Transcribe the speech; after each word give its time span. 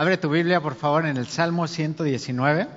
Abre 0.00 0.16
tu 0.16 0.30
Biblia, 0.30 0.60
por 0.60 0.76
favor, 0.76 1.06
en 1.06 1.16
el 1.16 1.26
Salmo 1.26 1.66
119. 1.66 2.68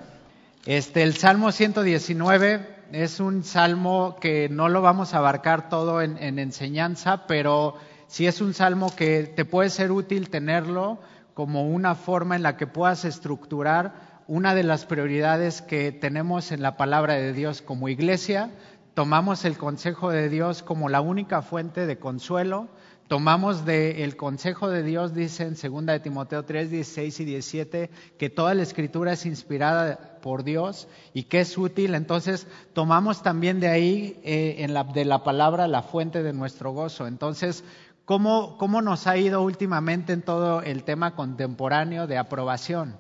Este, 0.66 1.04
el 1.04 1.14
Salmo 1.14 1.52
119 1.52 2.66
es 2.94 3.20
un 3.20 3.44
salmo 3.44 4.18
que 4.20 4.50
no 4.50 4.70
lo 4.70 4.82
vamos 4.82 5.14
a 5.14 5.20
abarcar 5.20 5.70
todo 5.70 6.02
en, 6.02 6.18
en 6.18 6.40
enseñanza, 6.40 7.28
pero 7.28 7.76
sí 8.08 8.26
es 8.26 8.42
un 8.42 8.56
salmo 8.56 8.96
que 8.96 9.32
te 9.36 9.46
puede 9.46 9.70
ser 9.70 9.92
útil 9.92 10.32
tenerlo 10.32 10.98
como 11.36 11.68
una 11.68 11.94
forma 11.94 12.36
en 12.36 12.42
la 12.42 12.58
que 12.58 12.66
puedas 12.66 13.06
estructurar 13.06 14.24
una 14.26 14.56
de 14.56 14.64
las 14.64 14.88
prioridades 14.88 15.62
que 15.62 15.92
tenemos 15.92 16.52
en 16.52 16.64
la 16.64 16.76
palabra 16.76 17.14
de 17.14 17.34
Dios 17.34 17.62
como 17.62 17.88
iglesia. 17.88 18.50
Tomamos 18.96 19.46
el 19.46 19.60
consejo 19.60 20.10
de 20.10 20.28
Dios 20.28 20.64
como 20.64 20.90
la 20.90 21.02
única 21.02 21.44
fuente 21.44 21.86
de 21.86 22.00
consuelo, 22.00 22.68
tomamos 23.12 23.66
del 23.66 24.16
consejo 24.16 24.70
de 24.70 24.84
Dios, 24.84 25.14
dice 25.14 25.44
en 25.44 25.56
2 25.62 25.86
de 25.86 26.00
Timoteo 26.00 26.46
3, 26.46 26.72
16 26.72 27.20
y 27.20 27.26
17, 27.26 27.90
que 28.18 28.30
toda 28.30 28.54
la 28.54 28.64
escritura 28.64 29.12
es 29.12 29.26
inspirada 29.26 30.18
por 30.22 30.46
Dios 30.46 30.88
y 31.14 31.24
que 31.24 31.42
es 31.42 31.58
útil. 31.58 31.94
Entonces, 31.94 32.48
tomamos 32.72 33.22
también 33.22 33.60
de 33.60 33.68
ahí, 33.68 34.18
eh, 34.24 34.56
en 34.60 34.74
la, 34.74 34.86
de 34.86 35.04
la 35.04 35.26
palabra, 35.26 35.68
la 35.68 35.84
fuente 35.84 36.24
de 36.24 36.32
nuestro 36.32 36.72
gozo. 36.72 37.06
Entonces, 37.06 37.66
¿cómo, 38.06 38.58
¿cómo 38.58 38.82
nos 38.82 39.08
ha 39.08 39.18
ido 39.18 39.42
últimamente 39.42 40.14
en 40.14 40.22
todo 40.22 40.62
el 40.62 40.86
tema 40.86 41.14
contemporáneo 41.14 42.08
de 42.08 42.18
aprobación? 42.18 42.96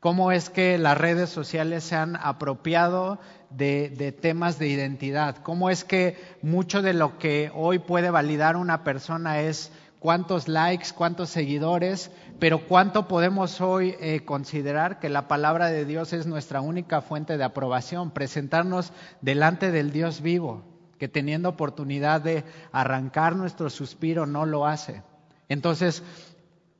cómo 0.00 0.32
es 0.32 0.48
que 0.48 0.78
las 0.78 0.96
redes 0.96 1.28
sociales 1.28 1.84
se 1.84 1.94
han 1.94 2.16
apropiado 2.16 3.20
de, 3.50 4.16
temas 4.20 4.58
de 4.58 4.68
identidad, 4.68 5.36
cómo 5.42 5.70
es 5.70 5.84
que 5.84 6.16
mucho 6.42 6.82
de 6.82 6.94
lo 6.94 7.18
que 7.18 7.50
hoy 7.54 7.78
puede 7.78 8.10
validar 8.10 8.56
una 8.56 8.84
persona 8.84 9.40
es 9.40 9.72
cuántos 9.98 10.48
likes, 10.48 10.88
cuántos 10.94 11.30
seguidores, 11.30 12.10
pero 12.38 12.66
cuánto 12.66 13.08
podemos 13.08 13.60
hoy 13.60 13.96
eh, 14.00 14.24
considerar 14.24 14.98
que 14.98 15.08
la 15.08 15.28
palabra 15.28 15.66
de 15.66 15.84
Dios 15.84 16.12
es 16.12 16.26
nuestra 16.26 16.60
única 16.60 17.02
fuente 17.02 17.36
de 17.36 17.44
aprobación, 17.44 18.12
presentarnos 18.12 18.92
delante 19.20 19.70
del 19.70 19.92
Dios 19.92 20.22
vivo, 20.22 20.62
que 20.98 21.08
teniendo 21.08 21.48
oportunidad 21.48 22.20
de 22.20 22.44
arrancar 22.72 23.36
nuestro 23.36 23.68
suspiro 23.68 24.26
no 24.26 24.46
lo 24.46 24.66
hace. 24.66 25.02
Entonces, 25.48 26.02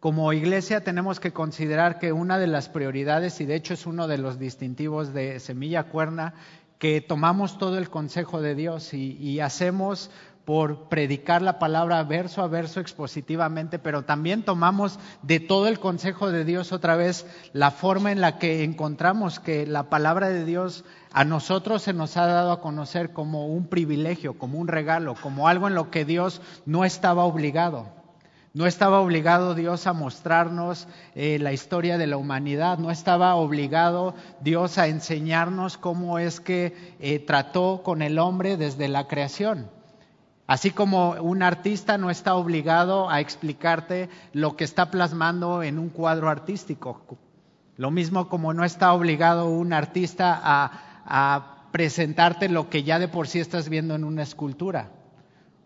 como 0.01 0.33
iglesia 0.33 0.83
tenemos 0.83 1.21
que 1.21 1.34
considerar 1.34 1.99
que 1.99 2.15
una 2.15 2.39
de 2.39 2.47
las 2.47 2.71
prioridades, 2.71 3.39
y 3.43 3.45
de 3.45 3.55
hecho 3.55 3.75
es 3.75 3.84
uno 3.84 4.09
de 4.09 4.17
los 4.17 4.39
distintivos 4.39 5.12
de 5.12 5.39
Semilla 5.41 5.84
Cuerna, 5.84 6.33
que 6.81 7.03
tomamos 7.03 7.59
todo 7.59 7.77
el 7.77 7.91
consejo 7.91 8.41
de 8.41 8.55
Dios 8.55 8.95
y, 8.95 9.39
hacemos 9.39 10.11
por 10.47 10.89
predicar 10.89 11.42
la 11.42 11.59
palabra 11.59 12.03
verso 12.03 12.42
a 12.42 12.48
verso 12.48 12.81
expositivamente, 12.81 13.78
pero 13.78 14.03
también 14.03 14.42
tomamos 14.42 14.98
de 15.22 15.41
todo 15.41 15.69
el 15.69 15.78
consejo 15.78 16.33
de 16.33 16.47
Dios 16.47 16.72
otra 16.72 16.97
vez 16.97 17.27
la 17.53 17.70
forma 17.70 18.11
en 18.11 18.22
la 18.22 18.39
que 18.39 18.64
encontramos 18.64 19.39
que 19.39 19.67
la 19.67 19.91
palabra 19.91 20.31
de 20.31 20.47
Dios 20.47 20.84
a 21.12 21.25
nosotros 21.25 21.83
se 21.83 21.92
nos 21.92 22.17
ha 22.17 22.27
dado 22.27 22.50
a 22.50 22.62
conocer 22.62 23.12
como 23.12 23.47
un 23.47 23.67
privilegio, 23.67 24.39
como 24.39 24.59
un 24.59 24.67
regalo, 24.67 25.15
como 25.20 25.48
algo 25.48 25.69
en 25.69 25.75
lo 25.75 25.91
que 25.91 26.06
Dios 26.06 26.41
no 26.65 26.87
estaba 26.87 27.25
obligado. 27.25 28.00
No 28.53 28.67
estaba 28.67 29.01
obligado 29.01 29.55
Dios 29.55 29.87
a 29.87 29.93
mostrarnos 29.93 30.89
eh, 31.15 31.39
la 31.39 31.53
historia 31.53 31.98
de 31.98 32.09
la 32.09 32.17
humanidad, 32.17 32.79
no 32.79 32.91
estaba 32.91 33.37
obligado 33.37 34.15
Dios 34.41 34.77
a 34.77 34.89
enseñarnos 34.89 35.79
cómo 35.79 36.19
es 36.19 36.41
que 36.41 36.97
eh, 36.98 37.21
trató 37.21 37.83
con 37.84 38.03
el 38.03 38.19
hombre 38.19 38.56
desde 38.56 38.89
la 38.89 39.06
creación. 39.06 39.71
Así 40.48 40.73
como 40.73 41.12
un 41.12 41.45
artista 41.45 41.97
no 41.97 42.11
está 42.11 42.34
obligado 42.34 43.09
a 43.09 43.21
explicarte 43.21 44.09
lo 44.33 44.56
que 44.56 44.65
está 44.65 44.91
plasmando 44.91 45.62
en 45.62 45.78
un 45.78 45.89
cuadro 45.89 46.28
artístico. 46.28 47.03
Lo 47.77 47.93
mismo 47.93 48.28
como 48.28 48.53
no 48.53 48.65
está 48.65 48.93
obligado 48.93 49.48
un 49.48 49.73
artista 49.73 50.41
a 50.43 51.69
presentarte 51.71 52.48
lo 52.48 52.69
que 52.69 52.83
ya 52.83 52.98
de 52.98 53.06
por 53.06 53.28
sí 53.28 53.39
estás 53.39 53.69
viendo 53.69 53.95
en 53.95 54.03
una 54.03 54.25
escultura. 54.25 54.91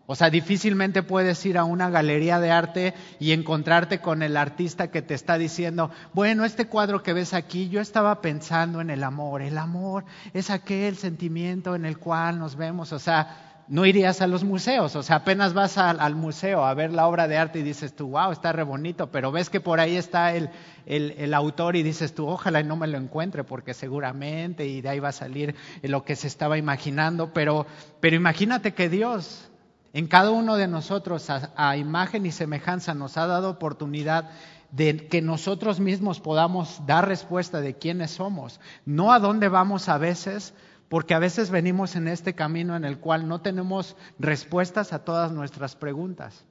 O 0.07 0.15
sea, 0.15 0.29
difícilmente 0.29 1.01
puedes 1.01 1.43
ir 1.45 1.57
a 1.57 1.63
una 1.63 1.89
galería 1.89 2.39
de 2.39 2.51
arte 2.51 2.93
y 3.19 3.31
encontrarte 3.31 3.99
con 3.99 4.21
el 4.21 4.37
artista 4.37 4.91
que 4.91 5.01
te 5.01 5.15
está 5.15 5.37
diciendo, 5.39 5.89
bueno, 6.13 6.45
este 6.45 6.67
cuadro 6.67 7.01
que 7.01 7.13
ves 7.13 7.33
aquí, 7.33 7.69
yo 7.69 7.81
estaba 7.81 8.21
pensando 8.21 8.81
en 8.81 8.91
el 8.91 9.03
amor. 9.03 9.41
El 9.41 9.57
amor 9.57 10.05
es 10.33 10.51
aquel 10.51 10.95
sentimiento 10.95 11.73
en 11.73 11.85
el 11.85 11.97
cual 11.97 12.37
nos 12.37 12.55
vemos. 12.55 12.93
O 12.93 12.99
sea, 12.99 13.55
no 13.67 13.85
irías 13.87 14.21
a 14.21 14.27
los 14.27 14.43
museos. 14.43 14.95
O 14.95 15.01
sea, 15.01 15.17
apenas 15.17 15.53
vas 15.53 15.79
al, 15.79 16.15
museo 16.15 16.63
a 16.65 16.73
ver 16.75 16.91
la 16.93 17.07
obra 17.07 17.27
de 17.27 17.37
arte 17.37 17.59
y 17.59 17.63
dices 17.63 17.95
tú, 17.95 18.09
wow, 18.09 18.31
está 18.31 18.51
re 18.51 18.61
bonito, 18.61 19.09
pero 19.11 19.31
ves 19.31 19.49
que 19.49 19.59
por 19.59 19.79
ahí 19.79 19.95
está 19.95 20.33
el, 20.35 21.33
autor 21.33 21.75
y 21.75 21.83
dices 21.83 22.13
tú, 22.13 22.27
ojalá 22.27 22.59
y 22.59 22.63
no 22.63 22.75
me 22.75 22.85
lo 22.85 22.99
encuentre 22.99 23.43
porque 23.43 23.73
seguramente 23.73 24.67
y 24.67 24.81
de 24.81 24.89
ahí 24.89 24.99
va 24.99 25.09
a 25.09 25.13
salir 25.13 25.55
lo 25.81 26.03
que 26.03 26.15
se 26.15 26.27
estaba 26.27 26.59
imaginando. 26.59 27.33
Pero, 27.33 27.65
pero 27.99 28.15
imagínate 28.15 28.75
que 28.75 28.87
Dios 28.87 29.49
en 29.95 30.07
cada 30.07 30.31
uno 30.31 30.57
de 30.57 30.67
nosotros, 30.67 31.29
a, 31.29 31.77
imagen 31.77 32.25
y 32.25 32.33
semejanza, 32.33 32.93
nos 32.93 33.15
ha 33.15 33.27
dado 33.27 33.49
oportunidad 33.49 34.29
de 34.71 35.07
que 35.07 35.21
nosotros 35.21 35.79
mismos 35.79 36.19
podamos 36.19 36.81
dar 36.85 37.07
respuesta 37.07 37.61
de 37.61 37.77
quiénes 37.77 38.11
somos, 38.11 38.59
no 38.85 39.13
a 39.13 39.19
dónde 39.19 39.47
vamos 39.47 39.87
a 39.87 39.97
veces, 39.97 40.53
porque 40.89 41.13
a 41.13 41.19
veces 41.19 41.49
venimos 41.49 41.95
en 41.95 42.09
este 42.09 42.35
camino 42.35 42.75
en 42.75 42.83
el 42.83 42.99
cual 42.99 43.29
no 43.29 43.39
tenemos 43.39 43.95
respuestas 44.19 44.91
a 44.91 45.05
todas 45.05 45.31
nuestras 45.31 45.77
preguntas. 45.77 46.43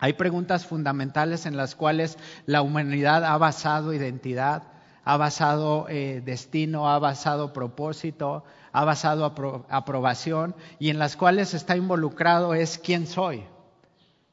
Hay 0.00 0.14
preguntas 0.14 0.66
fundamentales 0.66 1.46
en 1.46 1.56
las 1.56 1.76
cuales 1.76 2.18
la 2.44 2.62
humanidad 2.62 3.24
ha 3.24 3.38
basado 3.38 3.94
identidad, 3.94 4.64
ha 5.04 5.16
basado 5.16 5.86
eh, 5.88 6.22
destino, 6.24 6.90
ha 6.90 6.98
basado 6.98 7.52
propósito, 7.52 8.42
ha 8.74 8.84
basado 8.84 9.24
aprobación 9.68 10.56
y 10.80 10.90
en 10.90 10.98
las 10.98 11.16
cuales 11.16 11.54
está 11.54 11.76
involucrado 11.76 12.54
es 12.54 12.76
quién 12.76 13.06
soy, 13.06 13.44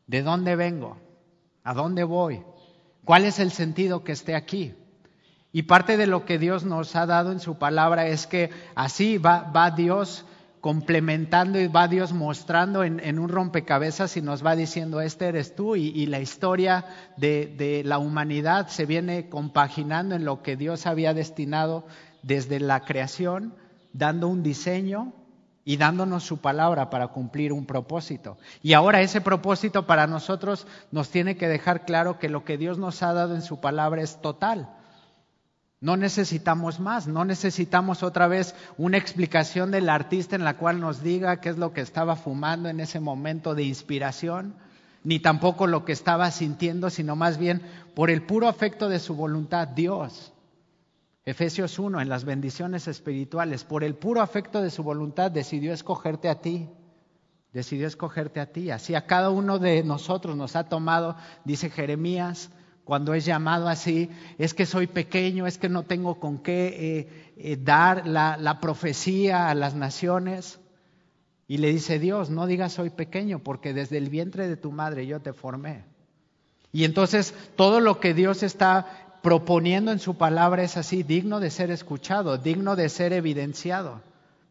de 0.08 0.24
dónde 0.24 0.56
vengo, 0.56 0.98
a 1.64 1.76
dónde 1.76 2.04
voy, 2.04 2.42
cuál 3.06 3.26
es 3.26 3.38
el 3.38 3.52
sentido 3.52 4.04
que 4.04 4.14
esté 4.14 4.34
aquí. 4.34 4.74
Y 5.52 5.64
parte 5.64 5.96
de 5.96 6.08
lo 6.08 6.26
que 6.26 6.40
Dios 6.40 6.66
nos 6.66 6.96
ha 6.96 7.06
dado 7.06 7.32
en 7.32 7.40
su 7.40 7.60
palabra 7.60 8.08
es 8.08 8.26
que 8.26 8.50
así 8.74 9.20
va, 9.20 9.72
Dios 9.78 10.26
complementando 10.60 11.60
y 11.60 11.68
va 11.68 11.88
Dios 11.88 12.12
mostrando 12.12 12.84
en, 12.84 13.20
un 13.20 13.30
rompecabezas 13.30 14.18
y 14.18 14.24
nos 14.24 14.44
va 14.44 14.56
diciendo, 14.56 15.02
este 15.02 15.28
eres 15.28 15.56
tú 15.56 15.76
y, 15.76 16.08
la 16.08 16.20
historia 16.20 16.86
de, 17.16 17.46
de, 17.46 17.84
la 17.84 18.00
humanidad 18.00 18.70
se 18.70 18.88
viene 18.88 19.30
compaginando 19.30 20.16
en 20.16 20.26
lo 20.26 20.42
que 20.42 20.58
Dios 20.58 20.88
había 20.88 21.14
destinado 21.14 21.86
desde 22.24 22.60
la 22.60 22.80
creación 22.80 23.61
dando 23.94 24.28
un 24.28 24.44
diseño 24.44 25.14
y 25.64 25.78
dándonos 25.78 26.24
su 26.24 26.40
palabra 26.40 26.90
para 26.90 27.10
cumplir 27.10 27.54
un 27.54 27.66
propósito. 27.66 28.38
Y 28.64 28.74
ahora 28.74 29.02
ese 29.02 29.22
propósito 29.22 29.86
para 29.86 30.08
nosotros 30.08 30.66
nos 30.92 31.10
tiene 31.10 31.38
que 31.38 31.48
dejar 31.48 31.86
claro 31.86 32.18
que 32.20 32.30
lo 32.30 32.44
que 32.44 32.58
Dios 32.58 32.78
nos 32.78 33.04
ha 33.04 33.14
dado 33.14 33.36
en 33.36 33.42
su 33.42 33.60
palabra 33.60 34.02
es 34.02 34.22
total. 34.22 34.70
No 35.80 35.98
necesitamos 35.98 36.80
más, 36.80 37.08
no 37.08 37.26
necesitamos 37.26 38.04
otra 38.04 38.28
vez 38.28 38.56
una 38.78 38.98
explicación 38.98 39.72
del 39.72 39.90
artista 39.90 40.36
en 40.36 40.44
la 40.44 40.58
cual 40.58 40.80
nos 40.80 41.02
diga 41.02 41.42
qué 41.42 41.50
es 41.50 41.58
lo 41.58 41.74
que 41.74 41.82
estaba 41.82 42.16
fumando 42.16 42.70
en 42.70 42.80
ese 42.80 43.00
momento 43.00 43.56
de 43.56 43.64
inspiración, 43.64 44.56
ni 45.04 45.20
tampoco 45.20 45.66
lo 45.66 45.84
que 45.84 45.92
estaba 45.92 46.30
sintiendo, 46.30 46.92
sino 46.92 47.16
más 47.16 47.40
bien 47.40 47.64
por 47.96 48.12
el 48.12 48.22
puro 48.22 48.48
afecto 48.48 48.90
de 48.90 49.00
su 49.00 49.16
voluntad, 49.16 49.68
Dios 49.70 50.32
Efesios 51.24 51.78
1, 51.78 52.02
en 52.02 52.10
las 52.10 52.26
bendiciones 52.26 52.88
espirituales, 52.88 53.64
por 53.64 53.84
el 53.84 53.96
puro 53.96 54.22
afecto 54.22 54.62
de 54.62 54.72
su 54.72 54.82
voluntad, 54.82 55.30
decidió 55.30 55.72
escogerte 55.72 56.30
a 56.30 56.42
ti. 56.42 56.68
Decidió 57.54 57.86
escogerte 57.86 58.40
a 58.40 58.52
ti. 58.52 58.72
Así 58.72 58.96
a 58.96 59.06
cada 59.06 59.30
uno 59.30 59.60
de 59.60 59.84
nosotros 59.84 60.36
nos 60.36 60.56
ha 60.56 60.68
tomado, 60.68 61.16
dice 61.44 61.70
Jeremías, 61.70 62.50
cuando 62.86 63.14
es 63.14 63.24
llamado 63.24 63.68
así, 63.68 64.10
es 64.40 64.56
que 64.56 64.66
soy 64.66 64.88
pequeño, 64.88 65.46
es 65.46 65.60
que 65.60 65.70
no 65.70 65.84
tengo 65.84 66.20
con 66.20 66.40
qué 66.40 66.68
eh, 66.68 67.34
eh, 67.38 67.58
dar 67.62 68.08
la, 68.08 68.38
la 68.38 68.60
profecía 68.60 69.50
a 69.50 69.54
las 69.54 69.76
naciones. 69.76 70.60
Y 71.48 71.58
le 71.58 71.72
dice 71.72 72.00
Dios, 72.00 72.32
no 72.32 72.48
digas 72.48 72.74
soy 72.74 72.90
pequeño, 72.90 73.40
porque 73.40 73.74
desde 73.74 73.98
el 73.98 74.10
vientre 74.10 74.48
de 74.48 74.58
tu 74.58 74.72
madre 74.72 75.06
yo 75.06 75.20
te 75.20 75.34
formé. 75.34 75.84
Y 76.72 76.86
entonces 76.86 77.36
todo 77.56 77.80
lo 77.80 78.00
que 78.00 78.14
Dios 78.14 78.42
está 78.42 79.11
proponiendo 79.22 79.92
en 79.92 80.00
su 80.00 80.16
palabra 80.16 80.64
es 80.64 80.78
así, 80.78 81.04
digno 81.04 81.40
de 81.40 81.52
ser 81.52 81.72
escuchado, 81.72 82.38
digno 82.38 82.76
de 82.76 82.90
ser 82.90 83.14
evidenciado, 83.14 84.02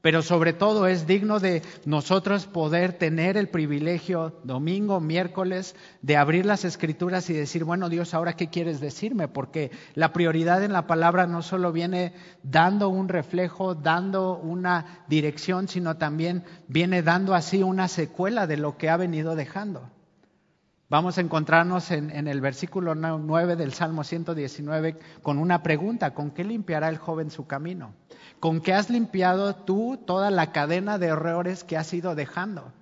pero 0.01 0.23
sobre 0.23 0.53
todo 0.53 0.87
es 0.87 1.07
digno 1.07 1.41
de 1.41 1.63
nosotros 1.85 2.47
poder 2.47 2.95
tener 2.95 3.37
el 3.37 3.49
privilegio 3.49 4.39
domingo, 4.45 5.01
miércoles, 5.01 5.77
de 6.01 6.17
abrir 6.17 6.47
las 6.47 6.65
escrituras 6.65 7.29
y 7.29 7.35
decir, 7.35 7.65
bueno 7.65 7.89
Dios, 7.89 8.15
ahora 8.15 8.35
qué 8.35 8.49
quieres 8.49 8.81
decirme, 8.81 9.29
porque 9.29 9.71
la 9.95 10.13
prioridad 10.13 10.63
en 10.65 10.73
la 10.73 10.87
palabra 10.87 11.27
no 11.27 11.43
solo 11.43 11.73
viene 11.73 12.15
dando 12.43 12.89
un 12.89 13.09
reflejo, 13.09 13.75
dando 13.75 14.39
una 14.39 15.05
dirección, 15.09 15.69
sino 15.69 15.97
también 15.97 16.45
viene 16.67 17.03
dando 17.03 17.35
así 17.35 17.63
una 17.63 17.89
secuela 17.89 18.47
de 18.47 18.57
lo 18.57 18.79
que 18.79 18.89
ha 18.89 18.97
venido 18.97 19.37
dejando. 19.37 19.91
Vamos 20.91 21.19
a 21.19 21.21
encontrarnos 21.21 21.93
en, 21.93 22.27
el 22.27 22.41
versículo 22.41 22.97
9 22.97 23.55
del 23.55 23.73
Salmo 23.73 24.03
119 24.03 24.99
con 25.23 25.39
una 25.39 25.63
pregunta, 25.63 26.15
¿con 26.15 26.33
qué 26.33 26.43
limpiará 26.43 26.89
el 26.89 26.99
joven 26.99 27.31
su 27.31 27.47
camino? 27.47 27.95
¿Con 28.41 28.61
qué 28.61 28.75
has 28.75 28.91
limpiado 28.91 29.55
tú 29.55 30.01
toda 30.05 30.33
la 30.33 30.51
cadena 30.51 30.99
de 30.99 31.07
errores 31.07 31.63
que 31.63 31.77
has 31.77 31.95
ido 31.95 32.17
dejando? 32.17 32.73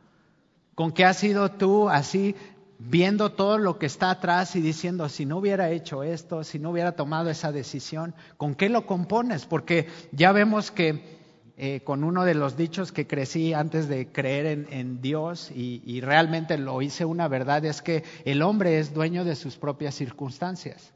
¿Con 0.75 0.93
qué 0.93 1.05
has 1.05 1.23
ido 1.23 1.51
tú 1.51 1.91
así 1.91 2.35
viendo 2.79 3.33
todo 3.33 3.59
lo 3.59 3.79
que 3.79 3.85
está 3.85 4.09
atrás 4.11 4.57
y 4.57 4.63
diciendo, 4.63 5.11
si 5.11 5.27
no 5.27 5.37
hubiera 5.37 5.69
hecho 5.69 6.03
esto, 6.03 6.45
si 6.45 6.59
no 6.59 6.71
hubiera 6.71 6.93
tomado 6.93 7.29
esa 7.29 7.53
decisión, 7.53 8.15
¿con 8.39 8.55
qué 8.55 8.71
lo 8.71 8.87
compones? 8.87 9.45
Porque 9.45 9.87
ya 10.13 10.33
vemos 10.33 10.71
que 10.71 11.18
eh, 11.61 11.81
con 11.83 12.05
uno 12.05 12.25
de 12.25 12.35
los 12.35 12.57
dichos 12.57 12.93
que 12.93 13.09
crecí 13.09 13.53
antes 13.53 13.89
de 13.89 14.07
creer 14.13 14.47
en, 14.71 15.01
Dios 15.01 15.51
y, 15.51 16.01
realmente 16.01 16.57
lo 16.57 16.81
hice 16.83 17.05
una 17.05 17.27
verdad, 17.27 17.65
es 17.65 17.83
que 17.83 18.05
el 18.25 18.43
hombre 18.43 18.79
es 18.79 18.95
dueño 18.95 19.25
de 19.25 19.35
sus 19.35 19.57
propias 19.57 19.97
circunstancias. 19.97 20.93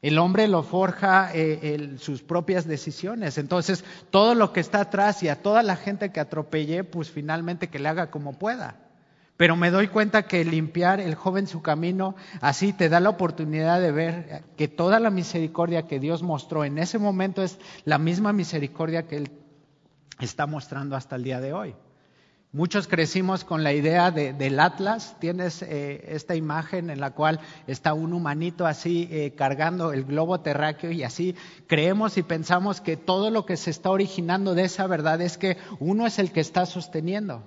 El 0.00 0.18
hombre 0.18 0.48
lo 0.48 0.62
forja 0.62 1.30
eh, 1.34 1.96
sus 1.98 2.22
propias 2.22 2.66
decisiones. 2.66 3.36
Entonces, 3.36 3.84
todo 4.08 4.34
lo 4.34 4.54
que 4.54 4.60
está 4.60 4.80
atrás 4.80 5.22
y 5.22 5.28
a 5.28 5.42
toda 5.42 5.62
la 5.62 5.76
gente 5.76 6.10
que 6.10 6.20
atropellé, 6.20 6.82
pues 6.82 7.10
finalmente 7.10 7.68
que 7.68 7.78
le 7.78 7.90
haga 7.90 8.10
como 8.10 8.38
pueda. 8.38 8.76
Pero 9.36 9.56
me 9.56 9.70
doy 9.70 9.88
cuenta 9.88 10.22
que 10.22 10.44
limpiar 10.44 11.00
el 11.00 11.14
joven 11.14 11.46
su 11.46 11.60
camino 11.60 12.14
así 12.40 12.72
te 12.72 12.88
da 12.88 13.00
la 13.00 13.08
oportunidad 13.08 13.80
de 13.80 13.92
ver 13.92 14.44
que 14.56 14.68
toda 14.68 15.00
la 15.00 15.10
misericordia 15.10 15.86
que 15.86 15.98
Dios 15.98 16.22
mostró 16.22 16.64
en 16.64 16.78
ese 16.78 16.98
momento 16.98 17.42
es 17.42 17.58
la 17.84 17.98
misma 17.98 18.32
misericordia 18.34 19.06
que 19.06 19.16
Él 19.16 19.30
está 20.24 20.46
mostrando 20.46 20.96
hasta 20.96 21.16
el 21.16 21.24
día 21.24 21.40
de 21.40 21.52
hoy. 21.52 21.74
Muchos 22.52 22.88
crecimos 22.88 23.44
con 23.44 23.62
la 23.62 23.72
idea 23.72 24.10
del 24.10 24.58
Atlas. 24.58 25.14
Tienes 25.20 25.62
eh, 25.62 26.04
esta 26.08 26.34
imagen 26.34 26.90
en 26.90 26.98
la 26.98 27.12
cual 27.12 27.38
está 27.68 27.94
un 27.94 28.12
humanito 28.12 28.66
así 28.66 29.08
eh, 29.12 29.34
cargando 29.36 29.92
el 29.92 30.02
globo 30.02 30.40
terráqueo 30.40 30.90
y 30.90 31.04
así 31.04 31.36
creemos 31.68 32.18
y 32.18 32.24
pensamos 32.24 32.80
que 32.80 32.96
todo 32.96 33.30
lo 33.30 33.46
que 33.46 33.56
se 33.56 33.70
está 33.70 33.90
originando 33.90 34.56
de 34.56 34.64
esa 34.64 34.88
verdad 34.88 35.20
es 35.20 35.38
que 35.38 35.58
uno 35.78 36.08
es 36.08 36.18
el 36.18 36.32
que 36.32 36.40
está 36.40 36.66
sosteniendo. 36.66 37.44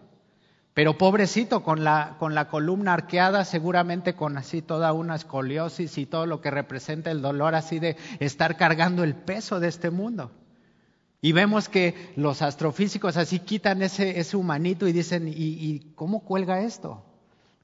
Pero 0.73 0.97
pobrecito, 0.97 1.63
con 1.63 1.83
la, 1.83 2.15
con 2.17 2.33
la 2.33 2.47
columna 2.47 2.93
arqueada, 2.93 3.43
seguramente 3.43 4.15
con 4.15 4.37
así 4.37 4.61
toda 4.61 4.93
una 4.93 5.15
escoliosis 5.15 5.97
y 5.97 6.05
todo 6.05 6.25
lo 6.27 6.39
que 6.39 6.49
representa 6.49 7.11
el 7.11 7.21
dolor 7.21 7.55
así 7.55 7.77
de 7.77 7.97
estar 8.19 8.55
cargando 8.55 9.03
el 9.03 9.15
peso 9.15 9.59
de 9.59 9.67
este 9.67 9.91
mundo. 9.91 10.31
Y 11.23 11.31
vemos 11.31 11.69
que 11.69 12.11
los 12.17 12.41
astrofísicos 12.41 13.15
así 13.15 13.39
quitan 13.39 13.81
ese, 13.81 14.19
ese 14.19 14.35
humanito 14.35 14.89
y 14.89 14.91
dicen, 14.91 15.29
¿y, 15.29 15.31
¿y, 15.31 15.93
cómo 15.95 16.25
cuelga 16.25 16.63
esto? 16.63 17.01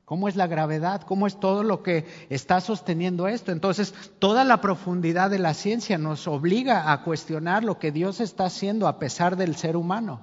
¿Cómo 0.05 0.29
es 0.29 0.37
la 0.37 0.47
gravedad? 0.47 1.01
¿Cómo 1.01 1.27
es 1.27 1.41
todo 1.41 1.63
lo 1.63 1.83
que 1.83 2.05
está 2.29 2.61
sosteniendo 2.61 3.27
esto? 3.27 3.51
Entonces, 3.51 3.93
toda 4.17 4.45
la 4.45 4.61
profundidad 4.61 5.29
de 5.29 5.39
la 5.39 5.53
ciencia 5.53 5.97
nos 5.97 6.25
obliga 6.25 6.93
a 6.93 7.03
cuestionar 7.03 7.65
lo 7.65 7.79
que 7.79 7.91
Dios 7.91 8.21
está 8.21 8.45
haciendo 8.45 8.87
a 8.87 8.97
pesar 8.97 9.35
del 9.35 9.57
ser 9.57 9.75
humano. 9.75 10.21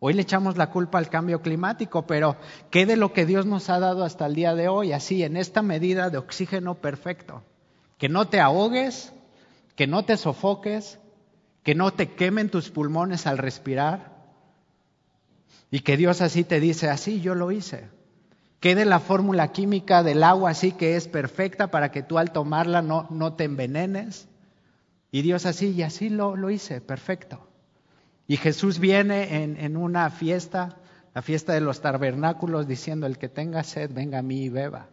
Hoy 0.00 0.14
le 0.14 0.22
echamos 0.22 0.56
la 0.56 0.70
culpa 0.70 0.98
al 0.98 1.08
cambio 1.08 1.42
climático, 1.42 2.08
pero 2.08 2.34
¿qué 2.70 2.86
de 2.86 2.96
lo 2.96 3.12
que 3.12 3.24
Dios 3.24 3.46
nos 3.46 3.70
ha 3.70 3.78
dado 3.78 4.02
hasta 4.02 4.26
el 4.26 4.34
día 4.34 4.56
de 4.56 4.66
hoy? 4.66 4.90
Así, 4.90 5.22
en 5.22 5.36
esta 5.36 5.62
medida 5.62 6.10
de 6.10 6.18
oxígeno 6.18 6.74
perfecto. 6.74 7.44
Que 7.98 8.08
no 8.08 8.26
te 8.26 8.40
ahogues, 8.40 9.12
que 9.76 9.86
no 9.86 10.04
te 10.04 10.16
sofoques, 10.16 10.98
que 11.64 11.74
no 11.74 11.92
te 11.92 12.12
quemen 12.12 12.50
tus 12.50 12.70
pulmones 12.70 13.26
al 13.26 13.38
respirar. 13.38 14.14
Y 15.70 15.80
que 15.80 15.96
Dios 15.96 16.20
así 16.20 16.44
te 16.44 16.60
dice, 16.60 16.88
así 16.88 17.20
yo 17.20 17.34
lo 17.34 17.50
hice. 17.50 17.88
¿Qué 18.60 18.74
de 18.74 18.84
la 18.84 19.00
fórmula 19.00 19.50
química 19.50 20.02
del 20.02 20.22
agua 20.22 20.50
así 20.50 20.72
que 20.72 20.96
es 20.96 21.08
perfecta 21.08 21.72
para 21.72 21.90
que 21.90 22.02
tú 22.02 22.18
al 22.18 22.32
tomarla 22.32 22.80
no, 22.80 23.08
no 23.10 23.32
te 23.32 23.44
envenenes? 23.44 24.28
Y 25.10 25.22
Dios 25.22 25.46
así, 25.46 25.70
y 25.70 25.82
así 25.82 26.08
lo, 26.10 26.36
lo 26.36 26.50
hice, 26.50 26.80
perfecto. 26.80 27.46
Y 28.26 28.36
Jesús 28.36 28.78
viene 28.78 29.44
en, 29.44 29.76
una 29.76 30.10
fiesta, 30.10 30.76
la 31.14 31.22
fiesta 31.22 31.52
de 31.52 31.60
los 31.60 31.80
tabernáculos, 31.80 32.66
diciendo, 32.66 33.06
el 33.06 33.18
que 33.18 33.28
tenga 33.28 33.62
sed, 33.64 33.90
venga 33.92 34.18
a 34.18 34.22
mí 34.22 34.44
y 34.44 34.48
beba. 34.48 34.88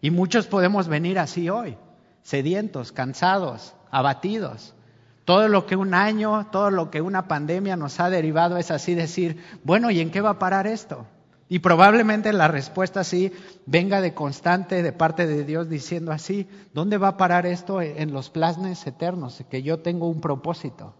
Y 0.00 0.10
muchos 0.10 0.46
podemos 0.46 0.86
venir 0.86 1.18
así 1.18 1.48
hoy, 1.48 1.76
sedientos, 2.22 2.92
cansados, 2.92 3.74
abatidos. 3.90 4.74
Todo 5.24 5.48
lo 5.48 5.66
que 5.66 5.76
un 5.76 5.94
año, 5.94 6.48
todo 6.52 6.70
lo 6.70 6.90
que 6.90 7.00
una 7.00 7.28
pandemia 7.28 7.76
nos 7.76 7.98
ha 8.00 8.10
derivado 8.10 8.58
es 8.58 8.70
así 8.70 8.94
decir, 8.94 9.42
bueno, 9.62 9.90
¿y 9.90 10.00
en 10.00 10.10
qué 10.10 10.20
va 10.20 10.30
a 10.30 10.38
parar 10.38 10.66
esto? 10.66 11.06
Y 11.48 11.60
probablemente 11.60 12.32
la 12.32 12.48
respuesta 12.48 13.04
sí 13.04 13.32
venga 13.66 14.00
de 14.00 14.14
constante 14.14 14.82
de 14.82 14.92
parte 14.92 15.26
de 15.26 15.44
Dios 15.44 15.68
diciendo 15.68 16.12
así, 16.12 16.48
¿dónde 16.72 16.98
va 16.98 17.08
a 17.08 17.16
parar 17.16 17.46
esto 17.46 17.80
en 17.80 18.12
los 18.12 18.30
plasnes 18.30 18.86
eternos? 18.86 19.42
Que 19.50 19.62
yo 19.62 19.80
tengo 19.80 20.08
un 20.08 20.20
propósito. 20.20 20.94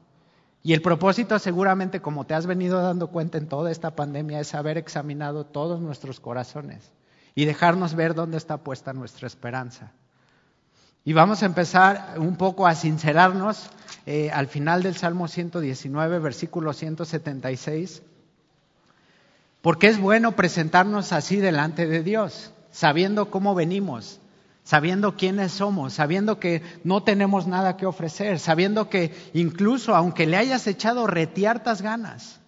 Y 0.63 0.73
el 0.73 0.81
propósito 0.81 1.39
seguramente, 1.39 2.01
como 2.01 2.25
te 2.25 2.35
has 2.35 2.47
venido 2.47 2.81
dando 2.81 3.09
cuenta 3.09 3.37
en 3.37 3.49
toda 3.49 3.71
esta 3.71 3.95
pandemia, 3.95 4.41
es 4.41 4.55
haber 4.55 4.79
examinado 4.79 5.45
todos 5.45 5.81
nuestros 5.81 6.21
corazones 6.21 6.93
y 7.35 7.45
dejarnos 7.45 7.95
ver 7.95 8.15
dónde 8.15 8.39
está 8.39 8.59
puesta 8.59 8.95
nuestra 8.95 9.27
esperanza. 9.27 9.93
Y 11.05 11.13
vamos 11.13 11.43
a 11.43 11.47
empezar 11.47 12.15
un 12.17 12.37
poco 12.37 12.67
a 12.67 12.75
sincerarnos 12.75 13.69
eh, 14.07 14.31
al 14.31 14.49
final 14.49 14.83
del 14.83 14.97
Salmo 14.97 15.29
119, 15.29 16.19
versículo 16.19 16.73
176, 16.73 18.03
porque 19.61 19.89
es 19.89 19.99
bueno 19.99 20.33
presentarnos 20.33 21.13
así 21.13 21.37
delante 21.37 21.87
de 21.87 22.03
Dios, 22.03 22.53
sabiendo 22.71 23.31
cómo 23.31 23.55
venimos, 23.55 24.19
sabiendo 24.63 25.15
quiénes 25.15 25.53
somos, 25.53 25.93
sabiendo 25.93 26.41
que 26.41 26.63
no 26.85 27.03
tenemos 27.03 27.47
nada 27.47 27.77
que 27.77 27.85
ofrecer, 27.85 28.39
sabiendo 28.39 28.89
que 28.89 29.15
incluso 29.35 29.95
aunque 29.95 30.27
le 30.27 30.39
hayas 30.39 30.67
echado 30.67 31.07
retiartas 31.07 31.83
ganas 31.83 32.41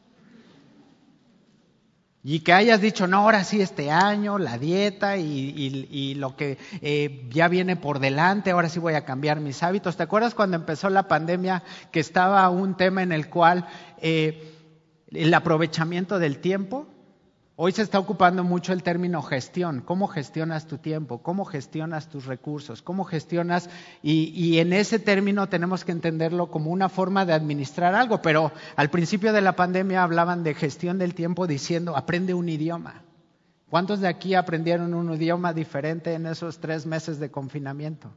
y 2.28 2.40
que 2.40 2.52
hayas 2.52 2.80
dicho, 2.80 3.06
no, 3.06 3.18
ahora 3.18 3.44
sí 3.44 3.60
este 3.60 3.92
año, 3.92 4.36
la 4.36 4.58
dieta 4.58 5.16
y, 5.16 6.14
lo 6.16 6.34
que 6.34 6.58
eh, 6.80 7.24
ya 7.30 7.46
viene 7.46 7.76
por 7.76 8.00
delante, 8.00 8.50
ahora 8.50 8.68
sí 8.68 8.80
voy 8.80 8.94
a 8.94 9.04
cambiar 9.04 9.38
mis 9.38 9.62
hábitos. 9.62 9.96
¿Te 9.96 10.02
acuerdas 10.02 10.34
cuando 10.34 10.56
empezó 10.56 10.90
la 10.90 11.06
pandemia 11.06 11.62
que 11.92 12.00
estaba 12.00 12.50
un 12.50 12.76
tema 12.76 13.04
en 13.04 13.12
el 13.12 13.30
cual 13.30 13.68
eh, 13.98 14.52
el 15.12 15.32
aprovechamiento 15.34 16.18
del 16.18 16.38
tiempo? 16.38 16.88
Hoy 17.58 17.72
se 17.72 17.80
está 17.80 17.98
ocupando 17.98 18.44
mucho 18.44 18.74
el 18.74 18.82
término 18.82 19.22
gestión. 19.22 19.80
¿Cómo 19.80 20.08
gestionas 20.08 20.66
tu 20.66 20.76
tiempo? 20.76 21.22
¿Cómo 21.22 21.46
gestionas 21.46 22.10
tus 22.10 22.26
recursos? 22.26 22.82
¿Cómo 22.82 23.04
gestionas? 23.04 23.70
Y, 24.02 24.58
en 24.58 24.74
ese 24.74 24.98
término 24.98 25.48
tenemos 25.48 25.82
que 25.82 25.92
entenderlo 25.92 26.50
como 26.50 26.70
una 26.70 26.90
forma 26.90 27.24
de 27.24 27.32
administrar 27.32 27.94
algo. 27.94 28.20
Pero 28.20 28.52
al 28.76 28.90
principio 28.90 29.32
de 29.32 29.40
la 29.40 29.56
pandemia 29.56 30.02
hablaban 30.02 30.44
de 30.44 30.52
gestión 30.52 30.98
del 30.98 31.14
tiempo 31.14 31.46
diciendo, 31.46 31.96
aprende 31.96 32.34
un 32.34 32.50
idioma. 32.50 33.04
¿Cuántos 33.70 34.00
de 34.00 34.08
aquí 34.08 34.34
aprendieron 34.34 34.92
un 34.92 35.14
idioma 35.14 35.54
diferente 35.54 36.12
en 36.12 36.26
esos 36.26 36.58
tres 36.58 36.84
meses 36.84 37.18
de 37.18 37.30
confinamiento? 37.30 38.10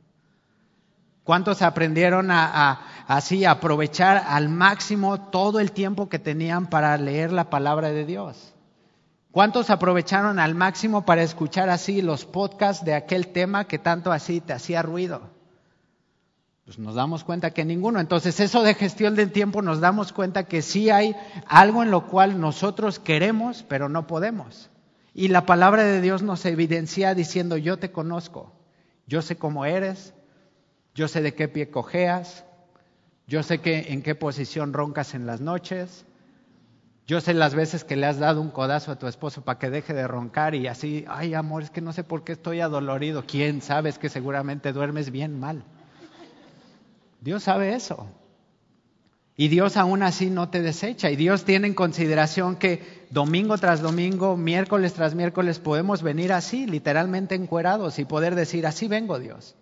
¿Cuántos 1.23 1.61
aprendieron 1.61 2.29
a, 2.29 3.05
así 3.07 3.45
aprovechar 3.45 4.21
al 4.27 4.49
máximo 4.49 5.29
todo 5.29 5.61
el 5.61 5.71
tiempo 5.71 6.09
que 6.09 6.19
tenían 6.19 6.65
para 6.65 6.97
leer 6.97 7.31
la 7.31 7.49
palabra 7.49 7.91
de 7.91 8.03
Dios? 8.03 8.53
¿Cuántos 9.31 9.69
aprovecharon 9.69 10.39
al 10.39 10.55
máximo 10.55 11.05
para 11.05 11.21
escuchar 11.21 11.69
así 11.69 12.01
los 12.01 12.25
podcasts 12.25 12.83
de 12.83 12.95
aquel 12.95 13.27
tema 13.27 13.67
que 13.67 13.77
tanto 13.77 14.11
así 14.11 14.41
te 14.41 14.53
hacía 14.53 14.81
ruido? 14.81 15.29
Pues 16.65 16.79
nos 16.79 16.95
damos 16.95 17.23
cuenta 17.23 17.51
que 17.51 17.63
ninguno. 17.63 17.99
Entonces 17.99 18.39
eso 18.39 18.63
de 18.63 18.73
gestión 18.73 19.15
del 19.15 19.31
tiempo 19.31 19.61
nos 19.61 19.81
damos 19.81 20.13
cuenta 20.13 20.45
que 20.45 20.63
sí 20.63 20.89
hay 20.89 21.15
algo 21.47 21.83
en 21.83 21.91
lo 21.91 22.07
cual 22.07 22.39
nosotros 22.39 22.97
queremos, 22.97 23.63
pero 23.67 23.87
no 23.87 24.07
podemos. 24.07 24.69
Y 25.13 25.27
la 25.27 25.45
palabra 25.45 25.83
de 25.83 26.01
Dios 26.01 26.23
nos 26.23 26.45
evidencia 26.45 27.13
diciendo, 27.13 27.55
yo 27.57 27.77
te 27.77 27.91
conozco, 27.91 28.51
yo 29.05 29.21
sé 29.21 29.35
cómo 29.35 29.65
eres, 29.65 30.13
yo 30.95 31.07
sé 31.07 31.21
de 31.21 31.33
qué 31.35 31.47
pie 31.47 31.69
cojeas, 31.69 32.45
yo 33.27 33.43
sé 33.43 33.59
que, 33.59 33.93
en 33.93 34.01
qué 34.01 34.15
posición 34.15 34.73
roncas 34.73 35.13
en 35.13 35.25
las 35.25 35.39
noches, 35.39 36.05
yo 37.09 37.19
sé 37.21 37.33
las 37.33 37.55
veces 37.55 37.83
que 37.83 37.95
le 37.95 38.05
has 38.05 38.19
dado 38.19 38.39
un 38.39 38.51
codazo 38.51 38.91
a 38.91 38.99
tu 38.99 39.07
esposo 39.07 39.41
para 39.41 39.57
que 39.57 39.71
deje 39.71 39.95
de 39.95 40.07
roncar 40.07 40.53
y 40.53 40.67
así, 40.67 41.05
ay 41.07 41.33
amor, 41.33 41.63
es 41.63 41.71
que 41.71 41.81
no 41.81 41.91
sé 41.91 42.03
por 42.03 42.23
qué 42.23 42.33
estoy 42.33 42.59
adolorido. 42.59 43.23
¿Quién 43.25 43.63
sabe? 43.63 43.89
Es 43.89 43.97
que 43.97 44.09
seguramente 44.09 44.73
duermes 44.73 45.09
bien 45.09 45.39
mal. 45.39 45.63
Dios 47.19 47.41
sabe 47.41 47.73
eso. 47.73 48.05
Y 49.35 49.47
Dios 49.47 49.75
aún 49.75 50.03
así 50.03 50.29
no 50.29 50.49
te 50.49 50.61
desecha. 50.61 51.09
Y 51.09 51.15
Dios 51.15 51.45
tiene 51.45 51.65
en 51.65 51.73
consideración 51.73 52.57
que 52.57 53.07
domingo 53.09 53.57
tras 53.57 53.81
domingo, 53.81 54.37
miércoles 54.37 54.93
tras 54.93 55.15
miércoles, 55.15 55.57
podemos 55.57 56.03
venir 56.03 56.31
así, 56.31 56.67
literalmente 56.67 57.33
encuerados, 57.33 57.97
y 57.97 58.05
poder 58.05 58.35
decir, 58.35 58.67
así 58.67 58.87
vengo 58.87 59.17
Dios. 59.17 59.55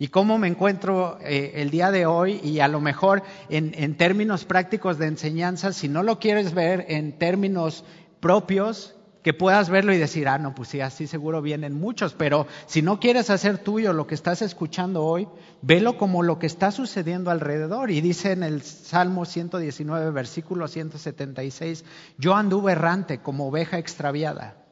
¿Y 0.00 0.08
cómo 0.08 0.38
me 0.38 0.46
encuentro 0.46 1.18
eh, 1.22 1.54
el 1.56 1.70
día 1.70 1.90
de 1.90 2.06
hoy? 2.06 2.40
Y 2.44 2.60
a 2.60 2.68
lo 2.68 2.80
mejor 2.80 3.24
en, 3.48 3.96
términos 3.96 4.44
prácticos 4.44 4.96
de 4.98 5.06
enseñanza, 5.06 5.72
si 5.72 5.88
no 5.88 6.04
lo 6.04 6.20
quieres 6.20 6.54
ver 6.54 6.86
en 6.88 7.18
términos 7.18 7.84
propios, 8.20 8.94
que 9.24 9.34
puedas 9.34 9.68
verlo 9.68 9.92
y 9.92 9.98
decir, 9.98 10.28
ah, 10.28 10.38
no, 10.38 10.54
pues 10.54 10.68
sí, 10.68 10.80
así 10.80 11.08
seguro 11.08 11.42
vienen 11.42 11.74
muchos, 11.74 12.14
pero 12.14 12.46
si 12.66 12.80
no 12.80 13.00
quieres 13.00 13.28
hacer 13.28 13.58
tuyo 13.58 13.92
lo 13.92 14.06
que 14.06 14.14
estás 14.14 14.40
escuchando 14.40 15.04
hoy, 15.04 15.26
velo 15.62 15.98
como 15.98 16.22
lo 16.22 16.38
que 16.38 16.46
está 16.46 16.70
sucediendo 16.70 17.32
alrededor. 17.32 17.90
Y 17.90 18.00
dice 18.00 18.30
en 18.30 18.44
el 18.44 18.62
Salmo 18.62 19.24
119, 19.24 20.12
versículo 20.12 20.68
176, 20.68 21.84
yo 22.16 22.36
anduve 22.36 22.72
errante 22.72 23.18
como 23.18 23.48
oveja 23.48 23.78
extraviada. 23.78 24.67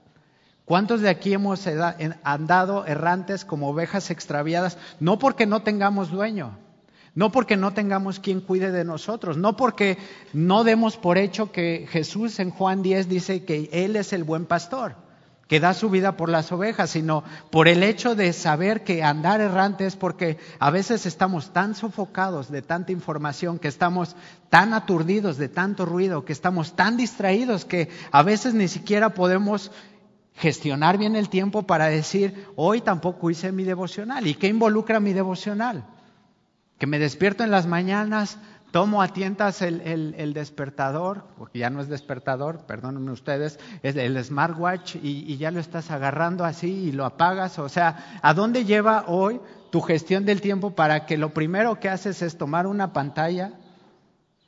¿Cuántos 0.66 1.00
de 1.00 1.08
aquí 1.08 1.32
hemos 1.32 1.64
andado 2.24 2.86
errantes 2.86 3.44
como 3.44 3.68
ovejas 3.68 4.10
extraviadas? 4.10 4.78
No 4.98 5.16
porque 5.16 5.46
no 5.46 5.62
tengamos 5.62 6.10
dueño, 6.10 6.58
no 7.14 7.30
porque 7.30 7.56
no 7.56 7.72
tengamos 7.72 8.18
quien 8.18 8.40
cuide 8.40 8.72
de 8.72 8.84
nosotros, 8.84 9.36
no 9.36 9.56
porque 9.56 9.96
no 10.32 10.64
demos 10.64 10.96
por 10.96 11.18
hecho 11.18 11.52
que 11.52 11.86
Jesús 11.88 12.40
en 12.40 12.50
Juan 12.50 12.82
10 12.82 13.08
dice 13.08 13.44
que 13.44 13.70
Él 13.72 13.94
es 13.94 14.12
el 14.12 14.24
buen 14.24 14.44
pastor, 14.44 14.96
que 15.46 15.60
da 15.60 15.72
su 15.72 15.88
vida 15.88 16.16
por 16.16 16.28
las 16.28 16.50
ovejas, 16.50 16.90
sino 16.90 17.22
por 17.52 17.68
el 17.68 17.84
hecho 17.84 18.16
de 18.16 18.32
saber 18.32 18.82
que 18.82 19.04
andar 19.04 19.40
errante 19.40 19.86
es 19.86 19.94
porque 19.94 20.36
a 20.58 20.72
veces 20.72 21.06
estamos 21.06 21.52
tan 21.52 21.76
sofocados 21.76 22.50
de 22.50 22.62
tanta 22.62 22.90
información, 22.90 23.60
que 23.60 23.68
estamos 23.68 24.16
tan 24.50 24.74
aturdidos 24.74 25.36
de 25.36 25.48
tanto 25.48 25.86
ruido, 25.86 26.24
que 26.24 26.32
estamos 26.32 26.74
tan 26.74 26.96
distraídos 26.96 27.64
que 27.64 27.88
a 28.10 28.24
veces 28.24 28.52
ni 28.52 28.66
siquiera 28.66 29.10
podemos 29.10 29.70
gestionar 30.36 30.98
bien 30.98 31.16
el 31.16 31.28
tiempo 31.28 31.62
para 31.64 31.86
decir, 31.86 32.46
hoy 32.56 32.80
tampoco 32.80 33.30
hice 33.30 33.52
mi 33.52 33.64
devocional. 33.64 34.26
¿Y 34.26 34.34
qué 34.34 34.48
involucra 34.48 35.00
mi 35.00 35.12
devocional? 35.12 35.84
que 36.78 36.86
me 36.86 36.98
despierto 36.98 37.42
en 37.42 37.50
las 37.50 37.66
mañanas, 37.66 38.38
tomo 38.70 39.00
a 39.00 39.08
tientas 39.08 39.62
el, 39.62 40.32
despertador, 40.34 41.24
porque 41.38 41.60
ya 41.60 41.70
no 41.70 41.80
es 41.80 41.88
despertador, 41.88 42.66
perdónenme 42.66 43.12
ustedes, 43.12 43.58
es 43.82 43.96
el 43.96 44.22
smartwatch 44.22 44.96
y, 44.96 45.36
ya 45.38 45.50
lo 45.50 45.60
estás 45.60 45.90
agarrando 45.90 46.44
así 46.44 46.68
y 46.68 46.92
lo 46.92 47.06
apagas. 47.06 47.58
O 47.58 47.68
sea, 47.68 48.18
¿a 48.20 48.34
dónde 48.34 48.64
lleva 48.64 49.04
hoy 49.06 49.40
tu 49.70 49.80
gestión 49.80 50.24
del 50.26 50.40
tiempo 50.40 50.74
para 50.74 51.06
que 51.06 51.16
lo 51.16 51.32
primero 51.32 51.80
que 51.80 51.88
haces 51.88 52.20
es 52.20 52.36
tomar 52.36 52.66
una 52.66 52.92
pantalla 52.92 53.52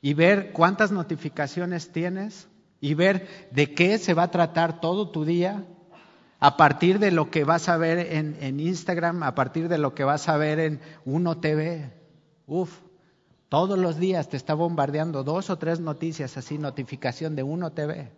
y 0.01 0.13
ver 0.13 0.51
cuántas 0.51 0.91
notificaciones 0.91 1.91
tienes 1.91 2.47
y 2.79 2.93
ver 2.93 3.49
de 3.51 3.73
qué 3.73 3.97
se 3.97 4.13
va 4.13 4.23
a 4.23 4.31
tratar 4.31 4.79
todo 4.79 5.09
tu 5.09 5.25
día? 5.25 5.65
A 6.39 6.57
partir 6.57 6.99
de 6.99 7.11
lo 7.11 7.29
que 7.29 7.43
vas 7.43 7.67
a 7.67 7.77
ver 7.77 7.99
en, 7.99 8.59
Instagram, 8.59 9.23
a 9.23 9.35
partir 9.35 9.67
de 9.67 9.77
lo 9.77 9.93
que 9.93 10.03
vas 10.03 10.29
a 10.29 10.37
ver 10.37 10.59
en 10.59 10.79
Uno 11.05 11.37
TV, 11.39 11.91
Uf, 12.49 12.79
todos 13.47 13.77
los 13.77 13.99
días 13.99 14.27
te 14.29 14.37
está 14.37 14.55
bombardeando 14.55 15.23
dos 15.23 15.51
o 15.51 15.57
tres 15.57 15.79
noticias 15.79 16.35
así, 16.35 16.57
notificación 16.57 17.35
de 17.35 17.43
uno 17.43 17.71
TV. 17.71 18.11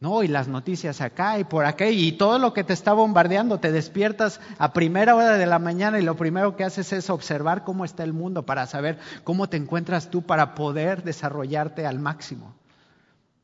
No, 0.00 0.22
y 0.24 0.28
las 0.28 0.46
noticias 0.48 1.00
acá 1.00 1.38
y 1.38 1.44
por 1.44 1.64
acá, 1.64 1.88
y 1.88 2.12
todo 2.12 2.38
lo 2.38 2.52
que 2.52 2.64
te 2.64 2.72
está 2.72 2.92
bombardeando, 2.92 3.58
te 3.58 3.72
despiertas 3.72 4.40
a 4.58 4.72
primera 4.72 5.16
hora 5.16 5.36
de 5.36 5.46
la 5.46 5.58
mañana 5.58 5.98
y 5.98 6.02
lo 6.02 6.16
primero 6.16 6.56
que 6.56 6.64
haces 6.64 6.92
es 6.92 7.10
observar 7.10 7.64
cómo 7.64 7.84
está 7.84 8.04
el 8.04 8.12
mundo 8.12 8.46
para 8.46 8.66
saber 8.66 8.98
cómo 9.24 9.48
te 9.48 9.56
encuentras 9.56 10.10
tú 10.10 10.22
para 10.22 10.54
poder 10.54 11.02
desarrollarte 11.02 11.84
al 11.84 11.98
máximo. 11.98 12.54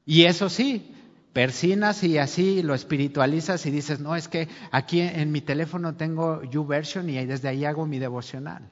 Y 0.07 0.25
eso 0.25 0.49
sí, 0.49 0.93
persinas 1.35 2.03
y 2.05 2.17
así 2.17 2.62
lo 2.62 2.75
espiritualizas 2.75 3.67
y 3.67 3.71
dices, 3.71 4.00
no, 4.00 4.17
es 4.17 4.29
que 4.29 4.49
aquí 4.71 5.00
en 5.00 5.33
mi 5.33 5.43
teléfono 5.43 5.97
tengo 5.97 6.43
YouVersion 6.45 7.11
y 7.11 7.26
desde 7.26 7.49
ahí 7.49 7.67
hago 7.67 7.85
mi 7.85 7.99
devocional. 7.99 8.71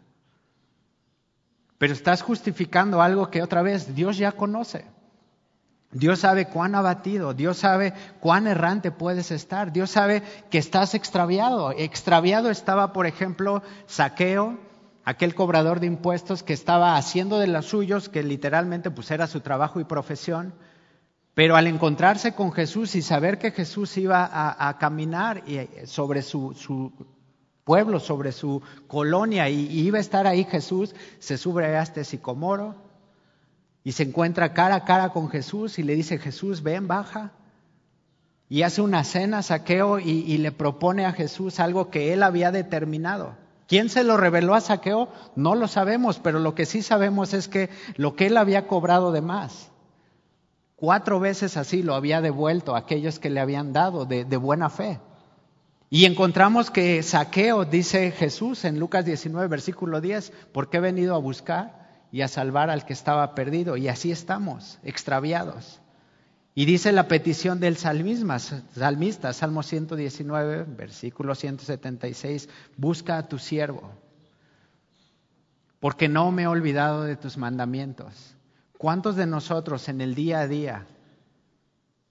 Pero 1.76 1.92
estás 1.92 2.22
justificando 2.22 3.02
algo 3.02 3.28
que 3.28 3.42
otra 3.42 3.60
vez 3.60 3.94
Dios 3.94 4.16
ya 4.16 4.32
conoce. 4.32 4.86
Dios 5.90 6.20
sabe 6.20 6.46
cuán 6.46 6.74
abatido, 6.74 7.34
Dios 7.34 7.58
sabe 7.58 7.92
cuán 8.20 8.46
errante 8.46 8.92
puedes 8.92 9.30
estar, 9.30 9.72
Dios 9.72 9.90
sabe 9.90 10.22
que 10.48 10.58
estás 10.58 10.94
extraviado. 10.94 11.72
Extraviado 11.72 12.48
estaba, 12.48 12.92
por 12.92 13.06
ejemplo, 13.06 13.62
Saqueo, 13.86 14.58
aquel 15.04 15.34
cobrador 15.34 15.80
de 15.80 15.88
impuestos 15.88 16.44
que 16.44 16.52
estaba 16.52 16.96
haciendo 16.96 17.40
de 17.40 17.48
los 17.48 17.66
suyos, 17.66 18.08
que 18.08 18.22
literalmente 18.22 18.90
pues 18.92 19.10
era 19.10 19.26
su 19.26 19.40
trabajo 19.40 19.80
y 19.80 19.84
profesión, 19.84 20.54
pero 21.34 21.56
al 21.56 21.66
encontrarse 21.66 22.34
con 22.34 22.52
Jesús 22.52 22.94
y 22.94 23.02
saber 23.02 23.38
que 23.38 23.50
Jesús 23.50 23.96
iba 23.96 24.28
a, 24.32 24.78
caminar 24.78 25.42
sobre 25.84 26.22
su, 26.22 26.92
pueblo, 27.64 28.00
sobre 28.00 28.32
su 28.32 28.62
colonia, 28.86 29.48
y, 29.48 29.80
iba 29.80 29.98
a 29.98 30.00
estar 30.00 30.26
ahí 30.26 30.44
Jesús, 30.44 30.94
se 31.18 31.38
sube 31.38 31.64
a 31.64 31.82
este 31.82 32.04
sicomoro 32.04 32.74
y 33.84 33.92
se 33.92 34.02
encuentra 34.02 34.52
cara 34.52 34.76
a 34.76 34.84
cara 34.84 35.08
con 35.10 35.30
Jesús 35.30 35.78
y 35.78 35.82
le 35.82 35.94
dice, 35.94 36.18
Jesús, 36.18 36.62
ven, 36.62 36.86
baja. 36.86 37.32
Y 38.48 38.62
hace 38.62 38.82
una 38.82 39.02
cena, 39.02 39.42
saqueo, 39.42 39.98
y 39.98 40.36
le 40.36 40.52
propone 40.52 41.06
a 41.06 41.12
Jesús 41.12 41.58
algo 41.58 41.90
que 41.90 42.12
él 42.12 42.22
había 42.22 42.52
determinado. 42.52 43.34
¿Quién 43.72 43.88
se 43.88 44.04
lo 44.04 44.18
reveló 44.18 44.54
a 44.54 44.60
Saqueo? 44.60 45.08
No 45.34 45.54
lo 45.54 45.66
sabemos, 45.66 46.18
pero 46.18 46.40
lo 46.40 46.54
que 46.54 46.66
sí 46.66 46.82
sabemos 46.82 47.32
es 47.32 47.48
que 47.48 47.70
lo 47.96 48.16
que 48.16 48.26
él 48.26 48.36
había 48.36 48.66
cobrado 48.66 49.12
de 49.12 49.22
más, 49.22 49.71
cuatro 50.82 51.20
veces 51.20 51.56
así 51.56 51.84
lo 51.84 51.94
había 51.94 52.20
devuelto 52.20 52.74
a 52.74 52.80
aquellos 52.80 53.20
que 53.20 53.30
le 53.30 53.38
habían 53.38 53.72
dado 53.72 54.04
de 54.04 54.36
buena 54.36 54.68
fe. 54.68 54.98
Y 55.90 56.06
encontramos 56.06 56.72
que 56.72 57.00
saqueo, 57.04 57.64
dice 57.64 58.10
Jesús 58.10 58.64
en 58.64 58.80
Lucas 58.80 59.04
19, 59.04 59.46
versículo 59.46 60.00
10, 60.00 60.32
porque 60.50 60.78
he 60.78 60.80
venido 60.80 61.14
a 61.14 61.18
buscar 61.18 62.02
y 62.10 62.22
a 62.22 62.26
salvar 62.26 62.68
al 62.68 62.84
que 62.84 62.94
estaba 62.94 63.36
perdido. 63.36 63.76
Y 63.76 63.86
así 63.86 64.10
estamos, 64.10 64.80
extraviados. 64.82 65.80
Y 66.52 66.64
dice 66.64 66.90
la 66.90 67.06
petición 67.06 67.60
del 67.60 67.76
salmista, 67.76 68.40
salmista, 68.74 69.32
Salmo 69.32 69.62
119, 69.62 70.64
versículo 70.64 71.36
176, 71.36 72.48
busca 72.76 73.18
a 73.18 73.28
tu 73.28 73.38
siervo, 73.38 73.88
porque 75.78 76.08
no 76.08 76.32
me 76.32 76.42
he 76.42 76.46
olvidado 76.48 77.04
de 77.04 77.14
tus 77.14 77.36
mandamientos. 77.38 78.34
¿Cuántos 78.82 79.14
de 79.14 79.26
nosotros 79.26 79.88
en 79.88 80.00
el 80.00 80.16
día 80.16 80.40
a 80.40 80.48
día 80.48 80.86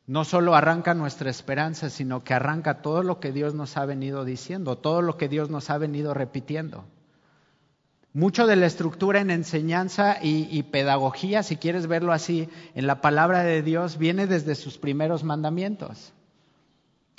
no 0.08 0.24
solo 0.24 0.56
arranca 0.56 0.94
nuestra 0.94 1.30
esperanza, 1.30 1.90
sino 1.90 2.24
que 2.24 2.34
arranca 2.34 2.82
todo 2.82 3.04
lo 3.04 3.20
que 3.20 3.34
Dios 3.34 3.54
nos 3.54 3.76
ha 3.76 3.86
venido 3.86 4.24
diciendo, 4.24 4.78
todo 4.78 5.02
lo 5.02 5.18
que 5.18 5.28
Dios 5.28 5.50
nos 5.50 5.70
ha 5.70 5.78
venido 5.78 6.14
repitiendo. 6.14 6.86
Mucho 8.14 8.48
de 8.48 8.56
la 8.56 8.68
estructura 8.68 9.20
en 9.20 9.32
enseñanza 9.32 10.20
y, 10.22 10.64
pedagogía, 10.64 11.44
si 11.44 11.58
quieres 11.58 11.88
verlo 11.88 12.14
así, 12.14 12.48
en 12.74 12.88
la 12.88 13.02
palabra 13.02 13.44
de 13.44 13.64
Dios 13.64 13.98
viene 13.98 14.26
desde 14.26 14.56
sus 14.56 14.78
primeros 14.78 15.26
mandamientos. 15.26 16.14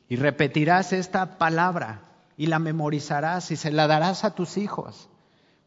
Y 0.09 0.17
repetirás 0.17 0.95
esta 0.95 1.37
palabra 1.37 2.01
y 2.39 2.47
la 2.47 2.59
memorizarás 2.59 3.51
y 3.51 3.57
se 3.57 3.71
la 3.71 3.87
darás 3.87 4.25
a 4.25 4.35
tus 4.35 4.57
hijos. 4.57 5.11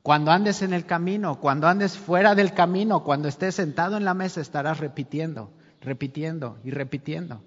Cuando 0.06 0.30
andes 0.30 0.62
en 0.62 0.72
el 0.72 0.86
camino, 0.86 1.40
cuando 1.42 1.68
andes 1.68 1.98
fuera 1.98 2.36
del 2.36 2.54
camino, 2.54 3.04
cuando 3.04 3.28
estés 3.28 3.56
sentado 3.56 3.98
en 3.98 4.06
la 4.06 4.14
mesa, 4.14 4.40
estarás 4.40 4.80
repitiendo 4.80 5.50
repitiendo 5.86 6.58
y 6.64 6.72
repitiendo. 6.72 7.42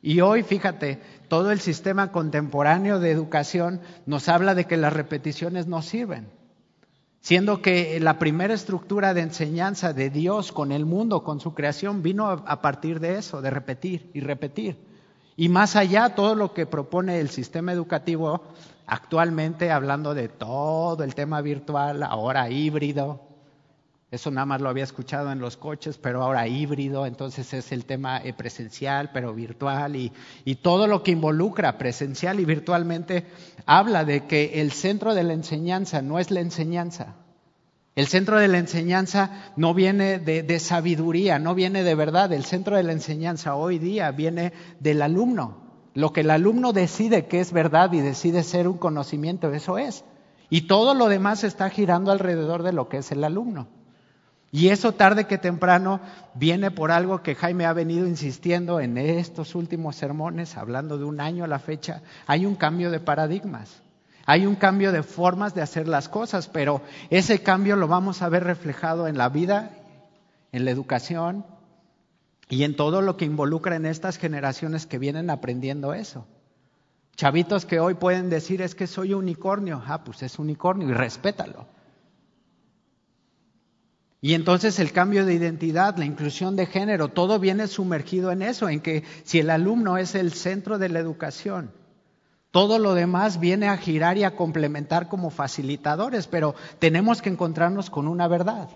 Y 0.00 0.20
hoy, 0.20 0.42
fíjate, 0.42 1.00
todo 1.28 1.50
el 1.50 1.60
sistema 1.60 2.12
contemporáneo 2.12 3.00
de 3.00 3.10
educación 3.10 3.80
nos 4.06 4.28
habla 4.28 4.54
de 4.54 4.66
que 4.66 4.76
las 4.76 4.92
repeticiones 4.92 5.66
no 5.66 5.82
sirven, 5.82 6.28
siendo 7.20 7.62
que 7.62 7.98
la 8.00 8.18
primera 8.18 8.54
estructura 8.54 9.14
de 9.14 9.22
enseñanza 9.22 9.92
de 9.92 10.10
Dios 10.10 10.52
con 10.52 10.72
el 10.72 10.84
mundo, 10.86 11.24
con 11.24 11.40
su 11.40 11.54
creación, 11.54 12.02
vino 12.02 12.28
a 12.28 12.62
partir 12.62 13.00
de 13.00 13.18
eso, 13.18 13.40
de 13.40 13.50
repetir 13.50 14.10
y 14.14 14.20
repetir. 14.20 14.78
Y 15.36 15.48
más 15.48 15.74
allá, 15.74 16.14
todo 16.14 16.34
lo 16.34 16.52
que 16.52 16.66
propone 16.66 17.18
el 17.18 17.30
sistema 17.30 17.72
educativo 17.72 18.42
actualmente, 18.86 19.70
hablando 19.70 20.14
de 20.14 20.28
todo 20.28 21.04
el 21.04 21.14
tema 21.14 21.40
virtual, 21.40 22.02
ahora 22.02 22.50
híbrido, 22.50 23.20
eso 24.14 24.30
nada 24.30 24.46
más 24.46 24.60
lo 24.60 24.68
había 24.68 24.84
escuchado 24.84 25.32
en 25.32 25.40
los 25.40 25.56
coches, 25.56 25.98
pero 25.98 26.22
ahora 26.22 26.46
híbrido, 26.46 27.04
entonces 27.04 27.52
es 27.52 27.72
el 27.72 27.84
tema 27.84 28.18
eh, 28.22 28.32
presencial, 28.32 29.10
pero 29.12 29.34
virtual, 29.34 29.96
y, 29.96 30.12
todo 30.62 30.86
lo 30.86 31.02
que 31.02 31.10
involucra 31.10 31.78
presencial 31.78 32.38
y 32.38 32.44
virtualmente 32.44 33.26
habla 33.66 34.04
de 34.04 34.24
que 34.26 34.60
el 34.60 34.70
centro 34.70 35.14
de 35.14 35.24
la 35.24 35.32
enseñanza 35.32 36.00
no 36.00 36.20
es 36.20 36.30
la 36.30 36.38
enseñanza. 36.38 37.16
El 37.96 38.06
centro 38.06 38.38
de 38.38 38.46
la 38.46 38.58
enseñanza 38.58 39.52
no 39.56 39.74
viene 39.74 40.20
de 40.20 40.60
sabiduría, 40.60 41.40
no 41.40 41.56
viene 41.56 41.82
de 41.82 41.94
verdad. 41.96 42.32
El 42.32 42.44
centro 42.44 42.76
de 42.76 42.84
la 42.84 42.92
enseñanza 42.92 43.56
hoy 43.56 43.78
día 43.78 44.12
viene 44.12 44.52
del 44.78 45.02
alumno. 45.02 45.63
Lo 45.94 46.12
que 46.12 46.22
el 46.22 46.30
alumno 46.30 46.72
decide 46.72 47.26
que 47.26 47.40
es 47.40 47.52
verdad 47.52 47.92
y 47.92 48.00
decide 48.00 48.42
ser 48.42 48.66
un 48.68 48.78
conocimiento, 48.78 49.52
eso 49.52 49.78
es. 49.78 50.04
Y 50.50 50.62
todo 50.62 50.94
lo 50.94 51.08
demás 51.08 51.44
está 51.44 51.70
girando 51.70 52.10
alrededor 52.10 52.62
de 52.64 52.72
lo 52.72 52.88
que 52.88 52.98
es 52.98 53.12
el 53.12 53.22
alumno. 53.24 53.68
Y 54.50 54.68
eso 54.68 54.92
tarde 54.92 55.26
que 55.26 55.38
temprano 55.38 56.00
viene 56.34 56.70
por 56.70 56.92
algo 56.92 57.22
que 57.22 57.34
Jaime 57.34 57.66
ha 57.66 57.72
venido 57.72 58.06
insistiendo 58.06 58.78
en 58.78 58.98
estos 58.98 59.56
últimos 59.56 59.96
sermones, 59.96 60.56
hablando 60.56 60.96
de 60.96 61.04
un 61.04 61.20
año 61.20 61.42
a 61.42 61.48
la 61.48 61.58
fecha. 61.58 62.02
Hay 62.26 62.46
un 62.46 62.54
cambio 62.54 62.92
de 62.92 63.00
paradigmas, 63.00 63.82
hay 64.26 64.46
un 64.46 64.54
cambio 64.54 64.92
de 64.92 65.02
formas 65.02 65.54
de 65.54 65.62
hacer 65.62 65.88
las 65.88 66.08
cosas, 66.08 66.46
pero 66.46 66.82
ese 67.10 67.42
cambio 67.42 67.74
lo 67.74 67.88
vamos 67.88 68.22
a 68.22 68.28
ver 68.28 68.44
reflejado 68.44 69.08
en 69.08 69.18
la 69.18 69.28
vida, 69.28 69.70
en 70.52 70.64
la 70.64 70.70
educación, 70.70 71.44
y 72.48 72.64
en 72.64 72.76
todo 72.76 73.02
lo 73.02 73.16
que 73.16 73.24
involucra 73.24 73.76
en 73.76 73.86
estas 73.86 74.18
generaciones 74.18 74.86
que 74.86 74.98
vienen 74.98 75.30
aprendiendo 75.30 75.94
eso. 75.94 76.26
Chavitos 77.16 77.64
que 77.64 77.80
hoy 77.80 77.94
pueden 77.94 78.28
decir 78.28 78.60
es 78.60 78.74
que 78.74 78.86
soy 78.86 79.14
unicornio, 79.14 79.82
ah, 79.86 80.04
pues 80.04 80.22
es 80.22 80.38
unicornio 80.38 80.88
y 80.88 80.92
respétalo. 80.92 81.66
Y 84.20 84.34
entonces 84.34 84.78
el 84.78 84.92
cambio 84.92 85.26
de 85.26 85.34
identidad, 85.34 85.96
la 85.96 86.06
inclusión 86.06 86.56
de 86.56 86.66
género, 86.66 87.08
todo 87.08 87.38
viene 87.38 87.68
sumergido 87.68 88.32
en 88.32 88.42
eso, 88.42 88.68
en 88.68 88.80
que 88.80 89.04
si 89.22 89.38
el 89.38 89.50
alumno 89.50 89.98
es 89.98 90.14
el 90.14 90.32
centro 90.32 90.78
de 90.78 90.88
la 90.88 90.98
educación, 90.98 91.72
todo 92.50 92.78
lo 92.78 92.94
demás 92.94 93.38
viene 93.38 93.68
a 93.68 93.76
girar 93.76 94.16
y 94.16 94.24
a 94.24 94.34
complementar 94.34 95.08
como 95.08 95.30
facilitadores, 95.30 96.26
pero 96.26 96.54
tenemos 96.78 97.20
que 97.20 97.28
encontrarnos 97.28 97.90
con 97.90 98.08
una 98.08 98.26
verdad 98.26 98.70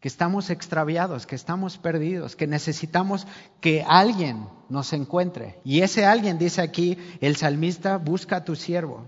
que 0.00 0.08
estamos 0.08 0.48
extraviados, 0.48 1.26
que 1.26 1.34
estamos 1.36 1.76
perdidos, 1.76 2.34
que 2.34 2.46
necesitamos 2.46 3.26
que 3.60 3.84
alguien 3.86 4.48
nos 4.70 4.94
encuentre. 4.94 5.60
Y 5.62 5.82
ese 5.82 6.06
alguien, 6.06 6.38
dice 6.38 6.62
aquí 6.62 6.96
el 7.20 7.36
salmista, 7.36 7.98
busca 7.98 8.36
a 8.36 8.44
tu 8.44 8.56
siervo, 8.56 9.06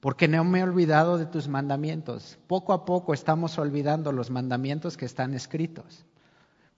porque 0.00 0.28
no 0.28 0.44
me 0.44 0.60
he 0.60 0.62
olvidado 0.62 1.16
de 1.16 1.24
tus 1.24 1.48
mandamientos. 1.48 2.38
Poco 2.46 2.74
a 2.74 2.84
poco 2.84 3.14
estamos 3.14 3.58
olvidando 3.58 4.12
los 4.12 4.30
mandamientos 4.30 4.98
que 4.98 5.06
están 5.06 5.32
escritos. 5.32 6.04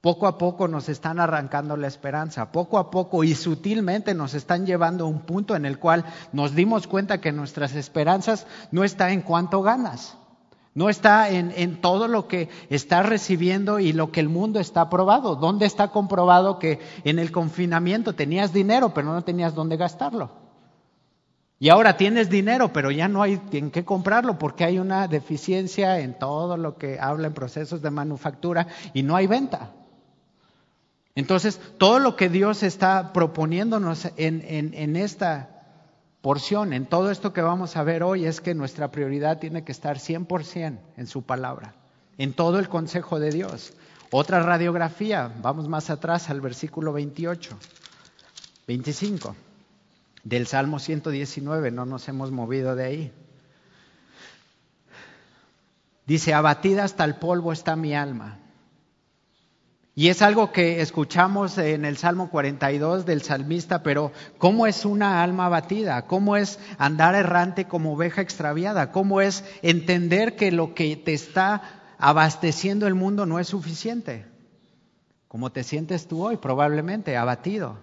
Poco 0.01 0.27
a 0.27 0.39
poco 0.39 0.69
nos 0.69 0.89
están 0.89 1.19
arrancando 1.19 1.77
la 1.79 1.87
esperanza, 1.87 2.53
poco 2.53 2.79
a 2.79 2.91
poco 2.91 3.25
y 3.25 3.35
sutilmente 3.35 4.15
nos 4.15 4.35
están 4.35 4.67
llevando 4.67 5.07
a 5.07 5.09
un 5.09 5.21
punto 5.21 5.57
en 5.57 5.65
el 5.65 5.79
cual 5.79 6.05
nos 6.33 6.55
dimos 6.55 6.87
cuenta 6.87 7.23
que 7.23 7.33
nuestras 7.33 7.75
esperanzas 7.75 8.47
no 8.71 8.85
están 8.85 9.13
en 9.13 9.23
cuánto 9.23 9.63
ganas, 9.63 10.19
no 10.75 10.89
está 10.89 11.31
en, 11.31 11.81
todo 11.81 12.09
lo 12.09 12.27
que 12.27 12.49
está 12.69 13.05
recibiendo 13.05 13.79
y 13.79 13.93
lo 13.93 14.11
que 14.11 14.19
el 14.19 14.29
mundo 14.29 14.59
está 14.59 14.91
probado. 14.91 15.37
¿Dónde 15.37 15.67
está 15.67 15.89
comprobado 15.89 16.59
que 16.59 16.81
en 17.05 17.21
el 17.21 17.31
confinamiento 17.31 18.15
tenías 18.15 18.53
dinero, 18.53 18.93
pero 18.93 19.13
no 19.13 19.23
tenías 19.23 19.55
dónde 19.55 19.77
gastarlo? 19.77 20.33
Y 21.61 21.69
ahora 21.69 21.97
tienes 21.97 22.29
dinero, 22.29 22.73
pero 22.73 22.91
ya 22.91 23.07
no 23.07 23.23
hay 23.23 23.41
en 23.53 23.71
qué 23.71 23.85
comprarlo 23.85 24.37
porque 24.37 24.65
hay 24.65 24.81
una 24.81 25.07
deficiencia 25.07 26.01
en 26.01 26.19
todo 26.19 26.57
lo 26.57 26.77
que 26.77 26.99
habla 26.99 27.29
en 27.29 27.35
procesos 27.35 27.81
de 27.81 27.93
manufactura 27.93 28.67
y 28.93 29.05
no 29.05 29.15
hay 29.15 29.29
venta. 29.29 29.71
Entonces, 31.15 31.61
todo 31.79 32.01
lo 32.01 32.17
que 32.17 32.29
Dios 32.29 32.65
está 32.65 33.13
proponiéndonos 33.13 34.09
en, 34.17 34.43
en 34.75 34.97
esta 34.97 35.54
porción 36.25 36.73
en 36.73 36.87
todo 36.87 37.11
esto 37.11 37.35
que 37.35 37.43
vamos 37.43 37.77
a 37.77 37.83
ver 37.83 38.03
hoy 38.03 38.25
es 38.25 38.41
que 38.41 38.55
nuestra 38.55 38.91
prioridad 38.91 39.41
tiene 39.41 39.63
que 39.63 39.73
estar 39.73 39.99
100% 39.99 40.79
en 40.97 41.07
su 41.07 41.21
palabra, 41.21 41.75
en 42.17 42.33
todo 42.33 42.59
el 42.59 42.71
consejo 42.71 43.21
de 43.21 43.31
Dios. 43.31 43.75
Otra 44.11 44.43
radiografía, 44.43 45.31
vamos 45.43 45.69
más 45.69 45.91
atrás 45.91 46.31
al 46.31 46.41
versículo 46.41 46.95
28, 46.95 47.59
25 48.67 49.37
del 50.23 50.47
Salmo 50.47 50.79
119, 50.79 51.71
no 51.71 51.85
nos 51.85 52.09
hemos 52.09 52.31
movido 52.31 52.75
de 52.75 52.85
ahí. 52.85 53.13
Dice, 56.07 56.33
abatida 56.33 56.85
hasta 56.85 57.05
el 57.05 57.17
polvo 57.17 57.53
está 57.53 57.77
mi 57.77 57.95
alma. 57.95 58.39
Y 59.97 60.09
es 60.09 60.23
algo 60.23 60.51
que 60.51 60.81
escuchamos 60.81 61.57
en 61.57 61.85
el 61.85 61.97
Salmo 61.97 62.29
42 62.29 63.07
del 63.07 63.23
salmista, 63.23 63.85
pero 63.85 64.11
¿cómo 64.39 64.67
es 64.67 64.85
una 64.85 65.23
alma 65.23 65.47
abatida? 65.47 66.07
¿Cómo 66.07 66.37
es 66.37 66.59
andar 66.79 67.15
errante 67.15 67.67
como 67.67 67.93
oveja 67.93 68.21
extraviada? 68.21 68.91
¿Cómo 68.91 69.21
es 69.21 69.45
entender 69.63 70.35
que 70.35 70.51
lo 70.51 70.75
que 70.75 70.97
te 70.97 71.15
está 71.15 71.95
abasteciendo 71.99 72.89
el 72.89 72.95
mundo 72.95 73.25
no 73.25 73.39
es 73.39 73.47
suficiente? 73.47 74.27
¿Cómo 75.29 75.53
te 75.53 75.63
sientes 75.63 76.09
tú 76.09 76.25
hoy? 76.25 76.39
Probablemente 76.39 77.17
abatido. 77.17 77.79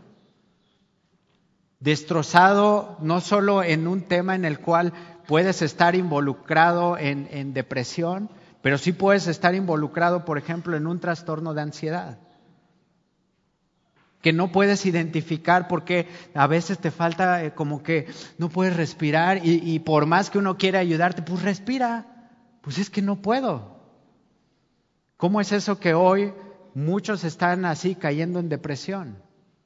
Destrozado 1.80 2.98
no 3.00 3.22
solo 3.22 3.64
en 3.64 3.88
un 3.88 4.02
tema 4.02 4.36
en 4.36 4.44
el 4.44 4.60
cual 4.60 4.92
puedes 5.28 5.62
estar 5.62 5.96
involucrado 5.96 6.98
en, 6.98 7.30
en 7.32 7.54
depresión, 7.54 8.30
pero 8.62 8.78
sí 8.78 8.92
puedes 8.94 9.28
estar 9.28 9.56
involucrado, 9.56 10.26
por 10.26 10.38
ejemplo, 10.38 10.76
en 10.78 10.88
un 10.88 11.00
trastorno 11.00 11.54
de 11.54 11.62
ansiedad 11.62 12.20
que 14.22 14.34
no 14.34 14.52
puedes 14.52 14.86
identificar 14.86 15.68
porque 15.68 16.08
a 16.34 16.48
veces 16.48 16.80
te 16.80 16.92
falta 16.92 17.44
eh, 17.44 17.54
como 17.54 17.84
que 17.84 18.08
no 18.38 18.50
puedes 18.50 18.76
respirar 18.76 19.46
y, 19.46 19.62
y, 19.64 19.80
por 19.80 20.06
más 20.06 20.30
que 20.30 20.38
uno 20.38 20.58
quiera 20.58 20.80
ayudarte, 20.80 21.22
pues 21.24 21.42
respira, 21.42 22.30
pues 22.62 22.78
es 22.78 22.90
que 22.90 23.02
no 23.02 23.22
puedo. 23.22 23.80
¿Cómo 25.18 25.42
es 25.42 25.52
eso 25.52 25.80
que 25.80 25.94
hoy 25.94 26.34
muchos 26.74 27.24
están 27.24 27.66
así 27.66 27.96
cayendo 27.96 28.40
en 28.40 28.50
depresión 28.50 29.18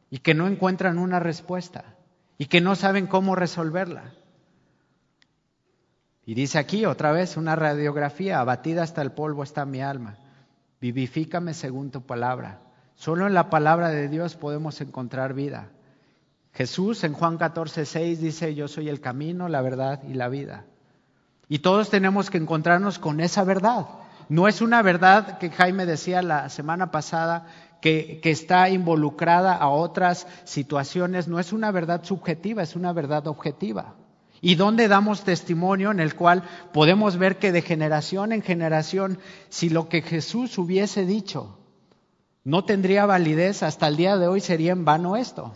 y 0.09 0.19
que 0.19 0.33
no 0.33 0.47
encuentran 0.47 0.97
una 0.97 1.19
respuesta 1.19 1.95
y 2.37 2.45
que 2.45 2.61
no 2.61 2.75
saben 2.75 3.07
cómo 3.07 3.35
resolverla? 3.35 4.13
Y 6.25 6.33
dice 6.33 6.57
aquí 6.57 6.85
otra 6.85 7.11
vez 7.11 7.37
una 7.37 7.55
radiografía, 7.55 8.39
abatida 8.39 8.81
hasta 8.81 9.01
el 9.03 9.11
polvo 9.11 9.43
está 9.43 9.65
mi 9.65 9.81
alma. 9.81 10.17
Vivifícame 10.81 11.53
según 11.53 11.91
tu 11.91 12.01
palabra. 12.01 12.61
Solo 12.95 13.27
en 13.27 13.35
la 13.35 13.49
palabra 13.49 13.89
de 13.89 14.09
Dios 14.09 14.35
podemos 14.35 14.81
encontrar 14.81 15.35
vida. 15.35 15.69
Jesús 16.53 17.03
en 17.03 17.13
Juan 17.13 17.37
14, 17.37 17.85
6 17.85 18.21
dice, 18.21 18.55
yo 18.55 18.67
soy 18.67 18.89
el 18.89 19.01
camino, 19.01 19.49
la 19.49 19.61
verdad 19.61 20.01
y 20.07 20.13
la 20.13 20.29
vida. 20.29 20.65
Y 21.47 21.59
todos 21.59 21.89
tenemos 21.91 22.31
que 22.31 22.37
encontrarnos 22.37 22.97
con 22.97 23.19
esa 23.19 23.43
verdad. 23.43 23.85
No 24.27 24.47
es 24.47 24.61
una 24.61 24.81
verdad 24.81 25.37
que 25.37 25.51
Jaime 25.51 25.85
decía 25.85 26.23
la 26.23 26.49
semana 26.49 26.89
pasada, 26.89 27.45
que, 27.81 28.19
que, 28.23 28.31
está 28.31 28.69
involucrada 28.69 29.55
a 29.55 29.67
otras 29.67 30.25
situaciones, 30.43 31.27
no 31.27 31.39
es 31.39 31.53
una 31.53 31.69
verdad 31.69 32.03
subjetiva, 32.03 32.63
es 32.63 32.75
una 32.75 32.93
verdad 32.93 33.27
objetiva 33.27 33.93
y 34.45 34.53
dónde 34.53 34.87
damos 34.87 35.23
testimonio 35.23 35.89
en 35.89 35.99
el 35.99 36.13
cual 36.13 36.43
podemos 36.71 37.17
ver 37.17 37.39
que 37.39 37.51
de 37.51 37.63
generación 37.63 38.31
en 38.31 38.43
generación, 38.43 39.17
si 39.49 39.69
lo 39.69 39.89
que 39.89 40.03
Jesús 40.03 40.59
hubiese 40.59 41.07
dicho 41.07 41.57
no 42.43 42.63
tendría 42.63 43.07
validez, 43.07 43.63
hasta 43.63 43.87
el 43.87 43.97
día 43.97 44.17
de 44.17 44.27
hoy 44.27 44.41
sería 44.41 44.71
en 44.73 44.85
vano 44.85 45.15
esto. 45.15 45.55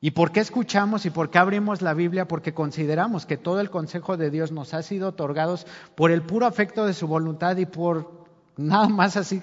¿Y 0.00 0.12
por 0.12 0.30
qué 0.30 0.38
escuchamos 0.38 1.04
y 1.04 1.10
por 1.10 1.32
qué 1.32 1.38
abrimos 1.38 1.82
la 1.82 1.94
Biblia? 1.94 2.28
Porque 2.28 2.54
consideramos 2.54 3.26
que 3.26 3.38
todo 3.38 3.58
el 3.58 3.70
consejo 3.70 4.16
de 4.16 4.30
Dios 4.30 4.52
nos 4.52 4.72
ha 4.72 4.84
sido 4.84 5.08
otorgados 5.08 5.66
por 5.96 6.12
el 6.12 6.22
puro 6.22 6.46
afecto 6.46 6.86
de 6.86 6.94
su 6.94 7.08
voluntad 7.08 7.56
y 7.56 7.66
por 7.66 8.24
nada 8.56 8.88
más 8.88 9.16
así. 9.16 9.42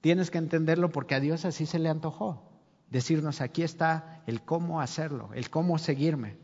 Tienes 0.00 0.30
que 0.30 0.38
entenderlo 0.38 0.88
porque 0.88 1.14
a 1.14 1.20
Dios 1.20 1.44
así 1.44 1.66
se 1.66 1.78
le 1.78 1.90
antojó. 1.90 2.42
Decirnos, 2.88 3.42
aquí 3.42 3.62
está 3.62 4.22
el 4.26 4.40
cómo 4.40 4.80
hacerlo, 4.80 5.28
el 5.34 5.50
cómo 5.50 5.76
seguirme. 5.76 6.38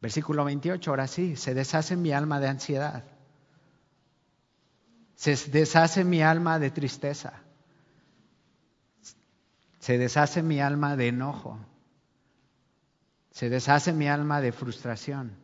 Versículo 0.00 0.44
28, 0.44 0.90
ahora 0.90 1.06
sí, 1.06 1.36
se 1.36 1.54
deshace 1.54 1.96
mi 1.96 2.12
alma 2.12 2.40
de 2.40 2.48
ansiedad. 2.48 3.04
Se 5.14 5.36
deshace 5.50 6.04
mi 6.04 6.22
alma 6.22 6.58
de 6.58 6.70
tristeza. 6.70 7.34
Se 9.78 9.98
deshace 9.98 10.42
mi 10.42 10.60
alma 10.60 10.96
de 10.96 11.08
enojo. 11.08 11.58
Se 13.30 13.50
deshace 13.50 13.92
mi 13.92 14.08
alma 14.08 14.40
de 14.40 14.52
frustración. 14.52 15.36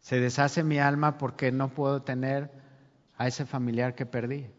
Se 0.00 0.18
deshace 0.18 0.64
mi 0.64 0.78
alma 0.78 1.18
porque 1.18 1.52
no 1.52 1.68
puedo 1.68 2.02
tener 2.02 2.50
a 3.16 3.28
ese 3.28 3.44
familiar 3.44 3.94
que 3.94 4.06
perdí. 4.06 4.50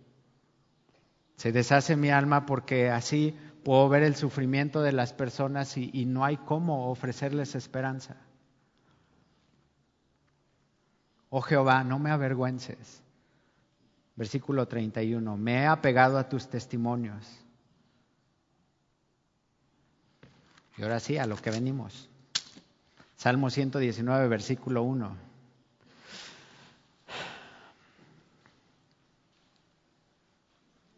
Se 1.36 1.51
deshace 1.51 1.95
mi 1.95 2.12
alma 2.12 2.45
porque 2.45 2.89
así 2.89 3.36
puedo 3.63 3.89
ver 3.89 4.04
el 4.04 4.15
sufrimiento 4.15 4.82
de 4.82 4.91
las 4.91 5.13
personas 5.13 5.78
y, 5.78 6.06
no 6.06 6.26
hay 6.26 6.38
cómo 6.38 6.89
ofrecerles 6.89 7.56
esperanza. 7.56 8.17
Oh 11.30 11.41
Jehová, 11.41 11.84
no 11.84 11.97
me 11.97 12.12
avergüences. 12.12 13.02
Versículo 14.15 14.67
31, 14.67 15.38
me 15.38 15.62
he 15.62 15.65
apegado 15.65 16.19
a 16.19 16.30
tus 16.30 16.47
testimonios. 16.47 17.26
Y 20.78 20.84
ahora 20.84 20.99
sí, 20.99 21.17
a 21.17 21.26
lo 21.26 21.38
que 21.38 21.49
venimos. 21.49 22.10
Salmo 23.15 23.49
119, 23.49 24.28
versículo 24.28 24.84
1. 24.84 25.17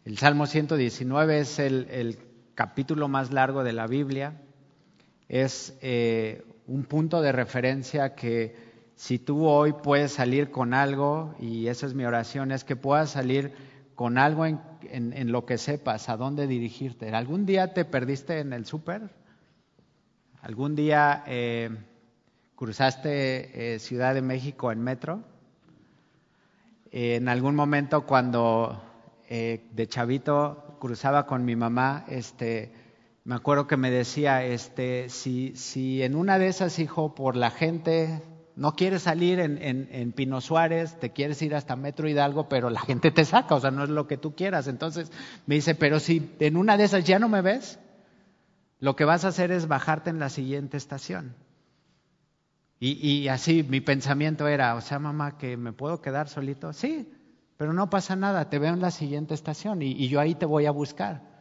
El 0.06 0.18
Salmo 0.18 0.46
119 0.46 1.40
es 1.40 1.60
el, 1.60 1.88
el 1.90 2.35
capítulo 2.56 3.10
más 3.10 3.32
largo 3.32 3.64
de 3.64 3.74
la 3.74 3.86
Biblia. 3.86 4.42
Es 5.28 5.78
eh, 5.82 6.44
un 6.68 6.86
punto 6.86 7.22
de 7.22 7.34
referencia 7.34 8.16
que 8.16 8.56
si 8.96 9.20
tú 9.20 9.46
hoy 9.46 9.74
puedes 9.74 10.14
salir 10.14 10.52
con 10.52 10.74
algo, 10.74 11.36
y 11.38 11.68
esa 11.68 11.86
es 11.86 11.94
mi 11.94 12.06
oración, 12.06 12.52
es 12.52 12.64
que 12.64 12.78
puedas 12.78 13.10
salir 13.12 13.54
con 13.94 14.18
algo 14.18 14.46
en, 14.46 15.32
lo 15.32 15.46
que 15.46 15.58
sepas, 15.58 16.08
a 16.10 16.16
dónde 16.16 16.48
dirigirte. 16.48 17.10
¿Algún 17.14 17.46
día 17.46 17.74
te 17.74 17.84
perdiste 17.84 18.40
en 18.40 18.54
el 18.54 18.66
súper? 18.66 19.10
¿Algún 20.42 20.76
día 20.76 21.24
eh, 21.28 21.70
cruzaste 22.56 23.76
eh, 23.76 23.80
Ciudad 23.80 24.14
de 24.14 24.22
México 24.22 24.72
en 24.72 24.82
metro? 24.82 25.24
en 26.98 27.28
algún 27.28 27.56
momento 27.56 28.06
cuando 28.06 28.82
de 29.28 29.88
chavito 29.90 30.65
cruzaba 30.80 31.26
con 31.26 31.46
mi 31.46 31.56
mamá, 31.56 32.06
este, 32.08 32.72
me 33.24 33.36
acuerdo 33.36 33.68
que 33.68 33.78
me 33.78 33.90
decía, 33.90 34.44
este, 34.46 35.10
si, 35.10 35.56
si 35.56 36.04
en 36.04 36.16
una 36.16 36.38
de 36.38 36.48
esas, 36.48 36.78
hijo, 36.80 37.16
por 37.16 37.36
la 37.36 37.50
gente, 37.50 38.22
no 38.56 38.76
quieres 38.76 39.02
salir 39.02 39.40
en, 39.40 39.60
en, 39.62 40.12
Pino 40.12 40.42
Suárez, 40.42 41.00
te 41.00 41.12
quieres 41.12 41.42
ir 41.42 41.56
hasta 41.56 41.76
Metro 41.76 42.08
Hidalgo, 42.08 42.48
pero 42.48 42.70
la 42.70 42.80
gente 42.80 43.12
te 43.12 43.26
saca, 43.26 43.56
o 43.56 43.60
sea, 43.60 43.72
no 43.72 43.84
es 43.84 43.90
lo 43.90 44.08
que 44.08 44.18
tú 44.18 44.36
quieras. 44.36 44.68
Entonces 44.68 45.12
me 45.46 45.56
dice, 45.56 45.76
pero 45.76 46.00
si 46.00 46.36
en 46.40 46.56
una 46.56 46.78
de 46.78 46.84
esas 46.86 47.04
ya 47.04 47.20
no 47.20 47.28
me 47.28 47.42
ves, 47.42 47.80
lo 48.80 48.96
que 48.96 49.06
vas 49.06 49.26
a 49.26 49.30
hacer 49.30 49.52
es 49.52 49.68
bajarte 49.68 50.10
en 50.10 50.20
la 50.20 50.30
siguiente 50.30 50.78
estación. 50.78 51.36
Y, 52.80 52.92
y 53.08 53.28
así 53.30 53.64
mi 53.64 53.82
pensamiento 53.82 54.48
era, 54.48 54.76
o 54.76 54.82
sea, 54.82 55.00
mamá, 55.00 55.38
que 55.38 55.58
me 55.58 55.74
puedo 55.74 56.02
quedar 56.02 56.30
solito. 56.30 56.74
Sí, 56.74 57.12
pero 57.58 57.74
no 57.74 57.90
pasa 57.90 58.16
nada, 58.16 58.50
te 58.50 58.60
veo 58.60 58.74
en 58.74 58.82
la 58.82 58.92
siguiente 58.92 59.34
estación 59.34 59.82
y, 59.82 60.08
yo 60.08 60.20
ahí 60.20 60.36
te 60.36 60.46
voy 60.46 60.66
a 60.66 60.72
buscar. 60.72 61.36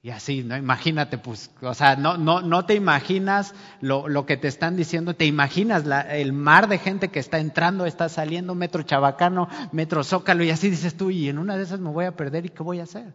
Y 0.00 0.10
así, 0.10 0.44
¿no? 0.44 0.56
Imagínate, 0.56 1.18
pues, 1.18 1.50
o 1.60 1.74
sea, 1.74 1.96
no, 1.96 2.18
no, 2.18 2.40
no 2.40 2.64
te 2.64 2.74
imaginas 2.74 3.54
lo, 3.80 4.26
que 4.26 4.36
te 4.36 4.46
están 4.46 4.76
diciendo, 4.76 5.14
te 5.14 5.24
imaginas 5.24 5.84
el 6.10 6.32
mar 6.32 6.68
de 6.68 6.78
gente 6.78 7.08
que 7.08 7.18
está 7.18 7.38
entrando, 7.38 7.84
está 7.84 8.08
saliendo, 8.08 8.54
metro 8.54 8.82
chabacano, 8.82 9.48
metro 9.72 10.04
zócalo, 10.04 10.44
y 10.44 10.50
así 10.50 10.70
dices 10.70 10.96
tú, 10.96 11.10
y 11.10 11.28
en 11.28 11.38
una 11.38 11.56
de 11.56 11.64
esas 11.64 11.80
me 11.80 11.90
voy 11.90 12.04
a 12.04 12.16
perder, 12.16 12.46
¿y 12.46 12.50
qué 12.50 12.62
voy 12.62 12.80
a 12.80 12.84
hacer? 12.84 13.14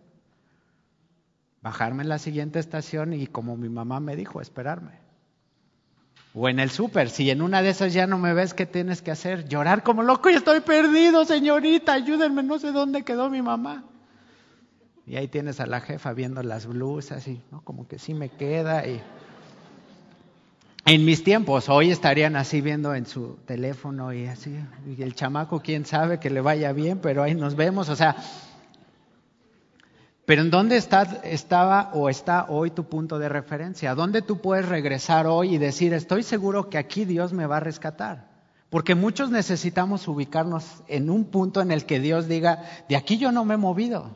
Bajarme 1.61 2.03
en 2.03 2.09
la 2.09 2.19
siguiente 2.19 2.59
estación 2.59 3.13
y 3.13 3.27
como 3.27 3.55
mi 3.55 3.69
mamá 3.69 4.01
me 4.01 4.17
dijo, 4.17 4.41
esperarme. 4.41 5.02
O 6.35 6.49
en 6.49 6.59
el 6.59 6.71
súper, 6.71 7.09
si 7.09 7.29
en 7.29 7.41
una 7.43 7.61
de 7.61 7.69
esas 7.69 7.93
ya 7.93 8.07
no 8.07 8.17
me 8.17 8.33
ves, 8.33 8.55
¿qué 8.55 8.65
tienes 8.65 9.03
que 9.03 9.11
hacer? 9.11 9.47
Llorar 9.47 9.83
como 9.83 10.01
loco 10.01 10.31
y 10.31 10.33
estoy 10.33 10.61
perdido, 10.61 11.25
señorita, 11.25 11.93
ayúdenme, 11.93 12.41
no 12.41 12.57
sé 12.57 12.71
dónde 12.71 13.03
quedó 13.03 13.29
mi 13.29 13.43
mamá. 13.43 13.83
Y 15.05 15.15
ahí 15.15 15.27
tienes 15.27 15.59
a 15.59 15.67
la 15.67 15.81
jefa 15.81 16.13
viendo 16.13 16.41
las 16.41 16.65
blusas 16.65 17.27
y 17.27 17.39
¿no? 17.51 17.61
como 17.61 17.87
que 17.87 17.99
sí 17.99 18.15
me 18.15 18.29
queda. 18.29 18.87
Y... 18.87 18.99
En 20.85 21.05
mis 21.05 21.23
tiempos, 21.23 21.69
hoy 21.69 21.91
estarían 21.91 22.35
así 22.35 22.61
viendo 22.61 22.95
en 22.95 23.05
su 23.05 23.37
teléfono 23.45 24.11
y 24.11 24.25
así, 24.25 24.55
y 24.87 25.03
el 25.03 25.13
chamaco, 25.13 25.61
quién 25.61 25.85
sabe 25.85 26.19
que 26.19 26.31
le 26.31 26.41
vaya 26.41 26.73
bien, 26.73 26.99
pero 26.99 27.21
ahí 27.21 27.35
nos 27.35 27.55
vemos, 27.55 27.89
o 27.89 27.95
sea, 27.95 28.15
pero 30.25 30.41
¿en 30.41 30.51
dónde 30.51 30.77
está, 30.77 31.03
estaba 31.23 31.91
o 31.93 32.09
está 32.09 32.45
hoy 32.47 32.71
tu 32.71 32.85
punto 32.85 33.19
de 33.19 33.27
referencia? 33.27 33.91
¿A 33.91 33.95
dónde 33.95 34.21
tú 34.21 34.39
puedes 34.39 34.67
regresar 34.67 35.27
hoy 35.27 35.55
y 35.55 35.57
decir, 35.57 35.93
estoy 35.93 36.23
seguro 36.23 36.69
que 36.69 36.77
aquí 36.77 37.03
Dios 37.03 37.33
me 37.33 37.45
va 37.45 37.57
a 37.57 37.61
rescatar? 37.61 38.31
Porque 38.69 38.95
muchos 38.95 39.29
necesitamos 39.29 40.07
ubicarnos 40.07 40.81
en 40.87 41.09
un 41.09 41.25
punto 41.25 41.61
en 41.61 41.71
el 41.71 41.85
que 41.85 41.99
Dios 41.99 42.27
diga, 42.27 42.63
de 42.87 42.95
aquí 42.95 43.17
yo 43.17 43.31
no 43.31 43.43
me 43.43 43.55
he 43.55 43.57
movido. 43.57 44.15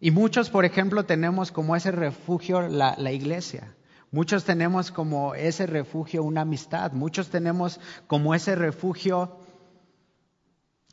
Y 0.00 0.10
muchos, 0.10 0.50
por 0.50 0.64
ejemplo, 0.64 1.04
tenemos 1.04 1.52
como 1.52 1.76
ese 1.76 1.92
refugio 1.92 2.68
la, 2.68 2.94
la 2.98 3.12
iglesia. 3.12 3.74
Muchos 4.10 4.44
tenemos 4.44 4.90
como 4.90 5.34
ese 5.34 5.66
refugio 5.66 6.24
una 6.24 6.40
amistad. 6.40 6.92
Muchos 6.92 7.30
tenemos 7.30 7.80
como 8.06 8.34
ese 8.34 8.54
refugio, 8.54 9.38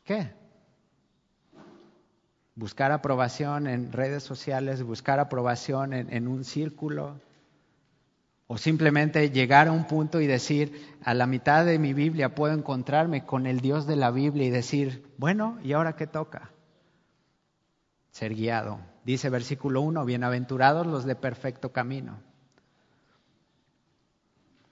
¿qué? 0.04 0.32
Buscar 2.56 2.90
aprobación 2.90 3.66
en 3.66 3.92
redes 3.92 4.22
sociales, 4.22 4.82
buscar 4.82 5.20
aprobación 5.20 5.92
en, 5.92 6.26
un 6.26 6.42
círculo, 6.42 7.20
o 8.48 8.56
simplemente 8.56 9.30
llegar 9.30 9.68
a 9.68 9.72
un 9.72 9.86
punto 9.86 10.20
y 10.20 10.26
decir, 10.26 10.96
a 11.04 11.14
la 11.14 11.26
mitad 11.26 11.66
de 11.66 11.78
mi 11.78 11.92
Biblia 11.92 12.34
puedo 12.34 12.54
encontrarme 12.54 13.26
con 13.26 13.46
el 13.46 13.60
Dios 13.60 13.86
de 13.86 13.96
la 13.96 14.10
Biblia 14.10 14.46
y 14.46 14.50
decir, 14.50 15.06
bueno, 15.18 15.58
¿y 15.62 15.74
ahora 15.74 15.96
qué 15.96 16.06
toca? 16.06 16.50
Ser 18.10 18.34
guiado. 18.34 18.78
Dice 19.04 19.28
versículo 19.28 19.82
1, 19.82 20.04
bienaventurados 20.04 20.86
los 20.86 21.04
de 21.04 21.14
perfecto 21.14 21.72
camino. 21.72 22.18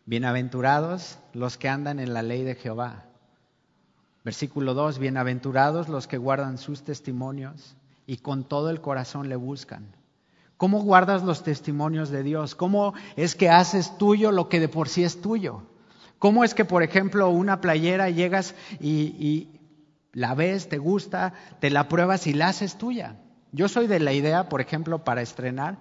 Bienaventurados 0.07 1.19
los 1.33 1.59
que 1.59 1.69
andan 1.69 1.99
en 1.99 2.15
la 2.15 2.23
ley 2.23 2.45
de 2.45 2.55
Jehová. 2.55 3.05
Versículo 4.25 4.73
2, 4.73 4.99
bienaventurados 4.99 5.91
los 5.91 6.07
que 6.07 6.17
guardan 6.17 6.57
sus 6.57 6.83
testimonios 6.83 7.77
y 8.07 8.17
con 8.17 8.45
todo 8.45 8.71
el 8.71 8.81
corazón 8.81 9.29
le 9.29 9.37
buscan. 9.37 9.95
¿Cómo 10.57 10.81
guardas 10.81 11.23
los 11.23 11.43
testimonios 11.43 12.09
de 12.09 12.23
Dios? 12.23 12.55
¿Cómo 12.55 12.95
es 13.17 13.35
que 13.35 13.51
haces 13.51 13.99
tuyo 13.99 14.33
lo 14.33 14.49
que 14.49 14.61
de 14.61 14.69
por 14.69 14.89
sí 14.89 15.05
es 15.05 15.21
tuyo? 15.21 15.65
¿Cómo 16.19 16.43
es 16.43 16.55
que, 16.55 16.65
por 16.65 16.83
ejemplo, 16.83 17.29
una 17.29 17.61
playera 17.61 18.09
llegas 18.09 18.55
y, 18.81 19.51
la 20.15 20.35
ves, 20.35 20.71
te 20.71 20.79
gusta, 20.79 21.35
te 21.61 21.69
la 21.69 21.89
pruebas 21.89 22.27
y 22.27 22.33
la 22.33 22.49
haces 22.49 22.79
tuya? 22.79 23.17
Yo 23.53 23.69
soy 23.69 23.89
de 23.89 24.01
la 24.01 24.15
idea, 24.15 24.49
por 24.49 24.63
ejemplo, 24.63 25.05
para 25.05 25.21
estrenar, 25.21 25.77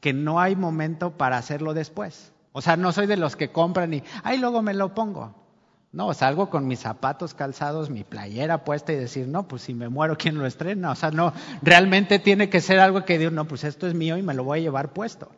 que 0.00 0.12
no 0.12 0.38
hay 0.38 0.54
momento 0.54 1.16
para 1.16 1.36
hacerlo 1.36 1.74
después. 1.74 2.32
O 2.52 2.62
sea, 2.62 2.76
no 2.76 2.92
soy 2.92 3.08
de 3.08 3.16
los 3.16 3.34
que 3.34 3.50
compran 3.50 3.92
y, 3.92 4.04
ay, 4.22 4.38
luego 4.38 4.62
me 4.62 4.72
lo 4.72 4.94
pongo. 4.94 5.47
No, 5.90 6.12
salgo 6.12 6.50
con 6.50 6.66
mis 6.66 6.80
zapatos 6.80 7.32
calzados, 7.32 7.88
mi 7.88 8.04
playera 8.04 8.62
puesta 8.64 8.92
y 8.92 8.96
decir, 8.96 9.26
no, 9.26 9.48
pues 9.48 9.62
si 9.62 9.74
me 9.74 9.88
muero, 9.88 10.18
¿quién 10.18 10.36
lo 10.36 10.44
estrena? 10.44 10.90
O 10.90 10.94
sea, 10.94 11.10
no, 11.10 11.32
realmente 11.62 12.18
tiene 12.18 12.50
que 12.50 12.60
ser 12.60 12.78
algo 12.78 13.04
que 13.04 13.18
digo, 13.18 13.30
no, 13.30 13.46
pues 13.46 13.64
esto 13.64 13.86
es 13.86 13.94
mío 13.94 14.18
y 14.18 14.22
me 14.22 14.34
lo 14.34 14.44
voy 14.44 14.58
a 14.58 14.62
llevar 14.62 14.92
puesto. 14.92 15.30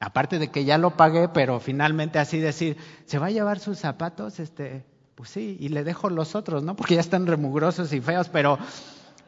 Aparte 0.00 0.38
de 0.38 0.48
que 0.48 0.64
ya 0.64 0.78
lo 0.78 0.96
pagué, 0.96 1.28
pero 1.28 1.60
finalmente 1.60 2.18
así 2.18 2.38
decir, 2.38 2.78
¿se 3.04 3.18
va 3.18 3.26
a 3.26 3.30
llevar 3.30 3.58
sus 3.58 3.78
zapatos? 3.78 4.40
Este, 4.40 4.86
pues 5.14 5.28
sí, 5.28 5.58
y 5.60 5.68
le 5.68 5.84
dejo 5.84 6.08
los 6.08 6.34
otros, 6.34 6.62
¿no? 6.62 6.74
Porque 6.76 6.94
ya 6.94 7.00
están 7.00 7.26
remugrosos 7.26 7.92
y 7.92 8.00
feos, 8.00 8.30
pero 8.30 8.58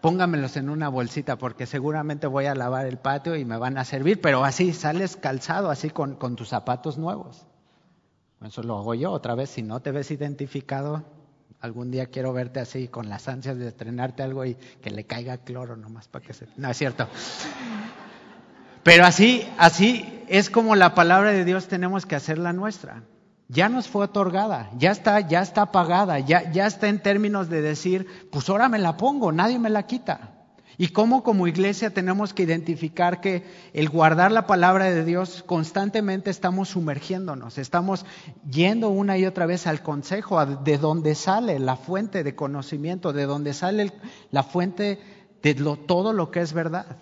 póngamelos 0.00 0.56
en 0.56 0.70
una 0.70 0.88
bolsita 0.88 1.36
porque 1.36 1.66
seguramente 1.66 2.26
voy 2.26 2.46
a 2.46 2.54
lavar 2.54 2.86
el 2.86 2.96
patio 2.96 3.36
y 3.36 3.44
me 3.44 3.58
van 3.58 3.76
a 3.76 3.84
servir, 3.84 4.20
pero 4.20 4.44
así 4.44 4.72
sales 4.72 5.16
calzado, 5.16 5.68
así 5.68 5.90
con, 5.90 6.14
con 6.14 6.36
tus 6.36 6.48
zapatos 6.48 6.96
nuevos. 6.96 7.49
Eso 8.44 8.62
lo 8.62 8.78
hago 8.78 8.94
yo 8.94 9.10
otra 9.12 9.34
vez. 9.34 9.50
Si 9.50 9.62
no 9.62 9.80
te 9.80 9.92
ves 9.92 10.10
identificado, 10.10 11.04
algún 11.60 11.90
día 11.90 12.06
quiero 12.06 12.32
verte 12.32 12.60
así 12.60 12.88
con 12.88 13.08
las 13.08 13.28
ansias 13.28 13.58
de 13.58 13.68
estrenarte 13.68 14.22
algo 14.22 14.44
y 14.44 14.54
que 14.54 14.90
le 14.90 15.04
caiga 15.04 15.38
cloro 15.38 15.76
nomás 15.76 16.08
para 16.08 16.24
que 16.24 16.32
se... 16.32 16.46
No, 16.56 16.70
es 16.70 16.76
cierto. 16.76 17.06
Pero 18.82 19.04
así, 19.04 19.46
así 19.58 20.24
es 20.28 20.48
como 20.48 20.74
la 20.74 20.94
palabra 20.94 21.32
de 21.32 21.44
Dios 21.44 21.68
tenemos 21.68 22.06
que 22.06 22.16
hacerla 22.16 22.52
nuestra. 22.52 23.02
Ya 23.48 23.68
nos 23.68 23.88
fue 23.88 24.04
otorgada, 24.04 24.70
ya 24.78 24.92
está, 24.92 25.20
ya 25.20 25.42
está 25.42 25.72
pagada, 25.72 26.20
ya, 26.20 26.50
ya 26.52 26.66
está 26.66 26.88
en 26.88 27.02
términos 27.02 27.48
de 27.48 27.60
decir, 27.60 28.06
pues 28.30 28.48
ahora 28.48 28.68
me 28.68 28.78
la 28.78 28.96
pongo, 28.96 29.32
nadie 29.32 29.58
me 29.58 29.70
la 29.70 29.86
quita. 29.86 30.29
Y 30.80 30.88
cómo 30.88 31.22
como 31.22 31.46
iglesia 31.46 31.90
tenemos 31.90 32.32
que 32.32 32.44
identificar 32.44 33.20
que 33.20 33.42
el 33.74 33.90
guardar 33.90 34.32
la 34.32 34.46
palabra 34.46 34.86
de 34.86 35.04
Dios 35.04 35.44
constantemente 35.44 36.30
estamos 36.30 36.70
sumergiéndonos, 36.70 37.58
estamos 37.58 38.06
yendo 38.50 38.88
una 38.88 39.18
y 39.18 39.26
otra 39.26 39.44
vez 39.44 39.66
al 39.66 39.82
consejo, 39.82 40.42
de 40.46 40.78
donde 40.78 41.14
sale 41.14 41.58
la 41.58 41.76
fuente 41.76 42.24
de 42.24 42.34
conocimiento, 42.34 43.12
de 43.12 43.26
donde 43.26 43.52
sale 43.52 43.92
la 44.30 44.42
fuente 44.42 44.98
de 45.42 45.54
todo 45.86 46.14
lo 46.14 46.30
que 46.30 46.40
es 46.40 46.54
verdad. 46.54 46.96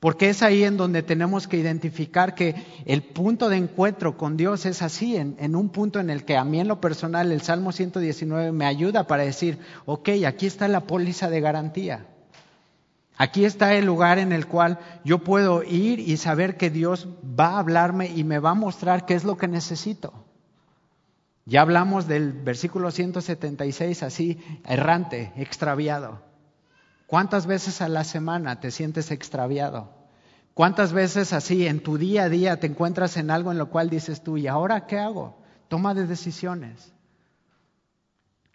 Porque 0.00 0.28
es 0.28 0.42
ahí 0.42 0.64
en 0.64 0.76
donde 0.76 1.04
tenemos 1.04 1.46
que 1.46 1.58
identificar 1.58 2.34
que 2.34 2.56
el 2.86 3.04
punto 3.04 3.48
de 3.48 3.58
encuentro 3.58 4.16
con 4.16 4.36
Dios 4.36 4.66
es 4.66 4.82
así, 4.82 5.14
en, 5.14 5.36
en, 5.38 5.54
un 5.54 5.68
punto 5.68 6.00
en 6.00 6.10
el 6.10 6.24
que 6.24 6.36
a 6.36 6.42
mí 6.42 6.58
en 6.58 6.66
lo 6.66 6.80
personal 6.80 7.30
el 7.30 7.42
Salmo 7.42 7.70
119 7.70 8.50
me 8.50 8.66
ayuda 8.66 9.06
para 9.06 9.22
decir, 9.22 9.60
ok, 9.86 10.08
aquí 10.26 10.46
está 10.46 10.66
la 10.66 10.88
póliza 10.88 11.30
de 11.30 11.40
garantía. 11.40 12.09
Aquí 13.22 13.44
está 13.44 13.74
el 13.74 13.84
lugar 13.84 14.18
en 14.18 14.32
el 14.32 14.46
cual 14.46 14.78
yo 15.04 15.18
puedo 15.18 15.62
ir 15.62 16.00
y 16.00 16.16
saber 16.16 16.56
que 16.56 16.70
Dios 16.70 17.06
va 17.22 17.48
a 17.48 17.58
hablarme 17.58 18.06
y 18.06 18.24
me 18.24 18.38
va 18.38 18.52
a 18.52 18.54
mostrar 18.54 19.04
qué 19.04 19.12
es 19.12 19.24
lo 19.24 19.36
que 19.36 19.46
necesito. 19.46 20.24
Ya 21.44 21.60
hablamos 21.60 22.08
del 22.08 22.32
versículo 22.32 22.90
176 22.90 24.02
así, 24.04 24.38
errante, 24.64 25.34
extraviado. 25.36 26.22
¿Cuántas 27.06 27.44
veces 27.44 27.82
a 27.82 27.90
la 27.90 28.04
semana 28.04 28.58
te 28.58 28.70
sientes 28.70 29.10
extraviado? 29.10 29.90
¿Cuántas 30.54 30.94
veces 30.94 31.34
así 31.34 31.66
en 31.66 31.82
tu 31.82 31.98
día 31.98 32.22
a 32.22 32.28
día 32.30 32.58
te 32.58 32.68
encuentras 32.68 33.18
en 33.18 33.30
algo 33.30 33.52
en 33.52 33.58
lo 33.58 33.68
cual 33.68 33.90
dices 33.90 34.22
tú, 34.22 34.38
¿y 34.38 34.46
ahora 34.46 34.86
qué 34.86 34.98
hago? 34.98 35.36
Toma 35.68 35.92
de 35.92 36.06
decisiones. 36.06 36.94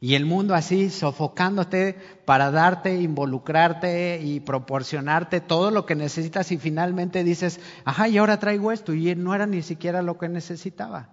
Y 0.06 0.13
el 0.13 0.28
mundo 0.28 0.54
así 0.54 0.91
sofocándote 0.91 1.96
para 2.26 2.52
darte, 2.52 3.02
involucrarte 3.02 4.22
y 4.22 4.39
proporcionarte 4.39 5.41
todo 5.41 5.72
lo 5.72 5.88
que 5.88 5.96
necesitas 5.96 6.52
y 6.52 6.60
finalmente 6.60 7.24
dices, 7.24 7.60
ajá, 7.86 8.08
y 8.08 8.20
ahora 8.20 8.38
traigo 8.38 8.72
esto 8.72 8.94
y 8.94 9.15
no 9.15 9.34
era 9.34 9.48
ni 9.48 9.63
siquiera 9.63 10.04
lo 10.04 10.20
que 10.20 10.30
necesitaba. 10.30 11.10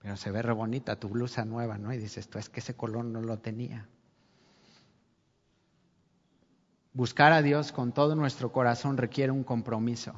Pero 0.00 0.16
se 0.16 0.32
ve 0.32 0.42
re 0.42 0.52
bonita 0.52 0.98
tu 0.98 1.08
blusa 1.08 1.44
nueva, 1.44 1.78
¿no? 1.78 1.92
Y 1.92 1.98
dices, 1.98 2.26
tú 2.26 2.40
es 2.40 2.48
que 2.48 2.58
ese 2.58 2.74
color 2.74 3.04
no 3.04 3.20
lo 3.22 3.38
tenía. 3.38 3.86
Buscar 6.94 7.32
a 7.32 7.42
Dios 7.42 7.70
con 7.70 7.92
todo 7.92 8.16
nuestro 8.16 8.50
corazón 8.50 8.96
requiere 8.96 9.30
un 9.30 9.44
compromiso. 9.44 10.14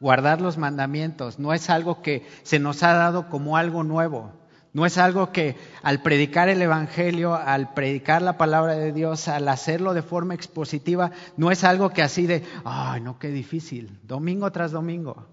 Guardar 0.00 0.40
los 0.40 0.56
mandamientos 0.56 1.38
no 1.38 1.52
es 1.52 1.68
algo 1.68 2.00
que 2.00 2.26
se 2.44 2.58
nos 2.58 2.82
ha 2.82 2.94
dado 2.94 3.28
como 3.28 3.58
algo 3.58 3.84
nuevo 3.84 4.42
No 4.74 4.84
es 4.84 4.98
algo 4.98 5.30
que 5.30 5.56
al 5.84 6.02
predicar 6.02 6.48
el 6.48 6.60
Evangelio, 6.60 7.36
al 7.36 7.74
predicar 7.74 8.22
la 8.22 8.36
palabra 8.36 8.74
de 8.74 8.92
Dios, 8.92 9.28
al 9.28 9.48
hacerlo 9.48 9.94
de 9.94 10.02
forma 10.02 10.34
expositiva, 10.34 11.12
no 11.36 11.52
es 11.52 11.62
algo 11.62 11.90
que 11.90 12.02
así 12.02 12.26
de, 12.26 12.42
ay, 12.64 13.00
no, 13.00 13.20
qué 13.20 13.28
difícil, 13.28 14.00
domingo 14.02 14.50
tras 14.50 14.72
domingo, 14.72 15.28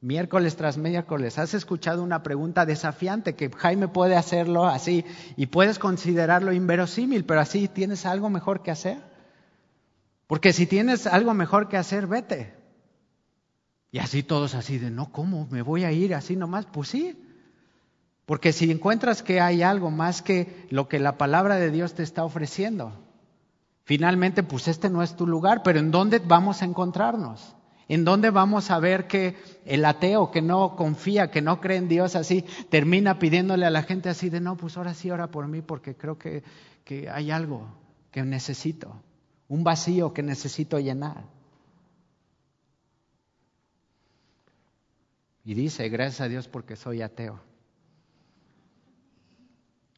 miércoles 0.00 0.54
tras 0.54 0.78
miércoles. 0.78 1.36
Has 1.36 1.52
escuchado 1.52 2.00
una 2.00 2.22
pregunta 2.22 2.64
desafiante 2.64 3.34
que 3.34 3.50
Jaime 3.50 3.88
puede 3.88 4.14
hacerlo 4.14 4.66
así 4.66 5.04
y 5.36 5.46
puedes 5.46 5.80
considerarlo 5.80 6.52
inverosímil, 6.52 7.24
pero 7.24 7.40
así 7.40 7.66
tienes 7.66 8.06
algo 8.06 8.30
mejor 8.30 8.62
que 8.62 8.70
hacer. 8.70 8.98
Porque 10.28 10.52
si 10.52 10.64
tienes 10.64 11.08
algo 11.08 11.34
mejor 11.34 11.68
que 11.68 11.76
hacer, 11.76 12.06
vete. 12.06 12.54
Y 13.90 13.98
así 13.98 14.22
todos 14.22 14.54
así 14.54 14.78
de, 14.78 14.92
no, 14.92 15.10
¿cómo? 15.10 15.48
¿Me 15.50 15.62
voy 15.62 15.82
a 15.82 15.90
ir 15.90 16.14
así 16.14 16.36
nomás? 16.36 16.66
Pues 16.66 16.88
sí, 16.88 17.25
porque 18.26 18.52
si 18.52 18.70
encuentras 18.70 19.22
que 19.22 19.40
hay 19.40 19.62
algo 19.62 19.90
más 19.90 20.20
que 20.20 20.66
lo 20.70 20.88
que 20.88 20.98
la 20.98 21.16
palabra 21.16 21.56
de 21.56 21.70
Dios 21.70 21.94
te 21.94 22.02
está 22.02 22.24
ofreciendo, 22.24 22.92
finalmente 23.84 24.42
pues 24.42 24.66
este 24.66 24.90
no 24.90 25.02
es 25.02 25.14
tu 25.14 25.28
lugar, 25.28 25.62
pero 25.62 25.78
¿en 25.78 25.92
dónde 25.92 26.18
vamos 26.18 26.60
a 26.60 26.64
encontrarnos? 26.64 27.54
¿En 27.88 28.04
dónde 28.04 28.30
vamos 28.30 28.72
a 28.72 28.80
ver 28.80 29.06
que 29.06 29.36
el 29.64 29.84
ateo 29.84 30.32
que 30.32 30.42
no 30.42 30.74
confía, 30.74 31.30
que 31.30 31.40
no 31.40 31.60
cree 31.60 31.78
en 31.78 31.88
Dios 31.88 32.16
así, 32.16 32.44
termina 32.68 33.20
pidiéndole 33.20 33.64
a 33.64 33.70
la 33.70 33.84
gente 33.84 34.08
así 34.08 34.28
de, 34.28 34.40
no, 34.40 34.56
pues 34.56 34.76
ahora 34.76 34.92
sí 34.92 35.08
ora 35.08 35.30
por 35.30 35.46
mí 35.46 35.62
porque 35.62 35.94
creo 35.94 36.18
que, 36.18 36.42
que 36.84 37.08
hay 37.08 37.30
algo 37.30 37.68
que 38.10 38.24
necesito, 38.24 39.00
un 39.46 39.62
vacío 39.62 40.12
que 40.12 40.24
necesito 40.24 40.80
llenar? 40.80 41.26
Y 45.44 45.54
dice, 45.54 45.88
gracias 45.88 46.22
a 46.22 46.28
Dios 46.28 46.48
porque 46.48 46.74
soy 46.74 47.02
ateo. 47.02 47.38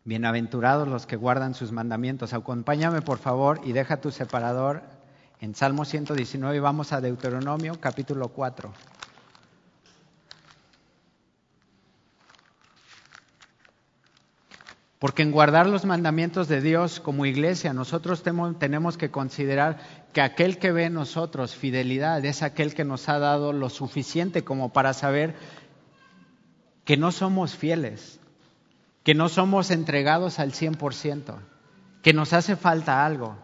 Bienaventurados 0.08 0.88
los 0.88 1.04
que 1.04 1.16
guardan 1.16 1.52
sus 1.52 1.70
mandamientos. 1.70 2.32
Acompáñame 2.32 3.02
por 3.02 3.18
favor 3.18 3.60
y 3.62 3.72
deja 3.72 4.00
tu 4.00 4.10
separador 4.10 4.80
en 5.38 5.54
Salmo 5.54 5.84
119 5.84 6.56
y 6.56 6.60
vamos 6.60 6.94
a 6.94 7.02
Deuteronomio 7.02 7.78
capítulo 7.78 8.28
4. 8.28 8.72
Porque 14.98 15.20
en 15.20 15.30
guardar 15.30 15.66
los 15.66 15.84
mandamientos 15.84 16.48
de 16.48 16.62
Dios 16.62 17.00
como 17.00 17.26
iglesia, 17.26 17.74
nosotros 17.74 18.22
tenemos 18.22 18.96
que 18.96 19.10
considerar 19.10 19.76
que 20.14 20.22
aquel 20.22 20.56
que 20.56 20.72
ve 20.72 20.84
en 20.84 20.94
nosotros 20.94 21.54
fidelidad 21.54 22.24
es 22.24 22.42
aquel 22.42 22.72
que 22.72 22.86
nos 22.86 23.10
ha 23.10 23.18
dado 23.18 23.52
lo 23.52 23.68
suficiente 23.68 24.42
como 24.42 24.72
para 24.72 24.94
saber 24.94 25.34
que 26.86 26.96
no 26.96 27.12
somos 27.12 27.54
fieles, 27.54 28.18
que 29.08 29.14
no 29.14 29.30
somos 29.30 29.70
entregados 29.70 30.38
al 30.38 30.52
100%, 30.52 31.36
que 32.02 32.12
nos 32.12 32.34
hace 32.34 32.56
falta 32.56 33.06
algo. 33.06 33.38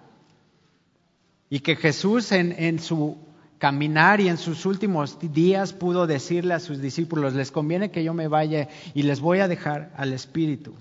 Y 1.48 1.61
que 1.61 1.74
Jesús 1.74 2.33
en, 2.33 2.79
su 2.81 3.16
caminar 3.57 4.20
y 4.20 4.29
en 4.29 4.37
sus 4.37 4.66
últimos 4.66 5.16
días 5.33 5.72
pudo 5.72 6.07
decirle 6.07 6.53
a 6.53 6.61
sus 6.61 6.83
discípulos, 6.83 7.33
les 7.33 7.50
conviene 7.50 7.90
que 7.90 8.05
yo 8.05 8.12
me 8.12 8.29
vaya 8.29 8.68
y 8.92 9.05
les 9.05 9.20
voy 9.20 9.38
a 9.38 9.48
dejar 9.48 9.90
al 9.96 10.12
Espíritu, 10.12 10.74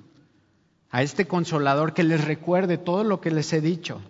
a 0.91 1.01
este 1.01 1.27
consolador 1.27 1.93
que 1.93 2.03
les 2.03 2.25
recuerde 2.25 2.77
todo 2.77 3.05
lo 3.05 3.21
que 3.21 3.31
les 3.31 3.53
he 3.53 3.61
dicho. 3.61 4.01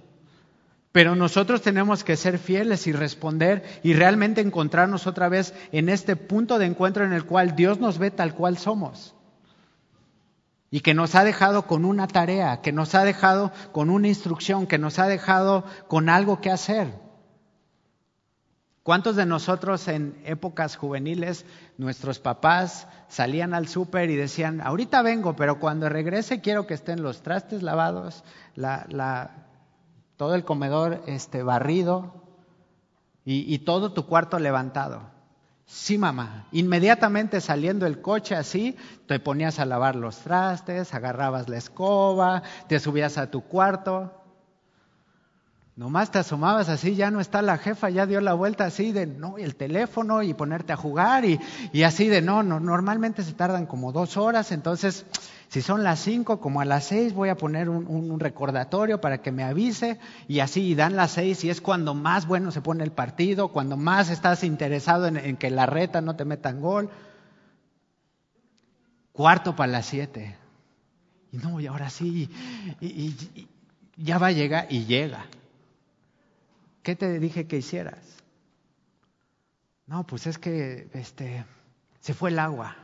Pero 0.92 1.16
nosotros 1.16 1.62
tenemos 1.62 2.04
que 2.04 2.18
ser 2.18 2.40
fieles 2.40 2.88
y 2.88 2.94
responder 2.94 3.64
y 3.84 3.94
realmente 3.94 4.42
encontrarnos 4.42 5.06
otra 5.06 5.30
vez 5.30 5.54
en 5.72 5.90
este 5.90 6.16
punto 6.16 6.58
de 6.58 6.66
encuentro 6.66 7.06
en 7.06 7.14
el 7.14 7.26
cual 7.26 7.56
Dios 7.56 7.80
nos 7.80 8.00
ve 8.00 8.10
tal 8.10 8.34
cual 8.34 8.58
somos 8.58 9.14
y 10.74 10.82
que 10.82 10.96
nos 10.96 11.14
ha 11.14 11.24
dejado 11.24 11.68
con 11.68 11.86
una 11.86 12.08
tarea, 12.08 12.62
que 12.62 12.72
nos 12.72 12.96
ha 12.96 13.04
dejado 13.04 13.52
con 13.72 13.92
una 13.92 14.08
instrucción, 14.08 14.66
que 14.66 14.80
nos 14.80 14.98
ha 14.98 15.06
dejado 15.06 15.66
con 15.88 16.10
algo 16.10 16.42
que 16.42 16.50
hacer. 16.50 16.96
¿Cuántos 18.82 19.16
de 19.16 19.28
nosotros 19.28 19.88
en 19.88 20.20
épocas 20.26 20.76
juveniles, 20.76 21.46
nuestros 21.78 22.18
papás 22.18 22.88
salían 23.08 23.54
al 23.54 23.68
súper 23.68 24.10
y 24.10 24.16
decían, 24.16 24.62
ahorita 24.62 25.04
vengo, 25.04 25.36
pero 25.36 25.60
cuando 25.60 25.90
regrese 25.90 26.42
quiero 26.42 26.66
que 26.66 26.74
estén 26.74 27.04
los 27.04 27.22
trastes 27.22 27.62
lavados, 27.62 28.24
todo 30.18 30.34
el 30.34 30.44
comedor 30.44 31.04
este, 31.06 31.44
barrido 31.44 32.16
y 33.26 33.60
todo 33.60 33.94
tu 33.94 34.08
cuarto 34.08 34.40
levantado? 34.40 35.13
Sí, 35.66 35.98
mamá. 35.98 36.48
Inmediatamente 36.52 37.42
saliendo 37.42 37.86
el 37.86 38.02
coche 38.02 38.36
así, 38.36 38.78
te 39.08 39.20
ponías 39.20 39.60
a 39.60 39.66
lavar 39.66 39.96
los 39.96 40.18
trastes, 40.18 40.94
agarrabas 40.94 41.50
la 41.50 41.58
escoba, 41.58 42.44
te 42.68 42.80
subías 42.80 43.18
a 43.18 43.32
tu 43.32 43.42
cuarto. 43.42 44.23
Nomás 45.76 46.12
te 46.12 46.20
asomabas 46.20 46.70
así, 46.70 46.96
ya 46.96 47.10
no 47.10 47.20
está 47.20 47.42
la 47.42 47.58
jefa, 47.58 47.90
ya 47.90 48.06
dio 48.06 48.22
la 48.22 48.34
vuelta 48.34 48.66
así 48.66 48.92
de, 48.92 49.08
no, 49.08 49.40
el 49.40 49.56
teléfono 49.56 50.22
y 50.22 50.36
ponerte 50.36 50.72
a 50.72 50.78
jugar 50.78 51.26
y, 51.26 51.40
y 51.72 51.82
así 51.82 52.08
de, 52.08 52.22
no, 52.22 52.44
no, 52.44 52.60
normalmente 52.60 53.24
se 53.24 53.34
tardan 53.34 53.66
como 53.66 53.92
dos 53.92 54.16
horas, 54.16 54.52
entonces 54.52 55.06
si 55.54 55.62
son 55.62 55.84
las 55.84 56.00
cinco, 56.00 56.40
como 56.40 56.62
a 56.62 56.66
las 56.66 56.86
seis 56.86 57.14
voy 57.14 57.30
a 57.30 57.38
poner 57.38 57.70
un, 57.70 58.20
recordatorio 58.20 59.00
para 59.00 59.22
que 59.22 59.32
me 59.32 59.44
avise 59.44 60.00
y 60.28 60.40
así 60.40 60.74
dan 60.74 60.96
las 60.96 61.12
seis 61.12 61.44
y 61.44 61.52
es 61.52 61.62
cuando 61.62 61.94
más 61.94 62.26
bueno 62.26 62.50
se 62.50 62.62
pone 62.62 62.84
el 62.84 62.92
partido, 62.92 63.50
cuando 63.50 63.78
más 63.78 64.10
estás 64.10 64.44
interesado 64.44 65.06
en, 65.06 65.38
que 65.38 65.52
la 65.52 65.68
reta 65.68 66.02
no 66.02 66.16
te 66.16 66.26
metan 66.26 66.60
gol. 66.60 66.90
Cuarto 69.12 69.56
para 69.56 69.72
las 69.72 69.86
siete. 69.86 70.36
Y 71.32 71.38
no, 71.38 71.60
y 71.60 71.68
ahora 71.68 71.92
sí, 71.92 72.32
y, 72.82 73.48
ya 73.96 74.18
va 74.18 74.28
a 74.28 74.32
llegar 74.32 74.66
y 74.72 74.86
llega. 74.86 75.28
¿Qué 76.84 76.96
te 76.96 77.20
dije 77.20 77.48
que 77.48 77.58
hicieras? 77.58 78.24
No, 79.88 80.06
pues 80.06 80.28
es 80.28 80.38
que 80.38 80.90
este, 80.94 81.46
se 82.00 82.14
fue 82.14 82.30
el 82.30 82.40
agua. 82.40 82.76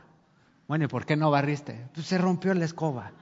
Bueno, 0.66 0.86
¿y 0.86 0.88
por 0.88 1.04
qué 1.04 1.16
no 1.16 1.30
barriste? 1.30 1.88
Pues 1.94 2.06
se 2.06 2.18
rompió 2.18 2.54
la 2.54 2.64
escoba. 2.64 3.12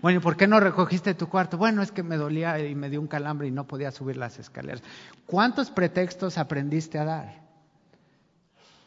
Bueno, 0.00 0.20
¿y 0.20 0.22
por 0.22 0.36
qué 0.36 0.46
no 0.46 0.60
recogiste 0.60 1.14
tu 1.14 1.28
cuarto? 1.28 1.58
Bueno, 1.58 1.82
es 1.82 1.90
que 1.90 2.02
me 2.02 2.16
dolía 2.16 2.58
y 2.58 2.74
me 2.74 2.90
dio 2.90 3.00
un 3.00 3.06
calambre 3.06 3.48
y 3.48 3.50
no 3.50 3.66
podía 3.66 3.90
subir 3.90 4.16
las 4.16 4.38
escaleras. 4.38 4.82
¿Cuántos 5.26 5.70
pretextos 5.70 6.38
aprendiste 6.38 6.98
a 6.98 7.04
dar? 7.04 7.44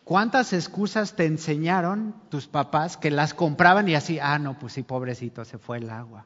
¿Cuántas 0.04 0.54
excusas 0.54 1.16
te 1.16 1.26
enseñaron 1.26 2.16
tus 2.30 2.48
papás 2.48 2.98
que 2.98 3.12
las 3.12 3.34
compraban 3.34 3.90
y 3.90 3.96
así, 3.96 4.20
ah, 4.20 4.40
no, 4.40 4.58
pues 4.58 4.74
sí, 4.74 4.84
pobrecito, 4.84 5.44
se 5.44 5.58
fue 5.58 5.80
el 5.80 5.90
agua? 5.90 6.26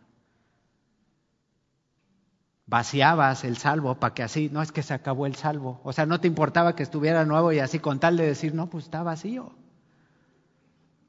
Vaciabas 2.71 3.43
el 3.43 3.57
salvo 3.57 3.95
para 3.99 4.13
que 4.13 4.23
así, 4.23 4.49
no 4.49 4.61
es 4.61 4.71
que 4.71 4.81
se 4.81 4.93
acabó 4.93 5.25
el 5.25 5.35
salvo. 5.35 5.81
O 5.83 5.91
sea, 5.91 6.05
no 6.05 6.21
te 6.21 6.27
importaba 6.27 6.73
que 6.73 6.83
estuviera 6.83 7.25
nuevo 7.25 7.51
y 7.51 7.59
así 7.59 7.79
con 7.79 7.99
tal 7.99 8.15
de 8.15 8.25
decir, 8.25 8.55
no, 8.55 8.67
pues 8.67 8.85
está 8.85 9.03
vacío 9.03 9.51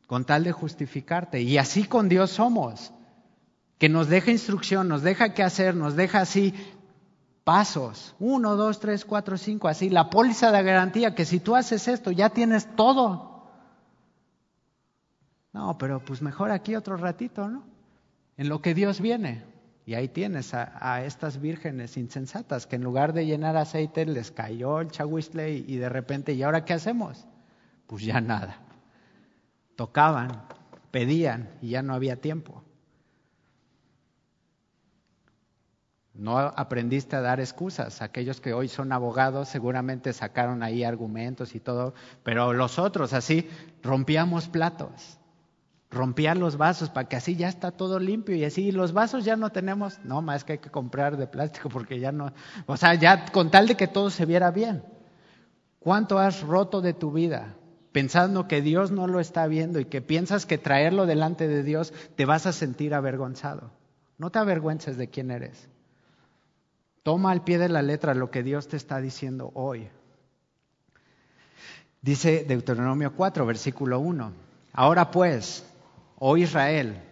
con 0.09 0.27
tal 0.27 0.42
de 0.44 0.53
justificarte. 0.53 1.40
Y 1.40 1.59
así 1.59 1.85
con 1.85 2.09
Dios 2.09 2.33
somos, 2.33 2.92
que 3.79 3.88
nos 3.88 4.09
deja 4.09 4.33
instrucción, 4.33 4.88
nos 4.88 5.03
deja 5.03 5.35
qué 5.35 5.44
hacer, 5.44 5.77
nos 5.77 5.94
deja 5.96 6.20
así 6.20 6.53
pasos, 7.44 8.14
uno, 8.18 8.57
dos, 8.57 8.81
tres, 8.81 9.05
cuatro, 9.05 9.38
cinco, 9.38 9.68
así, 9.68 9.88
la 9.88 10.11
póliza 10.11 10.51
de 10.51 10.62
garantía, 10.64 11.14
que 11.14 11.25
si 11.25 11.38
tú 11.38 11.57
haces 11.57 11.87
esto 11.87 12.11
ya 12.11 12.29
tienes 12.29 12.77
todo. 12.77 13.46
No, 15.53 15.79
pero 15.79 16.05
pues 16.05 16.20
mejor 16.20 16.51
aquí 16.51 16.75
otro 16.75 16.96
ratito, 16.96 17.48
¿no? 17.48 17.62
En 18.37 18.48
lo 18.48 18.61
que 18.61 18.75
Dios 18.75 19.01
viene. 19.01 19.51
Y 19.85 19.95
ahí 19.95 20.09
tienes 20.09 20.55
a, 20.55 21.05
estas 21.05 21.40
vírgenes 21.40 21.97
insensatas 21.97 22.66
que 22.66 22.77
en 22.77 22.85
lugar 22.85 23.12
de 23.12 23.27
llenar 23.27 23.57
aceite 23.57 24.07
les 24.07 24.31
cayó 24.31 24.81
el 24.81 24.90
chahuistle 24.90 25.51
y 25.51 25.77
de 25.77 25.88
repente, 25.88 26.33
¿y 26.35 26.42
ahora 26.42 26.64
qué 26.64 26.75
hacemos? 26.75 27.27
Pues 27.87 28.05
ya 28.05 28.21
nada 28.21 28.62
tocaban, 29.77 30.45
pedían 30.90 31.51
y 31.61 31.71
ya 31.71 31.83
no 31.83 31.95
había 31.95 32.21
tiempo. 32.21 32.62
No 36.14 36.38
aprendiste 36.38 37.16
a 37.16 37.21
dar 37.21 37.40
excusas. 37.40 38.03
Aquellos 38.03 38.40
que 38.40 38.53
hoy 38.53 38.68
son 38.68 38.92
abogados 38.92 39.49
seguramente 39.49 40.12
sacaron 40.12 40.62
ahí 40.62 40.85
argumentos 40.85 41.55
y 41.55 41.61
todo, 41.61 41.95
pero 42.23 42.53
los 42.53 42.79
otros 42.79 43.12
así 43.12 43.49
rompíamos 43.83 44.49
platos, 44.49 45.18
rompían 45.92 46.40
los 46.40 46.57
vasos 46.57 46.90
para 46.90 47.09
que 47.09 47.16
así 47.16 47.37
ya 47.37 47.48
está 47.48 47.70
todo 47.70 48.00
limpio 48.00 48.35
y 48.35 48.44
así 48.44 48.72
los 48.72 48.92
vasos 48.92 49.24
ya 49.24 49.37
no 49.37 49.50
tenemos, 49.50 50.00
no, 50.05 50.22
más 50.22 50.42
que 50.42 50.55
hay 50.55 50.59
que 50.59 50.70
comprar 50.70 51.16
de 51.16 51.26
plástico 51.26 51.68
porque 51.68 52.00
ya 52.00 52.11
no, 52.11 52.33
o 52.66 52.76
sea, 52.76 52.94
ya 52.94 53.26
con 53.26 53.50
tal 53.50 53.68
de 53.68 53.76
que 53.76 53.87
todo 53.87 54.11
se 54.11 54.26
viera 54.26 54.50
bien. 54.50 54.83
¿Cuánto 55.78 56.18
has 56.18 56.40
roto 56.42 56.81
de 56.81 56.94
tu 56.94 57.12
vida? 57.12 57.57
pensando 57.92 58.48
que 58.48 58.62
Dios 58.62 58.90
no 58.90 59.07
lo 59.07 59.20
está 59.20 59.46
viendo 59.46 59.78
y 59.78 59.85
que 59.85 60.00
piensas 60.00 60.46
que 60.46 60.59
traerlo 60.59 61.07
delante 61.07 61.46
de 61.46 61.62
Dios 61.62 61.92
te 62.16 62.24
vas 62.24 62.46
a 62.46 62.52
sentir 62.52 62.94
avergonzado. 62.94 63.70
No 64.18 64.31
te 64.31 64.38
avergüences 64.38 64.96
de 64.96 65.09
quién 65.09 65.31
eres. 65.31 65.68
Toma 67.02 67.33
al 67.33 67.44
pie 67.44 67.59
de 67.59 67.68
la 67.68 67.83
letra 67.83 68.14
lo 68.14 68.31
que 68.31 68.42
Dios 68.42 68.68
te 68.68 68.76
está 68.76 69.00
diciendo 69.00 69.50
hoy. 69.55 69.88
Dice 72.00 72.44
Deuteronomio 72.44 73.14
4, 73.14 73.46
versículo 73.46 74.00
1. 74.00 74.33
Ahora 74.72 75.11
pues, 75.11 75.66
oh 76.24 76.37
Israel, 76.37 77.02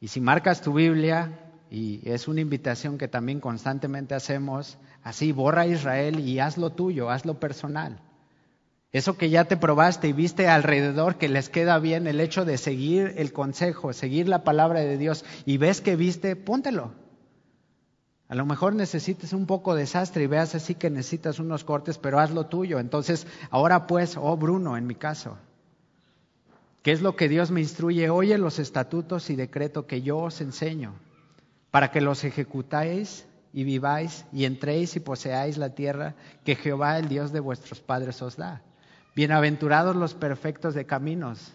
Y 0.00 0.08
si 0.08 0.22
marcas 0.22 0.62
tu 0.62 0.72
Biblia, 0.72 1.38
y 1.70 2.00
es 2.04 2.26
una 2.26 2.40
invitación 2.40 2.96
que 2.96 3.06
también 3.06 3.38
constantemente 3.38 4.14
hacemos, 4.14 4.78
así 5.02 5.30
borra 5.30 5.62
a 5.62 5.66
Israel 5.66 6.18
y 6.18 6.38
hazlo 6.38 6.70
tuyo, 6.70 7.10
hazlo 7.10 7.38
personal. 7.38 8.00
Eso 8.92 9.18
que 9.18 9.28
ya 9.28 9.44
te 9.44 9.58
probaste 9.58 10.08
y 10.08 10.14
viste 10.14 10.48
alrededor 10.48 11.18
que 11.18 11.28
les 11.28 11.50
queda 11.50 11.78
bien 11.78 12.06
el 12.06 12.20
hecho 12.20 12.46
de 12.46 12.56
seguir 12.56 13.12
el 13.18 13.34
consejo, 13.34 13.92
seguir 13.92 14.26
la 14.26 14.42
palabra 14.42 14.80
de 14.80 14.96
Dios 14.96 15.26
y 15.44 15.58
ves 15.58 15.82
que 15.82 15.94
viste, 15.94 16.34
póntelo. 16.34 16.94
A 18.26 18.34
lo 18.34 18.46
mejor 18.46 18.74
necesites 18.74 19.34
un 19.34 19.44
poco 19.44 19.74
de 19.74 19.82
desastre 19.82 20.24
y 20.24 20.28
veas 20.28 20.54
así 20.54 20.74
que 20.74 20.88
necesitas 20.88 21.38
unos 21.38 21.62
cortes, 21.62 21.98
pero 21.98 22.18
haz 22.18 22.30
lo 22.30 22.46
tuyo. 22.46 22.78
Entonces, 22.78 23.26
ahora 23.50 23.86
pues, 23.86 24.16
oh 24.16 24.38
Bruno, 24.38 24.78
en 24.78 24.86
mi 24.86 24.94
caso, 24.94 25.36
¿qué 26.82 26.92
es 26.92 27.02
lo 27.02 27.16
que 27.16 27.28
Dios 27.28 27.50
me 27.50 27.60
instruye? 27.60 28.10
Oye 28.10 28.36
los 28.38 28.58
estatutos 28.58 29.30
y 29.30 29.36
decreto 29.36 29.86
que 29.86 30.02
yo 30.02 30.18
os 30.18 30.40
enseño, 30.40 30.94
para 31.70 31.90
que 31.90 32.00
los 32.00 32.24
ejecutáis 32.24 33.26
y 33.52 33.64
viváis 33.64 34.24
y 34.32 34.44
entréis 34.44 34.96
y 34.96 35.00
poseáis 35.00 35.58
la 35.58 35.74
tierra 35.74 36.14
que 36.44 36.56
Jehová, 36.56 36.98
el 36.98 37.08
Dios 37.08 37.32
de 37.32 37.40
vuestros 37.40 37.80
padres, 37.80 38.20
os 38.22 38.36
da. 38.36 38.62
Bienaventurados 39.14 39.94
los 39.94 40.14
perfectos 40.14 40.74
de 40.74 40.86
caminos, 40.86 41.52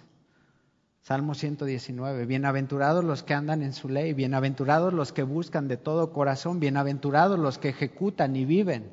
Salmo 1.01 1.35
119. 1.35 2.25
Bienaventurados 2.25 3.03
los 3.03 3.23
que 3.23 3.33
andan 3.33 3.63
en 3.63 3.73
su 3.73 3.89
ley, 3.89 4.13
bienaventurados 4.13 4.93
los 4.93 5.13
que 5.13 5.23
buscan 5.23 5.67
de 5.67 5.77
todo 5.77 6.11
corazón, 6.11 6.59
bienaventurados 6.59 7.39
los 7.39 7.57
que 7.57 7.69
ejecutan 7.69 8.35
y 8.35 8.45
viven 8.45 8.91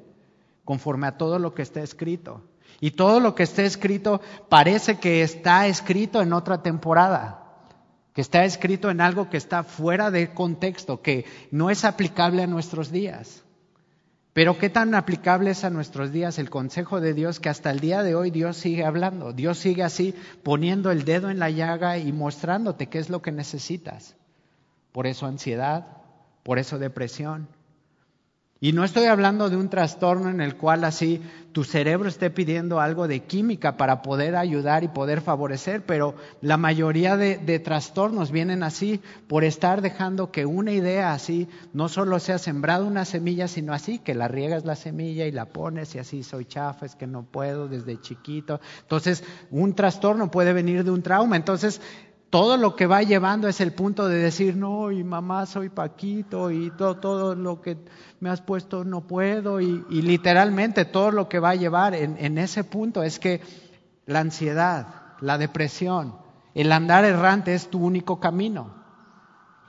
conforme 0.64 1.08
a 1.08 1.18
todo 1.18 1.38
lo 1.38 1.54
que 1.54 1.62
está 1.62 1.82
escrito. 1.82 2.42
Y 2.80 2.92
todo 2.92 3.20
lo 3.20 3.34
que 3.34 3.42
está 3.44 3.62
escrito 3.62 4.20
parece 4.48 4.98
que 4.98 5.22
está 5.22 5.66
escrito 5.66 6.20
en 6.22 6.32
otra 6.32 6.62
temporada, 6.62 7.44
que 8.12 8.20
está 8.20 8.44
escrito 8.44 8.90
en 8.90 9.00
algo 9.00 9.30
que 9.30 9.36
está 9.36 9.62
fuera 9.62 10.10
de 10.10 10.32
contexto, 10.32 11.02
que 11.02 11.24
no 11.50 11.70
es 11.70 11.84
aplicable 11.84 12.42
a 12.42 12.46
nuestros 12.46 12.90
días. 12.90 13.44
Pero 14.34 14.58
qué 14.58 14.68
tan 14.68 14.96
aplicable 14.96 15.52
es 15.52 15.62
a 15.62 15.70
nuestros 15.70 16.10
días 16.10 16.40
el 16.40 16.50
consejo 16.50 17.00
de 17.00 17.14
Dios 17.14 17.38
que 17.38 17.48
hasta 17.48 17.70
el 17.70 17.78
día 17.78 18.02
de 18.02 18.16
hoy 18.16 18.32
Dios 18.32 18.56
sigue 18.56 18.84
hablando, 18.84 19.32
Dios 19.32 19.58
sigue 19.58 19.84
así 19.84 20.12
poniendo 20.42 20.90
el 20.90 21.04
dedo 21.04 21.30
en 21.30 21.38
la 21.38 21.50
llaga 21.50 21.98
y 21.98 22.12
mostrándote 22.12 22.88
qué 22.88 22.98
es 22.98 23.10
lo 23.10 23.22
que 23.22 23.30
necesitas. 23.30 24.16
Por 24.90 25.06
eso 25.06 25.26
ansiedad, 25.26 25.86
por 26.42 26.58
eso 26.58 26.80
depresión, 26.80 27.48
y 28.64 28.72
no 28.72 28.82
estoy 28.82 29.04
hablando 29.04 29.50
de 29.50 29.58
un 29.58 29.68
trastorno 29.68 30.30
en 30.30 30.40
el 30.40 30.56
cual 30.56 30.84
así 30.84 31.20
tu 31.52 31.64
cerebro 31.64 32.08
esté 32.08 32.30
pidiendo 32.30 32.80
algo 32.80 33.06
de 33.06 33.20
química 33.20 33.76
para 33.76 34.00
poder 34.00 34.36
ayudar 34.36 34.84
y 34.84 34.88
poder 34.88 35.20
favorecer, 35.20 35.84
pero 35.84 36.14
la 36.40 36.56
mayoría 36.56 37.18
de, 37.18 37.58
trastornos 37.58 38.30
vienen 38.30 38.62
así 38.62 39.02
por 39.28 39.44
estar 39.44 39.82
dejando 39.82 40.32
que 40.32 40.46
una 40.46 40.72
idea 40.72 41.12
así 41.12 41.46
no 41.74 41.90
solo 41.90 42.18
sea 42.18 42.38
sembrada 42.38 42.86
una 42.86 43.04
semilla, 43.04 43.48
sino 43.48 43.74
así 43.74 43.98
que 43.98 44.14
la 44.14 44.28
riegas 44.28 44.64
la 44.64 44.76
semilla 44.76 45.26
y 45.26 45.30
la 45.30 45.44
pones 45.44 45.94
y 45.94 45.98
así 45.98 46.22
soy 46.22 46.46
chafa, 46.46 46.86
es 46.86 46.96
que 46.96 47.06
no 47.06 47.22
puedo 47.22 47.68
desde 47.68 48.00
chiquito. 48.00 48.62
Entonces, 48.80 49.24
un 49.50 49.74
trastorno 49.74 50.30
puede 50.30 50.54
venir 50.54 50.84
de 50.84 50.90
un 50.90 51.02
trauma. 51.02 51.36
Entonces, 51.36 51.82
todo 52.34 52.56
lo 52.56 52.74
que 52.74 52.88
va 52.88 53.00
llevando 53.04 53.46
es 53.46 53.60
el 53.60 53.72
punto 53.72 54.08
de 54.08 54.18
decir, 54.18 54.56
no, 54.56 54.90
y 54.90 55.04
mamá 55.04 55.46
soy 55.46 55.68
Paquito, 55.68 56.50
y 56.50 56.72
todo, 56.72 56.96
todo 56.96 57.36
lo 57.36 57.60
que 57.60 57.76
me 58.18 58.28
has 58.28 58.40
puesto 58.40 58.82
no 58.82 59.02
puedo, 59.02 59.60
y, 59.60 59.84
literalmente 59.88 60.84
todo 60.84 61.12
lo 61.12 61.28
que 61.28 61.38
va 61.38 61.50
a 61.50 61.54
llevar 61.54 61.94
en, 61.94 62.16
en 62.18 62.38
ese 62.38 62.64
punto 62.64 63.04
es 63.04 63.20
que 63.20 63.40
la 64.06 64.18
ansiedad, 64.18 65.14
la 65.20 65.38
depresión, 65.38 66.16
el 66.56 66.72
andar 66.72 67.04
errante 67.04 67.54
es 67.54 67.70
tu 67.70 67.78
único 67.78 68.18
camino. 68.18 68.82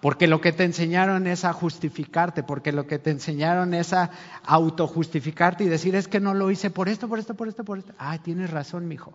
Porque 0.01 0.25
lo 0.25 0.41
que 0.41 0.51
te 0.51 0.63
enseñaron 0.63 1.27
es 1.27 1.45
a 1.45 1.53
justificarte, 1.53 2.41
porque 2.41 2.71
lo 2.71 2.87
que 2.87 2.97
te 2.97 3.11
enseñaron 3.11 3.75
es 3.75 3.93
a 3.93 4.09
autojustificarte 4.43 5.65
y 5.65 5.67
decir, 5.67 5.93
es 5.93 6.07
que 6.07 6.19
no 6.19 6.33
lo 6.33 6.49
hice 6.49 6.71
por 6.71 6.89
esto, 6.89 7.07
por 7.07 7.19
esto, 7.19 7.35
por 7.35 7.47
esto, 7.47 7.63
por 7.63 7.77
esto. 7.77 7.93
Ay, 7.99 8.17
tienes 8.17 8.49
razón, 8.49 8.87
mijo. 8.87 9.13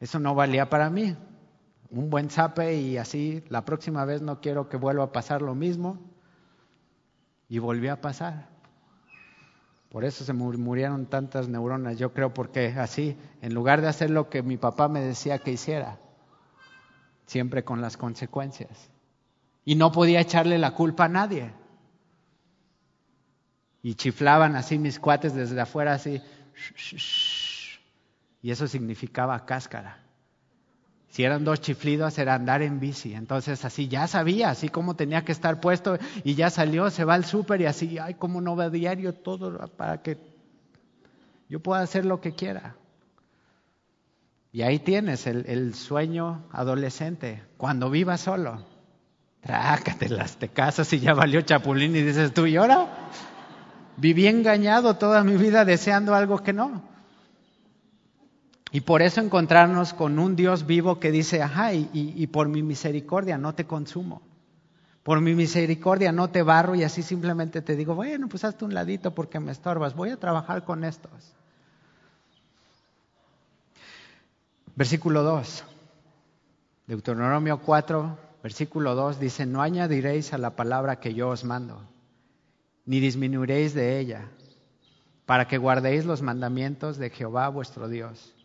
Eso 0.00 0.18
no 0.18 0.34
valía 0.34 0.70
para 0.70 0.88
mí 0.88 1.14
un 1.90 2.10
buen 2.10 2.30
zape 2.30 2.76
y 2.76 2.98
así 2.98 3.44
la 3.48 3.64
próxima 3.64 4.04
vez 4.04 4.22
no 4.22 4.40
quiero 4.40 4.68
que 4.68 4.76
vuelva 4.76 5.04
a 5.04 5.12
pasar 5.12 5.42
lo 5.42 5.54
mismo. 5.54 5.98
Y 7.48 7.58
volvió 7.58 7.92
a 7.92 8.00
pasar. 8.00 8.48
Por 9.88 10.04
eso 10.04 10.24
se 10.24 10.32
murieron 10.32 11.06
tantas 11.06 11.48
neuronas, 11.48 11.96
yo 11.96 12.12
creo, 12.12 12.34
porque 12.34 12.74
así, 12.78 13.16
en 13.40 13.54
lugar 13.54 13.80
de 13.80 13.88
hacer 13.88 14.10
lo 14.10 14.28
que 14.28 14.42
mi 14.42 14.56
papá 14.56 14.88
me 14.88 15.00
decía 15.00 15.38
que 15.38 15.52
hiciera, 15.52 15.98
siempre 17.24 17.64
con 17.64 17.80
las 17.80 17.96
consecuencias. 17.96 18.90
Y 19.64 19.76
no 19.76 19.92
podía 19.92 20.20
echarle 20.20 20.58
la 20.58 20.74
culpa 20.74 21.04
a 21.04 21.08
nadie. 21.08 21.52
Y 23.82 23.94
chiflaban 23.94 24.56
así 24.56 24.78
mis 24.78 24.98
cuates 24.98 25.34
desde 25.34 25.60
afuera, 25.60 25.94
así. 25.94 26.20
Y 28.42 28.50
eso 28.50 28.66
significaba 28.66 29.46
cáscara. 29.46 30.05
Si 31.16 31.24
eran 31.24 31.44
dos 31.46 31.62
chiflidos, 31.62 32.18
era 32.18 32.34
andar 32.34 32.60
en 32.60 32.78
bici. 32.78 33.14
Entonces, 33.14 33.64
así 33.64 33.88
ya 33.88 34.06
sabía, 34.06 34.50
así 34.50 34.68
como 34.68 34.96
tenía 34.96 35.24
que 35.24 35.32
estar 35.32 35.62
puesto 35.62 35.96
y 36.24 36.34
ya 36.34 36.50
salió, 36.50 36.90
se 36.90 37.04
va 37.04 37.14
al 37.14 37.24
súper 37.24 37.62
y 37.62 37.64
así, 37.64 37.96
ay, 37.96 38.12
como 38.12 38.42
no 38.42 38.54
va 38.54 38.68
diario 38.68 39.14
todo 39.14 39.66
para 39.78 40.02
que 40.02 40.18
yo 41.48 41.60
pueda 41.60 41.80
hacer 41.80 42.04
lo 42.04 42.20
que 42.20 42.32
quiera. 42.32 42.76
Y 44.52 44.60
ahí 44.60 44.78
tienes 44.78 45.26
el, 45.26 45.72
sueño 45.72 46.44
adolescente, 46.52 47.42
cuando 47.56 47.88
viva 47.88 48.18
solo. 48.18 48.66
Trácatelas, 49.40 50.36
te 50.36 50.48
casas 50.48 50.92
y 50.92 51.00
ya 51.00 51.14
valió 51.14 51.40
chapulín 51.40 51.96
y 51.96 52.02
dices 52.02 52.34
tú, 52.34 52.44
¿y 52.44 52.56
ahora? 52.56 52.88
Viví 53.96 54.26
engañado 54.26 54.96
toda 54.96 55.24
mi 55.24 55.38
vida 55.38 55.64
deseando 55.64 56.14
algo 56.14 56.42
que 56.42 56.52
no. 56.52 56.95
Y 58.72 58.80
por 58.80 59.02
eso 59.02 59.20
encontrarnos 59.20 59.94
con 59.94 60.18
un 60.18 60.34
Dios 60.34 60.66
vivo 60.66 60.98
que 60.98 61.12
dice, 61.12 61.42
ajá, 61.42 61.72
y, 61.72 62.26
por 62.26 62.48
mi 62.48 62.62
misericordia 62.62 63.38
no 63.38 63.54
te 63.54 63.66
consumo. 63.66 64.22
Por 65.02 65.20
mi 65.20 65.34
misericordia 65.34 66.10
no 66.10 66.30
te 66.30 66.42
barro 66.42 66.74
y 66.74 66.82
así 66.82 67.02
simplemente 67.02 67.62
te 67.62 67.76
digo, 67.76 67.94
bueno, 67.94 68.28
pues 68.28 68.44
hazte 68.44 68.64
un 68.64 68.74
ladito 68.74 69.14
porque 69.14 69.38
me 69.38 69.52
estorbas, 69.52 69.94
voy 69.94 70.10
a 70.10 70.16
trabajar 70.16 70.64
con 70.64 70.82
estos. 70.82 71.32
Versículo 74.74 75.22
2, 75.22 75.64
Deuteronomio 76.88 77.60
4, 77.60 78.18
versículo 78.42 78.96
2 78.96 79.20
dice, 79.20 79.46
no 79.46 79.62
añadiréis 79.62 80.32
a 80.32 80.38
la 80.38 80.56
palabra 80.56 80.96
que 80.96 81.14
yo 81.14 81.28
os 81.28 81.44
mando, 81.44 81.80
ni 82.84 82.98
disminuiréis 82.98 83.74
de 83.74 84.00
ella, 84.00 84.28
para 85.24 85.46
que 85.46 85.56
guardéis 85.56 86.04
los 86.04 86.20
mandamientos 86.20 86.98
de 86.98 87.10
Jehová 87.10 87.48
vuestro 87.48 87.88
Dios 87.88 88.35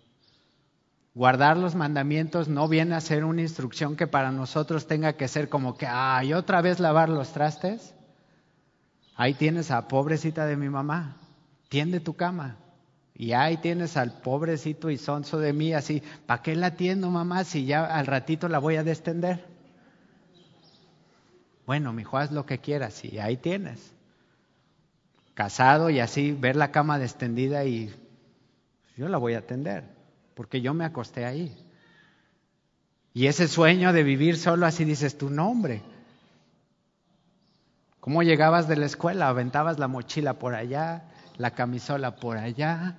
Guardar 1.13 1.57
los 1.57 1.75
mandamientos 1.75 2.47
no 2.47 2.69
viene 2.69 2.95
a 2.95 3.01
ser 3.01 3.25
una 3.25 3.41
instrucción 3.41 3.97
que 3.97 4.07
para 4.07 4.31
nosotros 4.31 4.87
tenga 4.87 5.13
que 5.13 5.27
ser 5.27 5.49
como 5.49 5.77
que, 5.77 5.85
ay, 5.85 6.33
otra 6.33 6.61
vez 6.61 6.79
lavar 6.79 7.09
los 7.09 7.33
trastes. 7.33 7.93
Ahí 9.15 9.33
tienes 9.33 9.71
a 9.71 9.89
pobrecita 9.89 10.45
de 10.45 10.55
mi 10.55 10.69
mamá, 10.69 11.17
tiende 11.67 11.99
tu 11.99 12.13
cama. 12.15 12.55
Y 13.13 13.33
ahí 13.33 13.57
tienes 13.57 13.97
al 13.97 14.21
pobrecito 14.21 14.89
y 14.89 14.97
sonso 14.97 15.37
de 15.37 15.51
mí, 15.51 15.73
así, 15.73 16.01
¿para 16.25 16.41
qué 16.41 16.55
la 16.55 16.75
tiendo, 16.75 17.09
mamá, 17.09 17.43
si 17.43 17.65
ya 17.65 17.85
al 17.85 18.07
ratito 18.07 18.47
la 18.47 18.59
voy 18.59 18.77
a 18.77 18.83
destender? 18.85 19.45
Bueno, 21.65 21.91
mi 21.91 22.03
hijo, 22.03 22.17
haz 22.17 22.31
lo 22.31 22.45
que 22.45 22.59
quieras 22.59 23.03
y 23.03 23.19
ahí 23.19 23.35
tienes. 23.35 23.93
Casado 25.33 25.89
y 25.89 25.99
así, 25.99 26.31
ver 26.31 26.55
la 26.55 26.71
cama 26.71 26.97
destendida 26.97 27.65
y 27.65 27.93
yo 28.95 29.09
la 29.09 29.17
voy 29.17 29.33
a 29.33 29.39
atender 29.39 30.00
porque 30.35 30.61
yo 30.61 30.73
me 30.73 30.85
acosté 30.85 31.25
ahí. 31.25 31.55
Y 33.13 33.27
ese 33.27 33.47
sueño 33.47 33.93
de 33.93 34.03
vivir 34.03 34.37
solo 34.37 34.65
así 34.65 34.85
dices 34.85 35.17
tu 35.17 35.29
nombre. 35.29 35.81
¿Cómo 37.99 38.23
llegabas 38.23 38.67
de 38.67 38.77
la 38.77 38.85
escuela? 38.85 39.27
Aventabas 39.27 39.77
la 39.77 39.87
mochila 39.87 40.39
por 40.39 40.55
allá, 40.55 41.03
la 41.37 41.51
camisola 41.51 42.15
por 42.15 42.37
allá, 42.37 42.97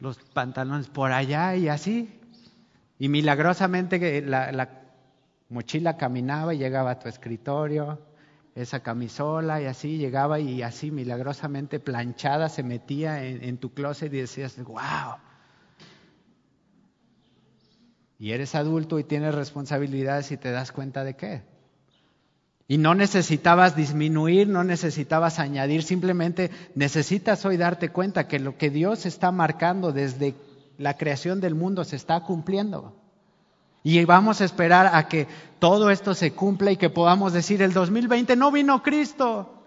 los 0.00 0.18
pantalones 0.18 0.88
por 0.88 1.12
allá 1.12 1.54
y 1.56 1.68
así. 1.68 2.18
Y 2.98 3.08
milagrosamente 3.08 4.22
la, 4.22 4.50
la 4.50 4.80
mochila 5.48 5.96
caminaba 5.96 6.54
y 6.54 6.58
llegaba 6.58 6.92
a 6.92 6.98
tu 6.98 7.08
escritorio, 7.08 8.00
esa 8.54 8.80
camisola 8.80 9.60
y 9.60 9.66
así 9.66 9.98
llegaba 9.98 10.40
y 10.40 10.62
así 10.62 10.90
milagrosamente 10.90 11.78
planchada 11.78 12.48
se 12.48 12.62
metía 12.62 13.24
en, 13.24 13.44
en 13.44 13.58
tu 13.58 13.72
closet 13.72 14.12
y 14.12 14.18
decías, 14.18 14.56
wow, 14.64 15.16
y 18.20 18.32
eres 18.32 18.54
adulto 18.54 18.98
y 18.98 19.04
tienes 19.04 19.34
responsabilidades 19.34 20.30
y 20.30 20.36
te 20.36 20.50
das 20.50 20.72
cuenta 20.72 21.04
de 21.04 21.16
qué. 21.16 21.42
Y 22.68 22.76
no 22.76 22.94
necesitabas 22.94 23.74
disminuir, 23.74 24.46
no 24.46 24.62
necesitabas 24.62 25.38
añadir, 25.38 25.82
simplemente 25.82 26.50
necesitas 26.74 27.44
hoy 27.46 27.56
darte 27.56 27.88
cuenta 27.88 28.28
que 28.28 28.38
lo 28.38 28.58
que 28.58 28.68
Dios 28.68 29.06
está 29.06 29.32
marcando 29.32 29.90
desde 29.92 30.34
la 30.76 30.98
creación 30.98 31.40
del 31.40 31.54
mundo 31.54 31.82
se 31.82 31.96
está 31.96 32.20
cumpliendo. 32.20 32.94
Y 33.82 34.04
vamos 34.04 34.42
a 34.42 34.44
esperar 34.44 34.90
a 34.92 35.08
que 35.08 35.26
todo 35.58 35.90
esto 35.90 36.12
se 36.12 36.32
cumpla 36.32 36.72
y 36.72 36.76
que 36.76 36.90
podamos 36.90 37.32
decir, 37.32 37.62
el 37.62 37.72
2020 37.72 38.36
no 38.36 38.52
vino 38.52 38.82
Cristo. 38.82 39.59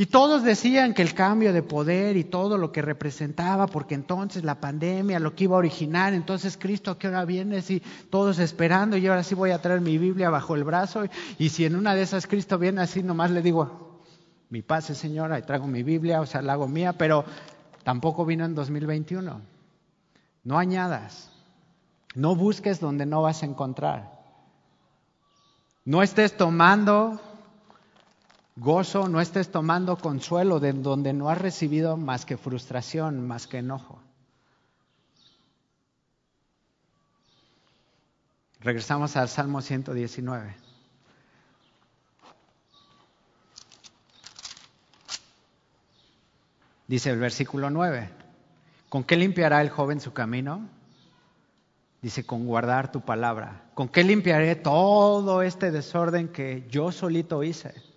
Y 0.00 0.06
todos 0.06 0.44
decían 0.44 0.94
que 0.94 1.02
el 1.02 1.12
cambio 1.12 1.52
de 1.52 1.64
poder 1.64 2.16
y 2.16 2.22
todo 2.22 2.56
lo 2.56 2.70
que 2.70 2.82
representaba, 2.82 3.66
porque 3.66 3.96
entonces 3.96 4.44
la 4.44 4.60
pandemia, 4.60 5.18
lo 5.18 5.34
que 5.34 5.42
iba 5.42 5.56
a 5.56 5.58
originar, 5.58 6.14
entonces 6.14 6.56
Cristo, 6.56 6.92
¿a 6.92 6.98
qué 7.00 7.08
hora 7.08 7.24
vienes? 7.24 7.68
Y 7.68 7.82
todos 8.08 8.38
esperando, 8.38 8.96
y 8.96 9.08
ahora 9.08 9.24
sí 9.24 9.34
voy 9.34 9.50
a 9.50 9.60
traer 9.60 9.80
mi 9.80 9.98
Biblia 9.98 10.30
bajo 10.30 10.54
el 10.54 10.62
brazo. 10.62 11.02
Y 11.36 11.48
si 11.48 11.64
en 11.64 11.74
una 11.74 11.96
de 11.96 12.02
esas 12.02 12.28
Cristo 12.28 12.58
viene 12.58 12.80
así, 12.80 13.02
nomás 13.02 13.32
le 13.32 13.42
digo, 13.42 14.04
mi 14.50 14.62
pase 14.62 14.94
señora, 14.94 15.36
y 15.36 15.42
traigo 15.42 15.66
mi 15.66 15.82
Biblia, 15.82 16.20
o 16.20 16.26
sea, 16.26 16.42
la 16.42 16.52
hago 16.52 16.68
mía, 16.68 16.92
pero 16.92 17.24
tampoco 17.82 18.24
vino 18.24 18.44
en 18.44 18.54
2021. 18.54 19.40
No 20.44 20.58
añadas, 20.58 21.32
no 22.14 22.36
busques 22.36 22.78
donde 22.78 23.04
no 23.04 23.22
vas 23.22 23.42
a 23.42 23.46
encontrar. 23.46 24.12
No 25.84 26.04
estés 26.04 26.36
tomando 26.36 27.20
gozo, 28.58 29.08
no 29.08 29.20
estés 29.20 29.50
tomando 29.50 29.96
consuelo 29.96 30.58
de 30.58 30.72
donde 30.72 31.12
no 31.12 31.30
has 31.30 31.38
recibido 31.38 31.96
más 31.96 32.26
que 32.26 32.36
frustración, 32.36 33.26
más 33.26 33.46
que 33.46 33.58
enojo. 33.58 34.00
Regresamos 38.60 39.16
al 39.16 39.28
Salmo 39.28 39.62
119. 39.62 40.56
Dice 46.88 47.10
el 47.10 47.18
versículo 47.18 47.70
9, 47.70 48.10
¿con 48.88 49.04
qué 49.04 49.16
limpiará 49.16 49.60
el 49.60 49.68
joven 49.70 50.00
su 50.00 50.12
camino? 50.12 50.68
Dice, 52.00 52.24
con 52.24 52.46
guardar 52.46 52.90
tu 52.90 53.00
palabra. 53.02 53.70
¿Con 53.74 53.88
qué 53.88 54.04
limpiaré 54.04 54.54
todo 54.56 55.42
este 55.42 55.70
desorden 55.70 56.28
que 56.28 56.66
yo 56.70 56.92
solito 56.92 57.42
hice? 57.42 57.87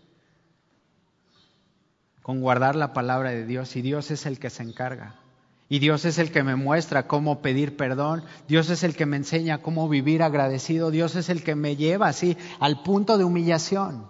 Con 2.22 2.42
guardar 2.42 2.76
la 2.76 2.94
palabra 2.94 3.32
de 3.32 3.46
Dios 3.46 3.76
y 3.76 3.82
Dios 3.82 4.12
es 4.12 4.26
el 4.26 4.40
que 4.40 4.50
se 4.50 4.64
encarga. 4.64 5.16
Y 5.70 5.80
Dios 5.80 6.04
es 6.04 6.18
el 6.18 6.32
que 6.32 6.44
me 6.44 6.56
muestra 6.56 7.08
cómo 7.08 7.42
pedir 7.42 7.78
perdón, 7.78 8.24
Dios 8.48 8.70
es 8.70 8.84
el 8.84 8.96
que 8.96 9.06
me 9.06 9.18
enseña 9.18 9.60
cómo 9.60 9.88
vivir 9.88 10.22
agradecido, 10.22 10.92
Dios 10.92 11.16
es 11.16 11.30
el 11.30 11.44
que 11.44 11.56
me 11.56 11.78
lleva 11.78 12.08
así 12.08 12.38
al 12.60 12.84
punto 12.84 13.18
de 13.18 13.24
humillación 13.24 14.06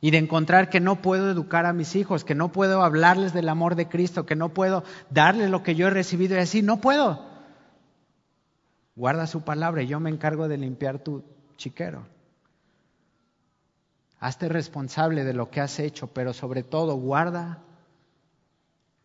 y 0.00 0.10
de 0.10 0.18
encontrar 0.18 0.70
que 0.70 0.80
no 0.80 1.02
puedo 1.02 1.30
educar 1.30 1.66
a 1.66 1.74
mis 1.74 1.94
hijos, 1.96 2.24
que 2.24 2.34
no 2.34 2.50
puedo 2.50 2.82
hablarles 2.82 3.34
del 3.34 3.50
amor 3.50 3.74
de 3.74 3.88
Cristo, 3.88 4.24
que 4.24 4.36
no 4.36 4.48
puedo 4.48 4.82
darles 5.10 5.50
lo 5.50 5.62
que 5.62 5.74
yo 5.74 5.86
he 5.86 5.90
recibido 5.90 6.36
y 6.36 6.40
así, 6.40 6.62
no 6.62 6.80
puedo. 6.80 7.26
Guarda 8.96 9.26
su 9.26 9.42
palabra 9.42 9.82
y 9.82 9.86
yo 9.86 10.00
me 10.00 10.10
encargo 10.10 10.48
de 10.48 10.56
limpiar 10.56 10.98
tu 11.00 11.22
chiquero. 11.58 12.06
Hazte 14.20 14.50
responsable 14.50 15.24
de 15.24 15.32
lo 15.32 15.50
que 15.50 15.60
has 15.60 15.80
hecho, 15.80 16.06
pero 16.08 16.32
sobre 16.34 16.62
todo 16.62 16.94
guarda 16.94 17.62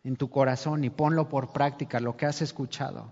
en 0.04 0.16
tu 0.16 0.30
corazón 0.30 0.84
y 0.84 0.90
ponlo 0.90 1.28
por 1.28 1.52
práctica 1.52 1.98
lo 1.98 2.16
que 2.16 2.26
has 2.26 2.42
escuchado. 2.42 3.10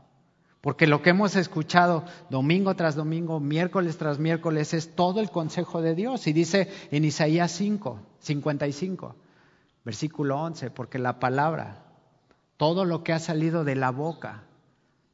Porque 0.60 0.86
lo 0.86 1.02
que 1.02 1.10
hemos 1.10 1.34
escuchado 1.34 2.04
domingo 2.30 2.74
tras 2.74 2.94
domingo, 2.94 3.40
miércoles 3.40 3.98
tras 3.98 4.18
miércoles, 4.18 4.74
es 4.74 4.94
todo 4.94 5.20
el 5.20 5.30
consejo 5.30 5.82
de 5.82 5.94
Dios. 5.94 6.26
Y 6.26 6.32
dice 6.32 6.70
en 6.90 7.04
Isaías 7.04 7.52
5, 7.52 8.00
55, 8.20 9.16
versículo 9.84 10.40
11, 10.40 10.70
porque 10.70 10.98
la 10.98 11.18
palabra, 11.18 11.84
todo 12.56 12.84
lo 12.84 13.02
que 13.02 13.12
ha 13.12 13.18
salido 13.18 13.64
de 13.64 13.76
la 13.76 13.90
boca, 13.90 14.44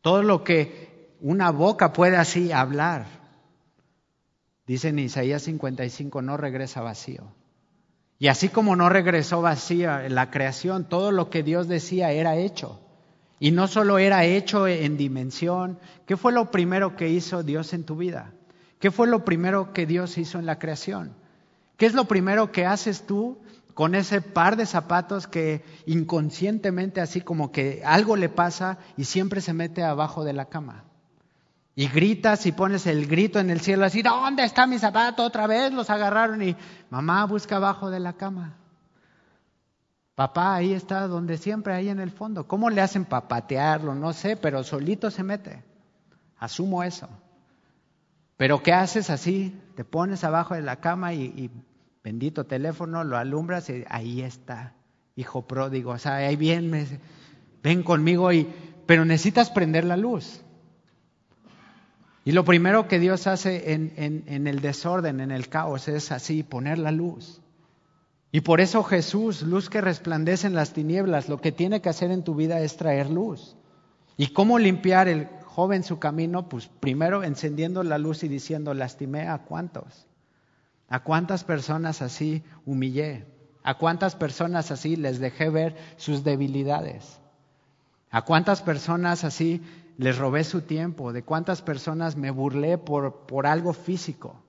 todo 0.03 0.23
lo 0.23 0.45
que 0.45 1.17
una 1.21 1.51
boca 1.51 1.93
puede 1.93 2.17
así 2.17 2.53
hablar, 2.53 3.20
Dice 4.71 4.91
en 4.91 5.01
Isaías 5.01 5.43
55, 5.43 6.23
no 6.23 6.37
regresa 6.37 6.81
vacío. 6.81 7.25
Y 8.21 8.29
así 8.29 8.49
como 8.49 8.77
no 8.77 8.89
regresó 8.89 9.43
vacía 9.43 10.09
la 10.09 10.31
creación, 10.31 10.89
todo 10.89 11.11
lo 11.11 11.29
que 11.29 11.43
Dios 11.43 11.67
decía 11.67 12.13
era 12.13 12.37
hecho. 12.37 12.81
Y 13.41 13.51
no 13.51 13.67
solo 13.67 13.99
era 13.99 14.25
hecho 14.25 14.69
en 14.69 14.97
dimensión. 14.97 15.81
¿Qué 16.07 16.17
fue 16.17 16.31
lo 16.31 16.53
primero 16.53 16.95
que 16.95 17.09
hizo 17.09 17.43
Dios 17.43 17.73
en 17.73 17.83
tu 17.83 17.97
vida? 17.97 18.33
¿Qué 18.79 18.93
fue 18.93 19.09
lo 19.09 19.25
primero 19.25 19.73
que 19.73 19.87
Dios 19.87 20.17
hizo 20.19 20.39
en 20.39 20.47
la 20.47 20.61
creación? 20.61 21.17
¿Qué 21.77 21.87
es 21.87 21.95
lo 21.95 22.05
primero 22.05 22.53
que 22.53 22.65
haces 22.65 23.09
tú 23.09 23.39
con 23.75 23.97
ese 23.97 24.21
par 24.21 24.55
de 24.55 24.67
zapatos 24.67 25.27
que 25.27 25.65
inconscientemente 25.87 27.01
así 27.01 27.23
como 27.23 27.51
que 27.51 27.83
algo 27.85 28.15
le 28.15 28.29
pasa 28.29 28.79
y 28.97 29.03
siempre 29.03 29.41
se 29.41 29.53
mete 29.53 29.83
abajo 29.83 30.23
de 30.23 30.33
la 30.33 30.45
cama? 30.45 30.85
Y 31.81 31.89
gritas 31.89 32.45
y 32.45 32.53
pones 32.53 32.87
el 32.87 33.07
grito 33.07 33.39
en 33.39 33.49
el 33.49 33.63
cielo 33.63 33.87
así, 33.87 34.03
¿dónde 34.03 34.45
está 34.45 34.67
mi 34.67 34.79
zapato? 34.79 35.25
Otra 35.25 35.47
vez 35.47 35.73
los 35.73 35.89
agarraron 35.89 36.43
y 36.43 36.55
mamá 36.91 37.25
busca 37.25 37.57
abajo 37.57 37.89
de 37.89 37.99
la 37.99 38.13
cama. 38.13 38.59
Papá 40.15 40.57
ahí 40.57 40.75
está 40.75 41.09
donde 41.09 41.39
siempre, 41.39 41.73
ahí 41.73 41.89
en 41.89 41.99
el 41.99 42.11
fondo. 42.11 42.47
¿Cómo 42.47 42.69
le 42.69 42.83
hacen 42.83 43.07
para 43.07 43.29
patearlo? 43.29 43.95
No 43.95 44.13
sé, 44.13 44.37
pero 44.37 44.63
solito 44.63 45.11
se 45.11 45.23
mete. 45.23 45.65
Asumo 46.37 46.83
eso. 46.83 47.09
Pero 48.37 48.63
¿qué 48.63 48.75
haces 48.75 49.09
así? 49.09 49.59
Te 49.75 49.83
pones 49.83 50.23
abajo 50.23 50.53
de 50.53 50.61
la 50.61 50.81
cama 50.81 51.15
y, 51.15 51.51
bendito 52.05 52.45
teléfono, 52.45 53.05
lo 53.05 53.17
alumbras 53.17 53.71
y 53.71 53.87
ahí 53.89 54.21
está, 54.21 54.75
hijo 55.17 55.47
pródigo. 55.47 55.93
O 55.93 55.99
sea, 55.99 56.17
ahí 56.17 56.37
viene, 56.37 57.01
ven 57.63 57.83
conmigo 57.83 58.31
y, 58.35 58.47
pero 58.85 59.07
necesitas 59.07 59.49
prender 59.51 59.87
la 59.87 59.97
luz. 59.97 60.43
Y 62.25 62.33
lo 62.33 62.45
primero 62.45 62.87
que 62.87 62.99
Dios 62.99 63.27
hace 63.27 63.73
en, 63.73 64.47
el 64.47 64.61
desorden, 64.61 65.21
en 65.21 65.31
el 65.31 65.49
caos, 65.49 65.89
es 65.89 66.13
así, 66.13 66.43
poner 66.43 66.79
la 66.79 66.93
luz. 66.93 67.41
Y 68.33 68.43
por 68.43 68.61
eso 68.61 68.85
Jesús, 68.85 69.43
luz 69.43 69.71
que 69.71 69.81
resplandece 69.81 70.47
en 70.47 70.55
las 70.55 70.73
tinieblas, 70.73 71.29
lo 71.29 71.41
que 71.41 71.51
tiene 71.51 71.81
que 71.81 71.89
hacer 71.89 72.11
en 72.11 72.23
tu 72.23 72.35
vida 72.35 72.61
es 72.61 72.77
traer 72.77 73.11
luz. 73.11 73.57
¿Y 74.17 74.29
cómo 74.29 74.59
limpiar 74.59 75.09
el 75.09 75.29
joven 75.47 75.83
su 75.83 75.99
camino? 75.99 76.49
Pues 76.49 76.69
primero 76.69 77.25
encendiendo 77.25 77.83
la 77.83 77.99
luz 77.99 78.23
y 78.23 78.29
diciendo, 78.29 78.75
lastimé 78.75 79.27
a 79.27 79.39
cuántos. 79.39 80.07
¿A 80.89 81.03
cuántas 81.03 81.43
personas 81.43 82.03
así 82.03 82.43
humillé? 82.67 83.25
¿A 83.63 83.79
cuántas 83.79 84.15
personas 84.15 84.71
así 84.71 84.97
les 84.97 85.21
dejé 85.21 85.49
ver 85.49 85.77
sus 85.97 86.23
debilidades? 86.23 87.21
¿A 88.11 88.23
cuántas 88.23 88.61
personas 88.63 89.25
así 89.25 89.63
les 90.01 90.17
robé 90.17 90.45
su 90.45 90.63
tiempo, 90.63 91.13
de 91.13 91.25
cuántas 91.25 91.61
personas 91.61 92.17
me 92.17 92.31
burlé 92.31 92.79
por, 92.79 93.27
por 93.27 93.47
algo 93.47 93.75
físico. 93.75 94.43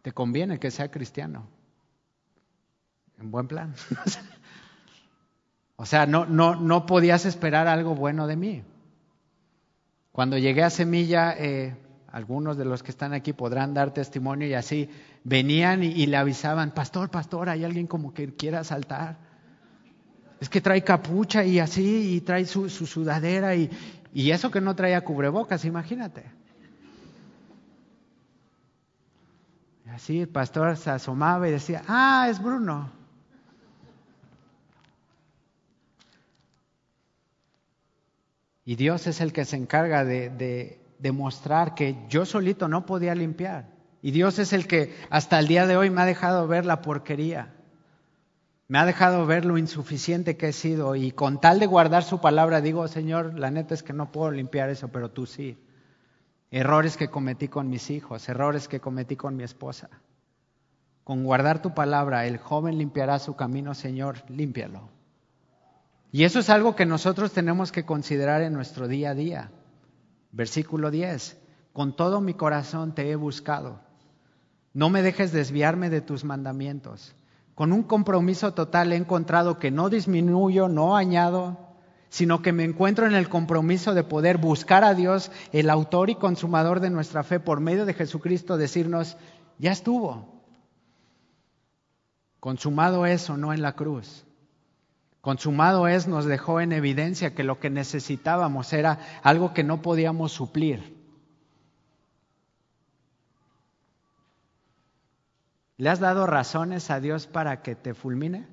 Te 0.00 0.12
conviene 0.12 0.60
que 0.60 0.70
sea 0.70 0.92
cristiano. 0.92 1.48
En 3.18 3.32
buen 3.32 3.48
plan. 3.48 3.74
o 5.76 5.84
sea, 5.86 6.06
no, 6.06 6.24
no, 6.24 6.54
no 6.54 6.86
podías 6.86 7.26
esperar 7.26 7.66
algo 7.66 7.96
bueno 7.96 8.28
de 8.28 8.36
mí. 8.36 8.62
Cuando 10.12 10.38
llegué 10.38 10.62
a 10.62 10.70
Semilla, 10.70 11.34
eh, 11.36 11.76
algunos 12.12 12.56
de 12.56 12.64
los 12.64 12.84
que 12.84 12.92
están 12.92 13.12
aquí 13.12 13.32
podrán 13.32 13.74
dar 13.74 13.92
testimonio 13.92 14.46
y 14.46 14.54
así 14.54 14.88
venían 15.24 15.82
y, 15.82 15.88
y, 15.88 16.06
le 16.06 16.16
avisaban, 16.16 16.70
pastor, 16.70 17.10
pastor, 17.10 17.48
hay 17.48 17.64
alguien 17.64 17.88
como 17.88 18.14
que 18.14 18.36
quiera 18.36 18.62
saltar. 18.62 19.23
Es 20.44 20.50
que 20.50 20.60
trae 20.60 20.84
capucha 20.84 21.42
y 21.42 21.58
así, 21.58 22.16
y 22.16 22.20
trae 22.20 22.44
su, 22.44 22.68
sudadera 22.68 23.54
y, 23.54 23.70
eso 24.12 24.50
que 24.50 24.60
no 24.60 24.76
traía 24.76 25.00
cubrebocas, 25.00 25.64
imagínate. 25.64 26.22
Así 29.90 30.20
el 30.20 30.28
pastor 30.28 30.76
se 30.76 30.90
asomaba 30.90 31.48
y 31.48 31.52
decía, 31.52 31.82
ah, 31.88 32.26
es 32.28 32.42
Bruno. 32.42 32.92
Y 38.66 38.76
Dios 38.76 39.06
es 39.06 39.22
el 39.22 39.32
que 39.32 39.46
se 39.46 39.56
encarga 39.56 40.04
de, 40.04 40.28
de 40.28 40.78
demostrar 40.98 41.74
que 41.74 41.96
yo 42.10 42.26
solito 42.26 42.68
no 42.68 42.84
podía 42.84 43.14
limpiar. 43.14 43.70
Y 44.02 44.10
Dios 44.10 44.38
es 44.38 44.52
el 44.52 44.66
que 44.66 44.94
hasta 45.08 45.38
el 45.38 45.48
día 45.48 45.66
de 45.66 45.78
hoy 45.78 45.88
me 45.88 46.02
ha 46.02 46.04
dejado 46.04 46.46
ver 46.46 46.66
la 46.66 46.82
porquería. 46.82 47.54
Me 48.66 48.78
ha 48.78 48.86
dejado 48.86 49.26
ver 49.26 49.44
lo 49.44 49.58
insuficiente 49.58 50.36
que 50.36 50.48
he 50.48 50.52
sido 50.52 50.96
y 50.96 51.12
con 51.12 51.40
tal 51.40 51.60
de 51.60 51.66
guardar 51.66 52.02
su 52.02 52.20
palabra 52.20 52.62
digo, 52.62 52.88
Señor, 52.88 53.38
la 53.38 53.50
neta 53.50 53.74
es 53.74 53.82
que 53.82 53.92
no 53.92 54.10
puedo 54.10 54.30
limpiar 54.30 54.70
eso, 54.70 54.88
pero 54.88 55.10
tú 55.10 55.26
sí. 55.26 55.58
Errores 56.50 56.96
que 56.96 57.08
cometí 57.08 57.48
con 57.48 57.68
mis 57.68 57.90
hijos, 57.90 58.28
errores 58.28 58.68
que 58.68 58.80
cometí 58.80 59.16
con 59.16 59.36
mi 59.36 59.42
esposa. 59.42 59.90
Con 61.02 61.24
guardar 61.24 61.60
tu 61.60 61.74
palabra, 61.74 62.26
el 62.26 62.38
joven 62.38 62.78
limpiará 62.78 63.18
su 63.18 63.36
camino, 63.36 63.74
Señor, 63.74 64.22
límpialo. 64.30 64.88
Y 66.10 66.24
eso 66.24 66.38
es 66.38 66.48
algo 66.48 66.74
que 66.74 66.86
nosotros 66.86 67.32
tenemos 67.32 67.72
que 67.72 67.84
considerar 67.84 68.40
en 68.40 68.54
nuestro 68.54 68.88
día 68.88 69.10
a 69.10 69.14
día. 69.14 69.50
Versículo 70.32 70.90
10. 70.90 71.36
Con 71.74 71.96
todo 71.96 72.20
mi 72.22 72.32
corazón 72.34 72.94
te 72.94 73.10
he 73.10 73.16
buscado. 73.16 73.80
No 74.72 74.88
me 74.88 75.02
dejes 75.02 75.32
desviarme 75.32 75.90
de 75.90 76.00
tus 76.00 76.24
mandamientos. 76.24 77.14
Con 77.54 77.72
un 77.72 77.84
compromiso 77.84 78.52
total 78.52 78.92
he 78.92 78.96
encontrado 78.96 79.58
que 79.58 79.70
no 79.70 79.88
disminuyo, 79.88 80.68
no 80.68 80.96
añado, 80.96 81.58
sino 82.08 82.42
que 82.42 82.52
me 82.52 82.64
encuentro 82.64 83.06
en 83.06 83.14
el 83.14 83.28
compromiso 83.28 83.94
de 83.94 84.04
poder 84.04 84.38
buscar 84.38 84.84
a 84.84 84.94
Dios, 84.94 85.30
el 85.52 85.70
autor 85.70 86.10
y 86.10 86.14
consumador 86.14 86.80
de 86.80 86.90
nuestra 86.90 87.22
fe, 87.22 87.40
por 87.40 87.60
medio 87.60 87.86
de 87.86 87.94
Jesucristo, 87.94 88.56
decirnos, 88.56 89.16
ya 89.58 89.72
estuvo. 89.72 90.42
Consumado 92.40 93.06
eso, 93.06 93.36
no 93.36 93.52
en 93.52 93.62
la 93.62 93.74
cruz. 93.74 94.24
Consumado 95.20 95.88
es, 95.88 96.06
nos 96.06 96.26
dejó 96.26 96.60
en 96.60 96.72
evidencia 96.72 97.34
que 97.34 97.44
lo 97.44 97.58
que 97.58 97.70
necesitábamos 97.70 98.72
era 98.72 98.98
algo 99.22 99.54
que 99.54 99.64
no 99.64 99.80
podíamos 99.80 100.32
suplir. 100.32 100.93
¿Le 105.76 105.90
has 105.90 106.00
dado 106.00 106.26
razones 106.26 106.90
a 106.90 107.00
Dios 107.00 107.26
para 107.26 107.62
que 107.62 107.74
te 107.74 107.94
fulmine? 107.94 108.46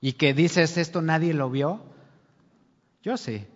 ¿Y 0.00 0.14
que 0.14 0.34
dices 0.34 0.78
esto 0.78 1.02
nadie 1.02 1.34
lo 1.34 1.50
vio? 1.50 1.82
Yo 3.02 3.16
sí. 3.16 3.46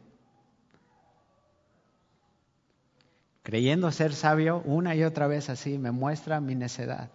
Creyendo 3.42 3.90
ser 3.92 4.12
sabio 4.12 4.60
una 4.64 4.94
y 4.94 5.04
otra 5.04 5.26
vez 5.26 5.48
así, 5.50 5.78
me 5.78 5.92
muestra 5.92 6.40
mi 6.40 6.54
necedad. 6.54 7.10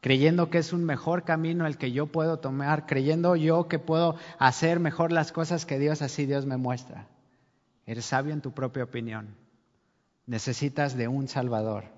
Creyendo 0.00 0.48
que 0.48 0.58
es 0.58 0.72
un 0.72 0.84
mejor 0.84 1.24
camino 1.24 1.66
el 1.66 1.78
que 1.78 1.90
yo 1.90 2.06
puedo 2.06 2.38
tomar, 2.38 2.86
creyendo 2.86 3.34
yo 3.34 3.66
que 3.66 3.80
puedo 3.80 4.16
hacer 4.38 4.78
mejor 4.78 5.10
las 5.10 5.32
cosas 5.32 5.66
que 5.66 5.80
Dios, 5.80 6.02
así 6.02 6.26
Dios 6.26 6.46
me 6.46 6.56
muestra. 6.56 7.08
Eres 7.86 8.04
sabio 8.04 8.32
en 8.32 8.40
tu 8.40 8.52
propia 8.52 8.84
opinión. 8.84 9.34
Necesitas 10.26 10.96
de 10.96 11.08
un 11.08 11.26
Salvador. 11.26 11.95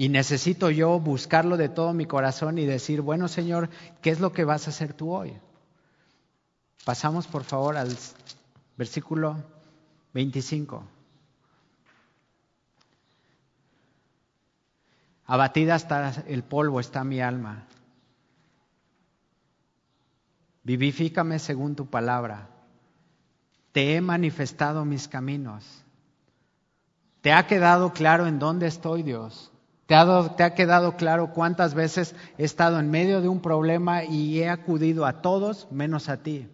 Y 0.00 0.10
necesito 0.10 0.70
yo 0.70 1.00
buscarlo 1.00 1.56
de 1.56 1.68
todo 1.68 1.92
mi 1.92 2.06
corazón 2.06 2.56
y 2.58 2.64
decir, 2.64 3.00
bueno 3.00 3.26
Señor, 3.26 3.68
¿qué 4.00 4.10
es 4.10 4.20
lo 4.20 4.32
que 4.32 4.44
vas 4.44 4.68
a 4.68 4.70
hacer 4.70 4.94
tú 4.94 5.12
hoy? 5.12 5.36
Pasamos 6.84 7.26
por 7.26 7.42
favor 7.42 7.76
al 7.76 7.98
versículo 8.76 9.42
25. 10.14 10.84
Abatida 15.26 15.74
hasta 15.74 16.22
el 16.28 16.44
polvo 16.44 16.78
está 16.78 17.02
mi 17.02 17.20
alma. 17.20 17.66
Vivifícame 20.62 21.40
según 21.40 21.74
tu 21.74 21.86
palabra. 21.86 22.48
Te 23.72 23.96
he 23.96 24.00
manifestado 24.00 24.84
mis 24.84 25.08
caminos. 25.08 25.64
¿Te 27.20 27.32
ha 27.32 27.48
quedado 27.48 27.92
claro 27.92 28.28
en 28.28 28.38
dónde 28.38 28.68
estoy, 28.68 29.02
Dios? 29.02 29.50
¿Te 29.88 29.94
ha, 29.94 30.54
quedado 30.54 30.96
claro 30.96 31.32
cuántas 31.32 31.72
veces 31.72 32.14
he 32.36 32.44
estado 32.44 32.78
en 32.78 32.90
medio 32.90 33.22
de 33.22 33.28
un 33.28 33.40
problema 33.40 34.04
y 34.04 34.38
he 34.38 34.50
acudido 34.50 35.06
a 35.06 35.22
todos 35.22 35.66
menos 35.70 36.10
a 36.10 36.18
ti? 36.18 36.46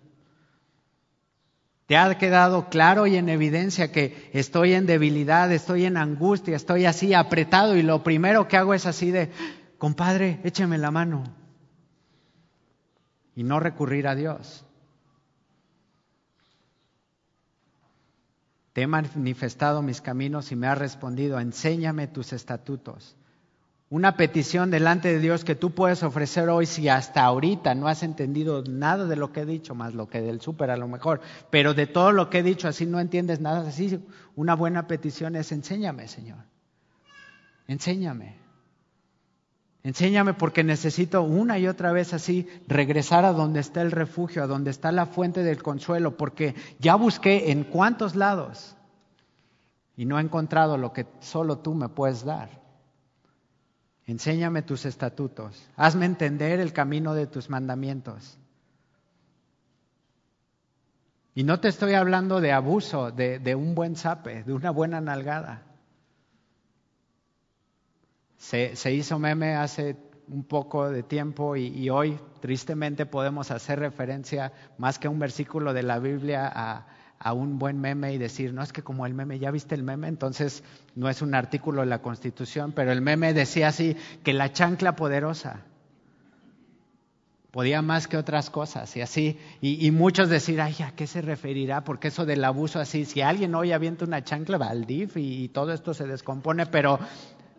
¿Te 1.87 1.97
ha 1.97 2.17
quedado 2.17 2.69
claro 2.69 3.09
y 3.09 3.17
en 3.17 3.29
evidencia 3.29 3.91
que 3.91 4.31
estoy 4.33 4.75
en 4.75 4.87
debilidad, 4.87 5.51
estoy 5.51 5.85
en 5.85 5.97
angustia, 5.97 6.55
estoy 6.55 6.87
así 6.87 7.13
apretado 7.13 7.75
y 7.75 7.83
lo 7.83 8.05
primero 8.05 8.47
que 8.47 8.57
hago 8.57 8.73
es 8.73 8.87
así 8.87 9.11
de, 9.11 9.33
compadre, 9.79 10.39
écheme 10.45 10.79
la 10.79 10.93
mano? 10.93 11.25
Y 13.35 13.43
no 13.43 13.59
recurrir 13.59 14.07
a 14.07 14.15
Dios. 14.15 14.65
Te 18.75 18.83
he 18.83 18.87
manifestado 18.87 19.83
mis 19.83 20.01
caminos 20.01 20.53
y 20.53 20.57
me 20.57 20.69
has 20.69 20.79
respondido, 20.79 21.41
enséñame 21.41 22.07
tus 22.07 22.33
estatutos 22.33 23.17
una 23.95 24.17
petición 24.17 24.73
delante 24.73 25.07
de 25.07 25.21
Dios 25.21 25.45
que 25.45 25.55
tú 25.55 25.71
puedes 25.71 26.03
ofrecer 26.03 26.49
hoy 26.49 26.67
si 26.67 26.89
hasta 26.89 27.23
ahorita 27.23 27.77
no 27.77 27.87
has 27.87 28.03
entendido 28.03 28.65
nada 28.65 29.05
de 29.07 29.15
lo 29.15 29.31
que 29.31 29.43
he 29.43 29.47
dicho, 29.47 29.77
más 29.77 29.95
lo 29.95 30.09
que 30.09 30.21
del 30.21 30.41
súper 30.41 30.73
a 30.73 30.77
lo 30.77 30.89
mejor, 30.89 31.21
pero 31.49 31.75
de 31.75 31.87
todo 31.87 32.11
lo 32.11 32.29
que 32.29 32.41
he 32.41 32.43
dicho 32.43 32.67
así 32.67 32.87
no 32.87 32.99
entiendes 32.99 33.41
nada, 33.41 33.69
así 33.69 34.05
una 34.35 34.57
buena 34.57 34.89
petición 34.89 35.37
es 35.37 35.53
enséñame, 35.53 36.09
Señor. 36.09 36.39
Enséñame. 37.69 38.37
Enséñame 39.85 40.35
porque 40.35 40.65
necesito 40.65 41.23
una 41.23 41.61
y 41.61 41.69
otra 41.69 41.93
vez 41.93 42.15
así 42.15 42.49
regresar 42.67 43.25
a 43.25 43.33
donde 43.33 43.61
está 43.61 43.81
el 43.81 43.93
refugio, 43.93 44.43
a 44.43 44.49
donde 44.49 44.73
está 44.73 44.91
la 44.91 45.07
fuente 45.07 45.45
del 45.45 45.63
consuelo, 45.63 46.17
porque 46.17 46.57
ya 46.81 46.97
busqué 46.97 47.53
en 47.53 47.63
cuántos 47.63 48.17
lados 48.17 48.75
y 49.97 50.05
no 50.05 50.19
he 50.19 50.23
encontrado 50.23 50.79
lo 50.79 50.93
que 50.93 51.07
solo 51.21 51.59
tú 51.59 51.75
me 51.75 51.89
puedes 51.89 52.25
dar. 52.25 52.64
Enséñame 54.07 54.63
tus 54.63 54.85
estatutos. 54.85 55.67
Hazme 55.77 56.07
entender 56.07 56.61
el 56.61 56.73
camino 56.73 57.15
de 57.15 57.27
tus 57.27 57.49
mandamientos. 57.49 58.39
Y 61.35 61.43
no 61.43 61.59
te 61.59 61.69
estoy 61.69 61.95
hablando 61.95 62.41
de 62.41 62.53
abuso, 62.53 63.11
de, 63.11 63.55
un 63.55 63.75
buen 63.75 63.97
sape, 63.97 64.45
de 64.45 64.53
una 64.53 64.71
buena 64.71 65.01
nalgada. 65.01 65.63
Se, 68.37 68.93
hizo 68.93 69.19
meme 69.19 69.57
hace 69.57 69.97
un 70.29 70.45
poco 70.45 70.91
de 70.91 71.03
tiempo 71.03 71.57
y, 71.57 71.67
y, 71.67 71.91
hoy 71.91 72.19
tristemente 72.41 73.07
podemos 73.07 73.51
hacer 73.51 73.81
referencia 73.81 74.53
más 74.79 74.99
que 74.99 75.09
un 75.09 75.19
versículo 75.19 75.73
de 75.73 75.83
la 75.83 75.99
Biblia 75.99 76.51
a, 76.55 76.87
a 77.19 77.33
un 77.33 77.59
buen 77.59 77.81
meme 77.81 78.13
y 78.13 78.19
decir, 78.19 78.53
no 78.53 78.63
es 78.63 78.73
que 78.73 78.83
como 78.83 79.07
el 79.07 79.15
meme, 79.15 79.39
ya 79.39 79.51
viste 79.51 79.75
el 79.75 79.83
meme, 79.83 80.09
entonces 80.09 80.63
no 80.95 81.09
es 81.09 81.23
un 81.23 81.35
artículo 81.35 81.81
de 81.81 81.87
la 81.87 82.03
Constitución, 82.03 82.73
pero 82.73 82.93
el 82.93 83.01
meme 83.01 83.33
decía 83.33 83.69
así, 83.69 83.97
que 84.23 84.33
la 84.33 84.53
chancla 84.53 84.97
poderosa 84.97 85.61
podía 87.51 87.83
más 87.83 88.09
que 88.09 88.17
otras 88.17 88.51
cosas 88.51 88.97
y 88.97 89.01
así, 89.01 89.39
y, 89.61 89.91
muchos 89.93 90.29
decir, 90.29 90.61
ay, 90.61 90.75
¿a 90.85 90.91
qué 90.91 91.07
se 91.07 91.23
referirá? 91.23 91.85
Porque 91.85 92.09
eso 92.09 92.27
del 92.27 92.45
abuso 92.45 92.81
así, 92.81 93.05
si 93.05 93.21
alguien 93.21 93.55
hoy 93.55 93.71
avienta 93.71 94.05
una 94.05 94.25
chancla, 94.25 94.59
va 94.59 94.67
al 94.67 94.87
DIF 94.87 95.17
y, 95.17 95.45
y 95.45 95.49
todo 95.49 95.73
esto 95.73 95.95
se 95.95 96.07
descompone, 96.07 96.67
pero 96.67 96.99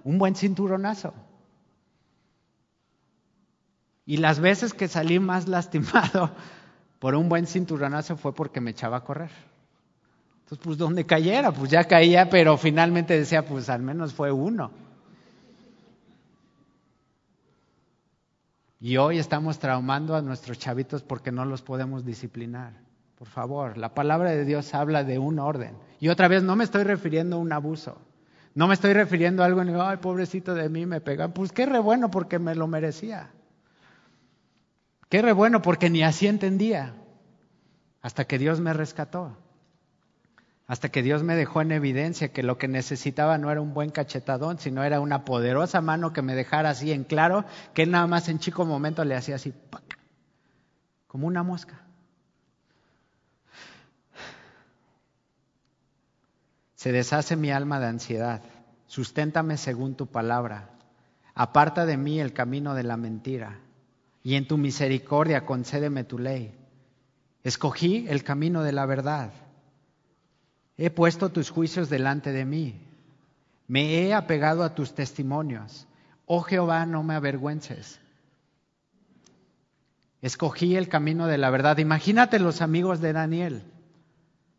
un 0.04 0.18
buen 0.18 0.36
cinturonazo. 0.36 1.14
Y 4.06 4.18
las 4.18 4.40
veces 4.40 4.74
que 4.74 4.88
salí 4.88 5.20
más 5.20 5.48
lastimado 5.48 6.32
por 7.06 7.14
un 7.14 7.30
buen 7.30 7.46
cinturonazo 7.46 8.18
fue 8.18 8.34
porque 8.34 8.60
me 8.60 8.72
echaba 8.72 8.98
a 8.98 9.04
correr. 9.04 9.30
Entonces, 10.40 10.58
pues 10.66 10.76
donde 10.76 11.06
cayera, 11.06 11.52
pues 11.52 11.70
ya 11.70 11.84
caía, 11.84 12.32
pero 12.32 12.58
finalmente 12.58 13.16
decía, 13.16 13.46
pues 13.46 13.70
al 13.70 13.84
menos 13.84 14.12
fue 14.12 14.32
uno. 14.32 14.72
Y 18.80 18.98
hoy 18.98 19.20
estamos 19.20 19.60
traumando 19.60 20.16
a 20.16 20.24
nuestros 20.24 20.58
chavitos 20.58 21.04
porque 21.04 21.32
no 21.32 21.46
los 21.46 21.62
podemos 21.62 22.04
disciplinar. 22.04 22.74
Por 23.20 23.28
favor, 23.28 23.78
la 23.78 23.94
palabra 23.94 24.32
de 24.32 24.44
Dios 24.44 24.74
habla 24.74 25.04
de 25.04 25.20
un 25.20 25.38
orden. 25.38 25.76
Y 26.00 26.08
otra 26.08 26.28
vez, 26.28 26.42
no 26.42 26.56
me 26.56 26.64
estoy 26.64 26.86
refiriendo 26.86 27.36
a 27.36 27.40
un 27.40 27.54
abuso. 27.54 28.00
No 28.56 28.68
me 28.68 28.74
estoy 28.74 28.94
refiriendo 28.94 29.44
a 29.44 29.46
algo 29.46 29.62
en, 29.62 29.80
ay, 29.80 29.98
pobrecito 29.98 30.56
de 30.56 30.70
mí, 30.70 30.88
me 30.88 31.02
pega. 31.02 31.28
Pues 31.28 31.52
qué 31.52 31.68
re 31.68 31.78
bueno 31.78 32.10
porque 32.10 32.40
me 32.40 32.56
lo 32.56 32.66
merecía. 32.66 33.30
Qué 35.10 35.22
re 35.22 35.34
bueno 35.34 35.62
porque 35.62 35.90
ni 35.90 36.04
así 36.04 36.28
entendía. 36.28 36.96
Hasta 38.02 38.26
que 38.26 38.38
Dios 38.38 38.60
me 38.60 38.74
rescató. 38.74 39.38
Hasta 40.68 40.90
que 40.90 41.04
Dios 41.04 41.22
me 41.22 41.36
dejó 41.36 41.62
en 41.62 41.72
evidencia 41.72 42.34
que 42.34 42.42
lo 42.42 42.58
que 42.58 42.68
necesitaba 42.68 43.38
no 43.38 43.52
era 43.52 43.62
un 43.62 43.74
buen 43.74 43.92
cachetadón, 43.92 44.58
sino 44.58 44.84
era 44.84 45.00
una 45.00 45.24
poderosa 45.24 45.80
mano 45.80 46.12
que 46.12 46.24
me 46.24 46.34
dejara 46.34 46.72
así 46.72 46.92
en 46.92 47.04
claro, 47.04 47.46
que 47.76 47.86
nada 47.86 48.08
más 48.08 48.30
en 48.30 48.40
chico 48.40 48.66
momento 48.66 49.06
le 49.06 49.16
hacía 49.16 49.36
así, 49.36 49.54
como 51.08 51.28
una 51.28 51.44
mosca. 51.44 51.82
Se 56.74 56.92
deshace 56.92 57.36
mi 57.36 57.52
alma 57.52 57.80
de 57.80 57.88
ansiedad, 57.88 58.42
susténtame 58.88 59.58
según 59.58 59.96
tu 59.96 60.08
palabra, 60.08 60.72
aparta 61.36 61.86
de 61.86 61.98
mí 61.98 62.20
el 62.20 62.34
camino 62.34 62.74
de 62.74 62.84
la 62.84 62.98
mentira, 62.98 63.60
y 64.26 64.36
en 64.36 64.46
tu 64.46 64.58
misericordia 64.58 65.46
concédeme 65.46 66.04
tu 66.04 66.20
ley. 66.20 66.54
Escogí 67.44 68.06
el 68.10 68.26
camino 68.26 68.62
de 68.62 68.74
la 68.74 68.86
verdad 68.86 69.32
He 70.78 70.90
puesto 70.90 71.30
tus 71.30 71.50
juicios 71.50 71.90
delante 71.90 72.32
de 72.32 72.46
mí. 72.46 72.82
Me 73.68 74.02
he 74.02 74.14
apegado 74.14 74.64
a 74.64 74.76
tus 74.76 74.94
testimonios. 74.94 75.88
Oh 76.26 76.42
Jehová, 76.42 76.86
no 76.86 77.02
me 77.02 77.16
avergüences. 77.16 78.00
Escogí 80.22 80.76
el 80.76 80.90
camino 80.90 81.28
de 81.28 81.38
la 81.38 81.50
verdad. 81.50 81.78
Imagínate 81.78 82.40
los 82.40 82.62
amigos 82.62 83.00
de 83.00 83.14
Daniel. 83.14 83.64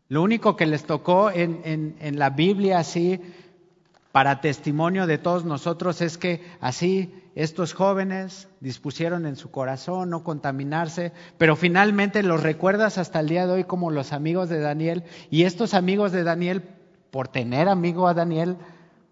Lo 0.09 0.23
único 0.23 0.55
que 0.55 0.65
les 0.65 0.85
tocó 0.85 1.29
en, 1.29 1.95
la 2.17 2.29
Biblia 2.29 2.79
así 2.79 3.19
para 4.11 4.41
testimonio 4.41 5.05
de 5.05 5.17
todos 5.17 5.45
nosotros 5.45 6.01
es 6.01 6.17
que 6.17 6.41
así 6.61 7.13
estos 7.43 7.73
jóvenes 7.73 8.47
dispusieron 8.59 9.25
en 9.25 9.35
su 9.35 9.51
corazón 9.51 10.09
no 10.09 10.23
contaminarse, 10.23 11.13
pero 11.37 11.55
finalmente 11.55 12.23
los 12.23 12.41
recuerdas 12.41 12.97
hasta 12.97 13.19
el 13.19 13.29
día 13.29 13.45
de 13.45 13.53
hoy 13.53 13.63
como 13.63 13.91
los 13.91 14.11
amigos 14.11 14.49
de 14.49 14.59
Daniel 14.59 15.03
y 15.29 15.43
estos 15.43 15.73
amigos 15.73 16.11
de 16.11 16.23
Daniel, 16.23 16.63
por 17.11 17.27
tener 17.27 17.69
amigo 17.69 18.07
a 18.07 18.13
Daniel, 18.13 18.57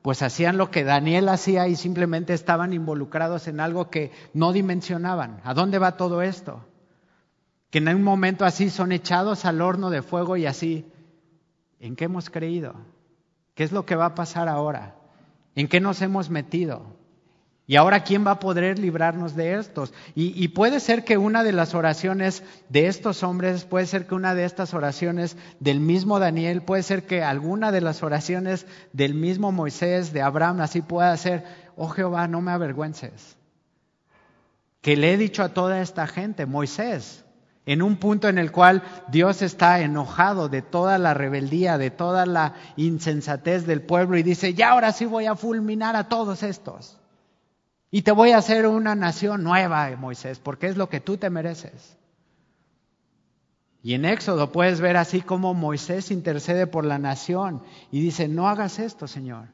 pues 0.01 0.21
hacían 0.21 0.57
lo 0.57 0.71
que 0.71 0.83
Daniel 0.83 1.29
hacía 1.29 1.67
y 1.67 1.75
simplemente 1.75 2.33
estaban 2.33 2.73
involucrados 2.73 3.47
en 3.47 3.59
algo 3.59 3.89
que 3.89 4.11
no 4.33 4.53
dimensionaban. 4.53 5.39
¿A 5.43 5.53
dónde 5.53 5.79
va 5.79 5.97
todo 5.97 6.21
esto? 6.21 6.65
que 7.75 7.79
en 7.79 7.89
un 7.89 8.03
momento 8.03 8.45
así 8.45 8.69
son 8.69 8.93
echados 8.93 9.43
al 9.43 9.59
horno 9.59 9.89
de 9.89 10.01
fuego 10.01 10.37
y 10.37 10.45
así. 10.45 10.85
¿En 11.81 11.97
qué 11.97 12.05
hemos 12.05 12.29
creído? 12.29 12.73
¿Qué 13.53 13.65
es 13.65 13.73
lo 13.73 13.85
que 13.85 13.97
va 13.97 14.05
a 14.05 14.15
pasar 14.15 14.47
ahora? 14.47 14.95
¿En 15.55 15.67
qué 15.67 15.81
nos 15.81 16.01
hemos 16.01 16.29
metido? 16.29 16.95
Y 17.67 17.77
ahora, 17.77 18.03
¿quién 18.03 18.25
va 18.25 18.31
a 18.31 18.39
poder 18.39 18.77
librarnos 18.77 19.35
de 19.35 19.55
estos? 19.55 19.91
Y, 20.13 20.47
puede 20.49 20.79
ser 20.79 21.03
que 21.03 21.17
una 21.17 21.43
de 21.43 21.51
las 21.51 21.73
oraciones 21.73 22.43
de 22.69 22.85
estos 22.85 23.23
hombres, 23.23 23.65
puede 23.65 23.87
ser 23.87 24.05
que 24.05 24.13
una 24.13 24.35
de 24.35 24.45
estas 24.45 24.75
oraciones 24.75 25.35
del 25.59 25.79
mismo 25.79 26.19
Daniel, 26.19 26.61
puede 26.61 26.83
ser 26.83 27.07
que 27.07 27.23
alguna 27.23 27.71
de 27.71 27.81
las 27.81 28.03
oraciones 28.03 28.67
del 28.93 29.15
mismo 29.15 29.51
Moisés, 29.51 30.13
de 30.13 30.21
Abraham, 30.21 30.61
así 30.61 30.83
pueda 30.83 31.17
ser, 31.17 31.43
oh 31.75 31.89
Jehová, 31.89 32.27
no 32.27 32.39
me 32.39 32.51
avergüences. 32.51 33.35
Que 34.81 34.95
le 34.95 35.13
he 35.13 35.17
dicho 35.17 35.41
a 35.41 35.49
toda 35.49 35.81
esta 35.81 36.05
gente, 36.05 36.45
Moisés, 36.45 37.25
en 37.65 37.81
un 37.81 37.97
punto 37.97 38.29
en 38.29 38.37
el 38.37 38.51
cual 38.51 38.83
Dios 39.07 39.41
está 39.41 39.79
enojado 39.79 40.49
de 40.49 40.61
toda 40.61 40.99
la 40.99 41.15
rebeldía, 41.15 41.79
de 41.79 41.89
toda 41.89 42.27
la 42.27 42.53
insensatez 42.75 43.65
del 43.65 43.81
pueblo 43.81 44.17
y 44.17 44.23
dice, 44.23 44.53
ya 44.53 44.69
ahora 44.69 44.91
sí 44.91 45.05
voy 45.05 45.25
a 45.25 45.35
fulminar 45.35 45.95
a 45.95 46.09
todos 46.09 46.43
estos. 46.43 46.99
Y 47.91 48.01
te 48.01 48.11
voy 48.11 48.31
a 48.31 48.37
hacer 48.37 48.67
una 48.67 48.95
nación 48.95 49.43
nueva, 49.43 49.95
Moisés, 49.97 50.39
porque 50.39 50.67
es 50.67 50.77
lo 50.77 50.89
que 50.89 50.99
tú 50.99 51.17
te 51.17 51.29
mereces. 51.29 51.97
Y 53.85 53.93
en 53.93 54.03
Éxodo 54.03 54.51
puedes 54.51 54.81
ver 54.81 54.97
así 54.97 55.21
como 55.21 55.53
Moisés 55.53 56.09
intercede 56.09 56.65
por 56.65 56.85
la 56.85 56.97
nación 56.97 57.61
y 57.91 58.01
dice, 58.01 58.27
no 58.27 58.49
hagas 58.49 58.79
esto, 58.79 59.07
Señor, 59.07 59.49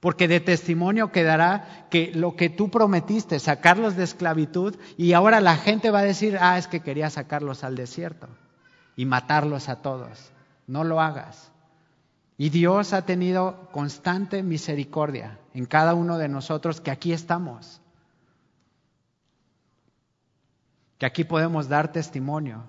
porque 0.00 0.28
de 0.28 0.40
testimonio 0.40 1.12
quedará 1.12 1.86
que 1.90 2.10
lo 2.14 2.36
que 2.36 2.48
tú 2.48 2.70
prometiste, 2.70 3.38
sacarlos 3.38 3.96
de 3.96 4.04
esclavitud, 4.04 4.76
y 4.96 5.12
ahora 5.12 5.42
la 5.42 5.56
gente 5.56 5.90
va 5.90 5.98
a 5.98 6.04
decir, 6.04 6.38
ah, 6.40 6.56
es 6.56 6.68
que 6.68 6.80
quería 6.80 7.10
sacarlos 7.10 7.62
al 7.62 7.76
desierto 7.76 8.28
y 8.96 9.04
matarlos 9.04 9.68
a 9.68 9.82
todos. 9.82 10.32
No 10.66 10.82
lo 10.82 11.02
hagas. 11.02 11.49
Y 12.40 12.48
Dios 12.48 12.94
ha 12.94 13.04
tenido 13.04 13.68
constante 13.70 14.42
misericordia 14.42 15.38
en 15.52 15.66
cada 15.66 15.92
uno 15.92 16.16
de 16.16 16.26
nosotros 16.26 16.80
que 16.80 16.90
aquí 16.90 17.12
estamos. 17.12 17.82
Que 20.96 21.04
aquí 21.04 21.24
podemos 21.24 21.68
dar 21.68 21.92
testimonio 21.92 22.64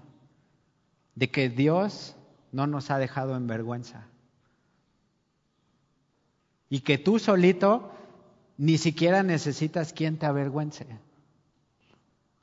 de 1.15 1.31
que 1.31 1.47
Dios 1.47 2.17
no 2.51 2.67
nos 2.67 2.91
ha 2.91 2.97
dejado 2.97 3.37
en 3.37 3.47
vergüenza. 3.47 4.07
Y 6.67 6.81
que 6.81 6.97
tú 6.97 7.17
solito 7.17 7.93
ni 8.57 8.77
siquiera 8.77 9.23
necesitas 9.23 9.93
quien 9.93 10.17
te 10.17 10.25
avergüence. 10.25 10.85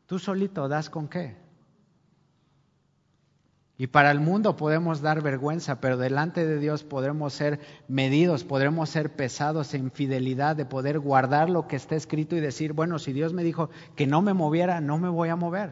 Tú 0.07 0.19
solito 0.19 0.67
das 0.67 0.89
con 0.89 1.09
qué. 1.09 1.37
Y 3.81 3.87
para 3.87 4.11
el 4.11 4.19
mundo 4.19 4.57
podemos 4.57 5.03
dar 5.03 5.23
vergüenza, 5.23 5.81
pero 5.81 5.97
delante 5.97 6.45
de 6.45 6.59
Dios 6.59 6.83
podremos 6.83 7.33
ser 7.33 7.61
medidos, 7.87 8.43
podremos 8.43 8.91
ser 8.91 9.15
pesados 9.15 9.73
en 9.73 9.93
fidelidad 9.93 10.57
de 10.57 10.65
poder 10.65 10.99
guardar 10.99 11.49
lo 11.49 11.69
que 11.69 11.77
está 11.77 11.95
escrito 11.95 12.35
y 12.35 12.41
decir, 12.41 12.73
bueno, 12.73 12.99
si 12.99 13.13
Dios 13.13 13.33
me 13.33 13.45
dijo 13.45 13.71
que 13.95 14.09
no 14.09 14.21
me 14.21 14.35
moviera, 14.35 14.81
no 14.81 14.99
me 14.99 15.09
voy 15.09 15.29
a 15.29 15.37
mover. 15.37 15.71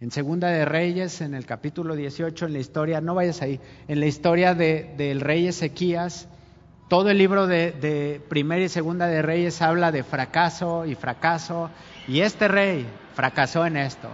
En 0.00 0.10
Segunda 0.10 0.48
de 0.48 0.64
Reyes, 0.64 1.20
en 1.20 1.34
el 1.34 1.44
capítulo 1.44 1.94
18, 1.94 2.46
en 2.46 2.52
la 2.54 2.58
historia, 2.58 3.02
no 3.02 3.14
vayas 3.14 3.42
ahí, 3.42 3.60
en 3.86 4.00
la 4.00 4.06
historia 4.06 4.54
del 4.54 5.20
rey 5.20 5.46
Ezequías, 5.46 6.26
todo 6.88 7.10
el 7.10 7.18
libro 7.18 7.46
de, 7.46 7.72
de 7.72 8.22
Primera 8.30 8.64
y 8.64 8.70
Segunda 8.70 9.08
de 9.08 9.20
Reyes 9.20 9.60
habla 9.60 9.92
de 9.92 10.04
fracaso 10.04 10.86
y 10.86 10.94
fracaso, 10.94 11.68
y 12.06 12.20
este 12.20 12.48
rey 12.48 12.86
fracasó 13.14 13.66
en 13.66 13.76
esto 13.76 14.08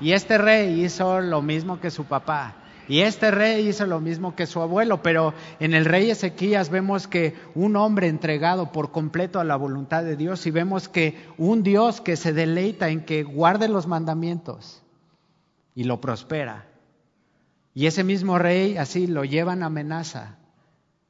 y 0.00 0.12
este 0.12 0.38
rey 0.38 0.84
hizo 0.84 1.20
lo 1.20 1.42
mismo 1.42 1.80
que 1.80 1.90
su 1.90 2.04
papá. 2.04 2.54
Y 2.88 3.00
este 3.00 3.32
rey 3.32 3.66
hizo 3.66 3.84
lo 3.86 4.00
mismo 4.00 4.36
que 4.36 4.46
su 4.46 4.60
abuelo, 4.60 5.02
pero 5.02 5.34
en 5.58 5.74
el 5.74 5.84
rey 5.84 6.08
Ezequías 6.10 6.70
vemos 6.70 7.08
que 7.08 7.34
un 7.54 7.74
hombre 7.74 8.06
entregado 8.06 8.70
por 8.70 8.92
completo 8.92 9.40
a 9.40 9.44
la 9.44 9.56
voluntad 9.56 10.04
de 10.04 10.16
Dios 10.16 10.46
y 10.46 10.52
vemos 10.52 10.88
que 10.88 11.18
un 11.36 11.64
Dios 11.64 12.00
que 12.00 12.16
se 12.16 12.32
deleita 12.32 12.88
en 12.88 13.04
que 13.04 13.24
guarde 13.24 13.68
los 13.68 13.88
mandamientos 13.88 14.82
y 15.74 15.82
lo 15.84 16.00
prospera. 16.00 16.68
Y 17.74 17.86
ese 17.86 18.04
mismo 18.04 18.38
rey 18.38 18.76
así 18.76 19.08
lo 19.08 19.24
llevan 19.24 19.64
a 19.64 19.66
amenaza, 19.66 20.36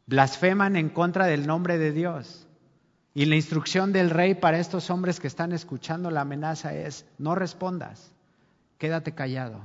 blasfeman 0.07 0.76
en 0.76 0.89
contra 0.89 1.26
del 1.26 1.47
nombre 1.47 1.76
de 1.76 1.93
Dios. 1.93 2.47
Y 3.12 3.26
la 3.26 3.37
instrucción 3.37 3.93
del 3.93 4.11
rey 4.11 4.34
para 4.34 4.59
estos 4.59 4.89
hombres 4.89 5.20
que 5.20 5.26
están 5.26 5.53
escuchando 5.53 6.11
la 6.11 6.22
amenaza 6.22 6.74
es, 6.74 7.05
no 7.18 7.34
respondas 7.34 8.16
quédate 8.79 9.14
callado. 9.14 9.61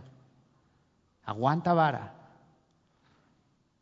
Aguanta 1.23 1.73
vara. 1.73 2.13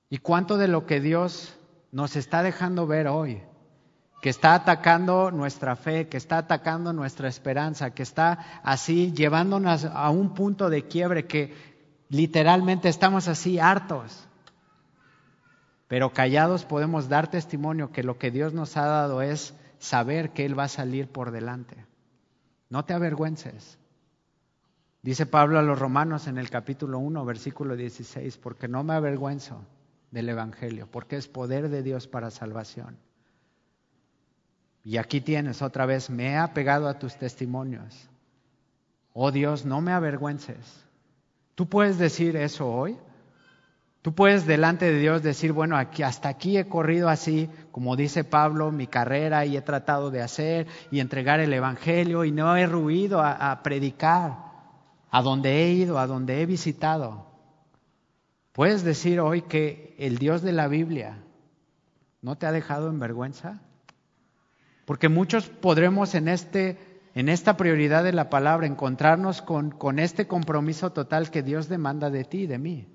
¿Y 0.09 0.17
cuánto 0.17 0.57
de 0.57 0.67
lo 0.67 0.85
que 0.85 0.99
Dios 0.99 1.55
nos 1.91 2.15
está 2.15 2.43
dejando 2.43 2.87
ver 2.87 3.07
hoy, 3.07 3.41
que 4.21 4.29
está 4.29 4.53
atacando 4.53 5.31
nuestra 5.31 5.75
fe, 5.75 6.07
que 6.09 6.17
está 6.17 6.39
atacando 6.39 6.93
nuestra 6.93 7.27
esperanza, 7.29 7.91
que 7.91 8.03
está 8.03 8.61
así 8.63 9.13
llevándonos 9.13 9.85
a 9.85 10.09
un 10.09 10.33
punto 10.33 10.69
de 10.69 10.87
quiebre 10.87 11.25
que 11.25 11.53
literalmente 12.09 12.89
estamos 12.89 13.27
así 13.27 13.59
hartos? 13.59 14.27
Pero 15.87 16.13
callados 16.13 16.65
podemos 16.65 17.09
dar 17.09 17.29
testimonio 17.29 17.91
que 17.91 18.03
lo 18.03 18.17
que 18.17 18.31
Dios 18.31 18.53
nos 18.53 18.77
ha 18.77 18.85
dado 18.85 19.21
es 19.21 19.55
saber 19.79 20.31
que 20.31 20.45
Él 20.45 20.57
va 20.57 20.65
a 20.65 20.69
salir 20.69 21.07
por 21.07 21.31
delante. 21.31 21.85
No 22.69 22.85
te 22.85 22.93
avergüences. 22.93 23.79
Dice 25.01 25.25
Pablo 25.25 25.59
a 25.59 25.61
los 25.61 25.79
romanos 25.79 26.27
en 26.27 26.37
el 26.37 26.49
capítulo 26.49 26.99
1, 26.99 27.23
versículo 27.23 27.77
16, 27.77 28.37
porque 28.37 28.67
no 28.67 28.83
me 28.83 28.93
avergüenzo 28.93 29.63
del 30.11 30.27
Evangelio, 30.27 30.87
porque 30.91 31.15
es 31.15 31.27
poder 31.27 31.69
de 31.69 31.83
Dios 31.83 32.07
para 32.07 32.31
salvación. 32.31 32.97
Y 34.83 34.97
aquí 34.97 35.21
tienes 35.21 35.61
otra 35.61 35.85
vez, 35.85 36.09
me 36.09 36.31
he 36.31 36.37
apegado 36.37 36.89
a 36.89 36.99
tus 36.99 37.15
testimonios. 37.15 38.09
Oh 39.13 39.31
Dios, 39.31 39.65
no 39.65 39.79
me 39.79 39.93
avergüences. 39.93 40.85
¿Tú 41.55 41.69
puedes 41.69 41.97
decir 41.97 42.35
eso 42.35 42.69
hoy? 42.69 42.97
Tú 44.01 44.13
puedes 44.15 44.45
delante 44.45 44.85
de 44.85 44.99
Dios 44.99 45.23
decir, 45.23 45.53
bueno, 45.53 45.77
aquí, 45.77 46.03
hasta 46.03 46.29
aquí 46.29 46.57
he 46.57 46.67
corrido 46.67 47.09
así, 47.09 47.49
como 47.71 47.95
dice 47.95 48.23
Pablo, 48.25 48.71
mi 48.71 48.87
carrera 48.87 49.45
y 49.45 49.55
he 49.55 49.61
tratado 49.61 50.11
de 50.11 50.21
hacer 50.21 50.67
y 50.91 50.99
entregar 50.99 51.39
el 51.39 51.53
Evangelio 51.53 52.25
y 52.25 52.31
no 52.31 52.55
he 52.55 52.65
ruido 52.65 53.21
a, 53.21 53.51
a 53.51 53.63
predicar 53.63 54.48
a 55.11 55.21
donde 55.21 55.63
he 55.63 55.71
ido, 55.71 55.99
a 55.99 56.07
donde 56.07 56.41
he 56.41 56.45
visitado, 56.45 57.25
¿puedes 58.53 58.83
decir 58.83 59.19
hoy 59.19 59.41
que 59.41 59.95
el 59.97 60.17
Dios 60.17 60.41
de 60.41 60.51
la 60.51 60.67
Biblia 60.67 61.17
no 62.21 62.37
te 62.37 62.45
ha 62.45 62.51
dejado 62.51 62.89
en 62.89 62.99
vergüenza? 62.99 63.61
Porque 64.85 65.09
muchos 65.09 65.47
podremos 65.49 66.15
en, 66.15 66.27
este, 66.27 66.77
en 67.15 67.29
esta 67.29 67.57
prioridad 67.57 68.03
de 68.03 68.13
la 68.13 68.29
palabra 68.29 68.67
encontrarnos 68.67 69.41
con, 69.41 69.71
con 69.71 69.99
este 69.99 70.27
compromiso 70.27 70.91
total 70.91 71.31
que 71.31 71.43
Dios 71.43 71.69
demanda 71.69 72.09
de 72.09 72.23
ti 72.23 72.39
y 72.39 72.47
de 72.47 72.57
mí. 72.57 72.87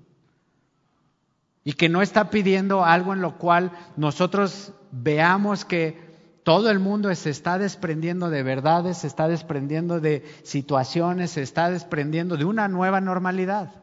Y 1.63 1.73
que 1.73 1.89
no 1.89 2.01
está 2.01 2.29
pidiendo 2.29 2.85
algo 2.85 3.13
en 3.13 3.21
lo 3.21 3.37
cual 3.37 3.71
nosotros 3.97 4.73
veamos 4.91 5.65
que 5.65 6.14
todo 6.45 6.69
el 6.69 6.77
mundo 6.77 7.13
se 7.15 7.31
está 7.31 7.57
desprendiendo 7.57 8.29
de 8.29 8.43
verdades, 8.43 8.99
se 8.99 9.07
está 9.07 9.27
desprendiendo 9.27 9.99
de 9.99 10.23
situaciones, 10.43 11.31
se 11.31 11.41
está 11.41 11.71
desprendiendo 11.71 12.37
de 12.37 12.45
una 12.45 12.67
nueva 12.67 13.01
normalidad. 13.01 13.73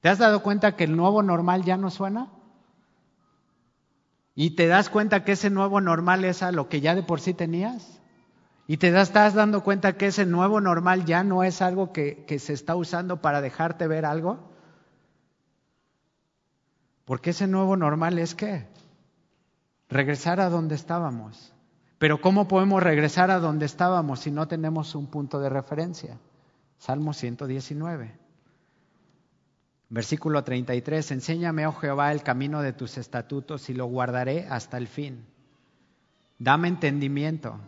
¿Te 0.00 0.08
has 0.08 0.18
dado 0.18 0.44
cuenta 0.44 0.76
que 0.76 0.84
el 0.84 0.94
nuevo 0.94 1.24
normal 1.24 1.64
ya 1.64 1.76
no 1.76 1.90
suena? 1.90 2.28
¿Y 4.36 4.50
te 4.50 4.68
das 4.68 4.90
cuenta 4.90 5.24
que 5.24 5.32
ese 5.32 5.50
nuevo 5.50 5.80
normal 5.80 6.24
es 6.24 6.44
a 6.44 6.52
lo 6.52 6.68
que 6.68 6.80
ya 6.80 6.94
de 6.94 7.02
por 7.02 7.20
sí 7.20 7.34
tenías? 7.34 8.00
¿Y 8.68 8.76
te 8.76 8.96
estás 9.00 9.34
dando 9.34 9.64
cuenta 9.64 9.96
que 9.96 10.06
ese 10.06 10.24
nuevo 10.24 10.60
normal 10.60 11.04
ya 11.04 11.24
no 11.24 11.42
es 11.42 11.62
algo 11.62 11.92
que, 11.92 12.24
que 12.26 12.38
se 12.38 12.52
está 12.52 12.76
usando 12.76 13.20
para 13.20 13.40
dejarte 13.40 13.88
ver 13.88 14.04
algo? 14.04 14.52
Porque 17.04 17.30
ese 17.30 17.48
nuevo 17.48 17.76
normal 17.76 18.20
es 18.20 18.36
qué? 18.36 18.68
Regresar 19.88 20.38
a 20.38 20.48
donde 20.48 20.76
estábamos. 20.76 21.52
Pero 22.02 22.20
¿cómo 22.20 22.48
podemos 22.48 22.82
regresar 22.82 23.30
a 23.30 23.38
donde 23.38 23.64
estábamos 23.64 24.18
si 24.18 24.32
no 24.32 24.48
tenemos 24.48 24.96
un 24.96 25.06
punto 25.06 25.38
de 25.38 25.48
referencia? 25.48 26.18
Salmo 26.76 27.12
119. 27.12 28.18
Versículo 29.88 30.42
33. 30.42 31.12
Enséñame, 31.12 31.64
oh 31.64 31.72
Jehová, 31.72 32.10
el 32.10 32.24
camino 32.24 32.60
de 32.60 32.72
tus 32.72 32.98
estatutos 32.98 33.70
y 33.70 33.74
lo 33.74 33.86
guardaré 33.86 34.48
hasta 34.50 34.78
el 34.78 34.88
fin. 34.88 35.24
Dame 36.40 36.66
entendimiento 36.66 37.60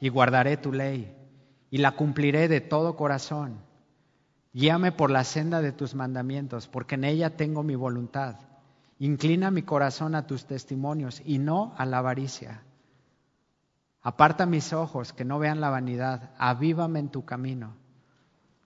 y 0.00 0.08
guardaré 0.08 0.56
tu 0.56 0.72
ley 0.72 1.14
y 1.70 1.78
la 1.78 1.92
cumpliré 1.92 2.48
de 2.48 2.60
todo 2.60 2.96
corazón. 2.96 3.60
Guíame 4.52 4.90
por 4.90 5.12
la 5.12 5.22
senda 5.22 5.62
de 5.62 5.70
tus 5.70 5.94
mandamientos, 5.94 6.66
porque 6.66 6.96
en 6.96 7.04
ella 7.04 7.36
tengo 7.36 7.62
mi 7.62 7.76
voluntad. 7.76 8.40
Inclina 8.98 9.52
mi 9.52 9.62
corazón 9.62 10.16
a 10.16 10.26
tus 10.26 10.46
testimonios 10.46 11.22
y 11.24 11.38
no 11.38 11.76
a 11.78 11.86
la 11.86 11.98
avaricia. 11.98 12.64
Aparta 14.02 14.46
mis 14.46 14.72
ojos 14.72 15.12
que 15.12 15.24
no 15.24 15.38
vean 15.38 15.60
la 15.60 15.70
vanidad, 15.70 16.30
avívame 16.38 16.98
en 16.98 17.08
tu 17.08 17.24
camino. 17.24 17.76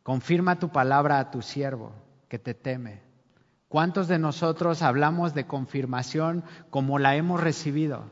Confirma 0.03 0.59
tu 0.59 0.71
palabra 0.71 1.19
a 1.19 1.31
tu 1.31 1.43
siervo, 1.43 1.93
que 2.29 2.39
te 2.39 2.55
teme. 2.55 3.03
¿Cuántos 3.69 4.09
de 4.09 4.19
nosotros 4.19 4.83
hablamos 4.83 5.35
de 5.35 5.47
confirmación 5.47 6.45
como 6.71 6.99
la 6.99 7.17
hemos 7.17 7.41
recibido? 7.41 8.05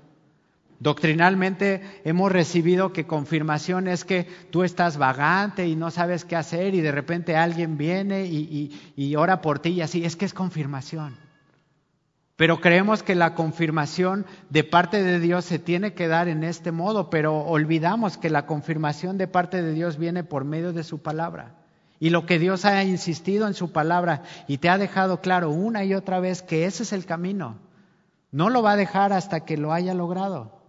Doctrinalmente 0.80 2.02
hemos 2.04 2.30
recibido 2.30 2.92
que 2.92 3.06
confirmación 3.06 3.88
es 3.88 4.04
que 4.04 4.24
tú 4.50 4.64
estás 4.64 4.98
vagante 4.98 5.66
y 5.66 5.76
no 5.76 5.90
sabes 5.90 6.24
qué 6.24 6.36
hacer 6.36 6.74
y 6.74 6.82
de 6.82 6.92
repente 6.92 7.36
alguien 7.36 7.78
viene 7.78 8.26
y, 8.26 9.16
ora 9.16 9.40
por 9.40 9.60
ti 9.60 9.70
y 9.70 9.80
así. 9.80 10.04
Es 10.04 10.16
que 10.16 10.26
es 10.26 10.34
confirmación. 10.34 11.16
Pero 12.36 12.60
creemos 12.60 13.02
que 13.02 13.14
la 13.14 13.34
confirmación 13.34 14.26
de 14.50 14.64
parte 14.64 15.02
de 15.02 15.20
Dios 15.20 15.44
se 15.44 15.60
tiene 15.60 15.94
que 15.94 16.08
dar 16.08 16.26
en 16.26 16.42
este 16.42 16.72
modo, 16.72 17.08
pero 17.08 17.38
olvidamos 17.38 18.18
que 18.18 18.28
la 18.28 18.46
confirmación 18.46 19.18
de 19.18 19.28
parte 19.28 19.62
de 19.62 19.72
Dios 19.72 19.98
viene 19.98 20.24
por 20.24 20.44
medio 20.44 20.72
de 20.72 20.82
su 20.82 21.00
palabra. 21.00 21.54
Y 22.00 22.10
lo 22.10 22.26
que 22.26 22.40
Dios 22.40 22.64
ha 22.64 22.82
insistido 22.82 23.46
en 23.46 23.54
su 23.54 23.70
palabra 23.70 24.22
y 24.48 24.58
te 24.58 24.68
ha 24.68 24.78
dejado 24.78 25.20
claro 25.20 25.50
una 25.50 25.84
y 25.84 25.94
otra 25.94 26.18
vez 26.18 26.42
que 26.42 26.66
ese 26.66 26.82
es 26.82 26.92
el 26.92 27.06
camino, 27.06 27.58
no 28.32 28.50
lo 28.50 28.62
va 28.62 28.72
a 28.72 28.76
dejar 28.76 29.12
hasta 29.12 29.44
que 29.44 29.56
lo 29.56 29.72
haya 29.72 29.94
logrado. 29.94 30.60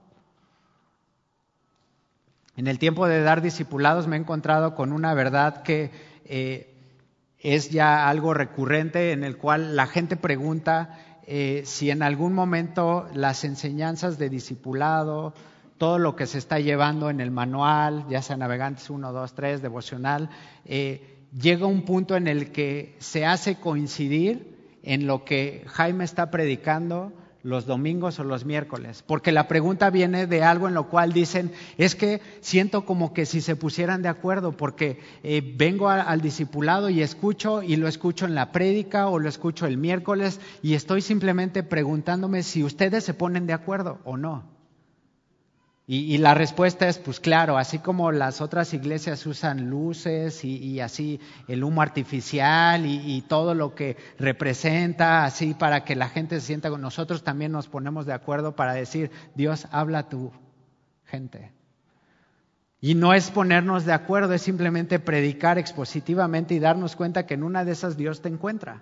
En 2.56 2.68
el 2.68 2.78
tiempo 2.78 3.08
de 3.08 3.22
dar 3.22 3.42
discipulados 3.42 4.06
me 4.06 4.16
he 4.16 4.20
encontrado 4.20 4.76
con 4.76 4.94
una 4.94 5.16
verdad 5.16 5.64
que 5.64 5.92
eh, 6.26 6.76
es 7.40 7.72
ya 7.72 8.08
algo 8.08 8.36
recurrente 8.36 9.12
en 9.12 9.24
el 9.24 9.38
cual 9.38 9.76
la 9.76 9.88
gente 9.88 10.16
pregunta 10.16 10.98
eh, 11.28 11.64
si 11.66 11.90
en 11.90 12.04
algún 12.04 12.34
momento 12.34 13.08
las 13.14 13.44
enseñanzas 13.44 14.18
de 14.18 14.30
discipulado, 14.30 15.34
todo 15.78 16.00
lo 16.00 16.16
que 16.16 16.28
se 16.28 16.38
está 16.38 16.60
llevando 16.60 17.10
en 17.10 17.20
el 17.20 17.32
manual, 17.32 18.06
ya 18.10 18.22
sea 18.22 18.38
Navegantes 18.38 18.90
1, 18.90 19.12
2, 19.12 19.34
3, 19.34 19.62
devocional, 19.62 20.30
eh, 20.66 21.18
llega 21.38 21.66
un 21.66 21.84
punto 21.84 22.16
en 22.16 22.28
el 22.28 22.52
que 22.52 22.96
se 23.00 23.26
hace 23.26 23.56
coincidir 23.56 24.80
en 24.84 25.08
lo 25.08 25.26
que 25.26 25.64
Jaime 25.68 26.04
está 26.04 26.32
predicando 26.32 27.12
los 27.46 27.68
domingos 27.68 28.18
o 28.20 28.24
los 28.24 28.44
miércoles, 28.44 29.04
porque 29.06 29.32
la 29.32 29.48
pregunta 29.48 29.92
viene 29.92 30.26
de 30.26 30.42
algo 30.42 30.68
en 30.68 30.74
lo 30.74 30.90
cual 30.90 31.14
dicen, 31.14 31.52
es 31.78 31.96
que 31.96 32.20
siento 32.42 32.86
como 32.86 33.14
que 33.14 33.28
si 33.28 33.40
se 33.40 33.56
pusieran 33.56 34.02
de 34.02 34.10
acuerdo, 34.10 34.54
porque 34.54 35.00
eh, 35.22 35.54
vengo 35.56 35.88
al 35.90 36.22
discipulado 36.22 36.90
y 36.90 37.04
escucho 37.04 37.62
y 37.62 37.76
lo 37.76 37.88
escucho 37.88 38.26
en 38.26 38.34
la 38.34 38.52
prédica 38.52 39.10
o 39.10 39.20
lo 39.20 39.30
escucho 39.30 39.68
el 39.68 39.78
miércoles 39.78 40.42
y 40.64 40.74
estoy 40.74 41.02
simplemente 41.02 41.62
preguntándome 41.62 42.42
si 42.42 42.64
ustedes 42.64 43.04
se 43.04 43.14
ponen 43.14 43.46
de 43.46 43.54
acuerdo 43.54 44.00
o 44.06 44.18
no. 44.18 44.55
Y, 45.88 46.18
la 46.18 46.34
respuesta 46.34 46.88
es, 46.88 46.98
pues 46.98 47.20
claro, 47.20 47.60
así 47.60 47.78
como 47.78 48.12
las 48.12 48.42
otras 48.42 48.74
iglesias 48.74 49.24
usan 49.28 49.70
luces 49.70 50.44
y, 50.44 50.80
así 50.80 51.20
el 51.48 51.64
humo 51.64 51.84
artificial 51.84 52.88
y, 52.88 53.22
todo 53.28 53.54
lo 53.54 53.76
que 53.76 53.96
representa, 54.18 55.26
así 55.26 55.54
para 55.54 55.84
que 55.84 55.96
la 55.96 56.10
gente 56.10 56.40
se 56.40 56.48
sienta 56.48 56.72
con 56.72 56.82
nosotros, 56.82 57.24
también 57.24 57.52
nos 57.52 57.68
ponemos 57.68 58.08
de 58.08 58.14
acuerdo 58.14 58.56
para 58.56 58.74
decir, 58.74 59.12
Dios, 59.36 59.68
habla 59.70 60.00
a 60.00 60.10
tu 60.10 60.32
gente. 61.04 61.52
Y 62.82 62.96
no 62.96 63.14
es 63.14 63.30
ponernos 63.30 63.86
de 63.86 63.94
acuerdo, 63.94 64.34
es 64.34 64.42
simplemente 64.42 64.98
predicar 64.98 65.60
expositivamente 65.60 66.56
y 66.56 66.60
darnos 66.60 66.96
cuenta 66.96 67.28
que 67.28 67.36
en 67.36 67.44
una 67.44 67.64
de 67.64 67.74
esas 67.74 67.96
Dios 67.96 68.24
te 68.24 68.30
encuentra. 68.30 68.82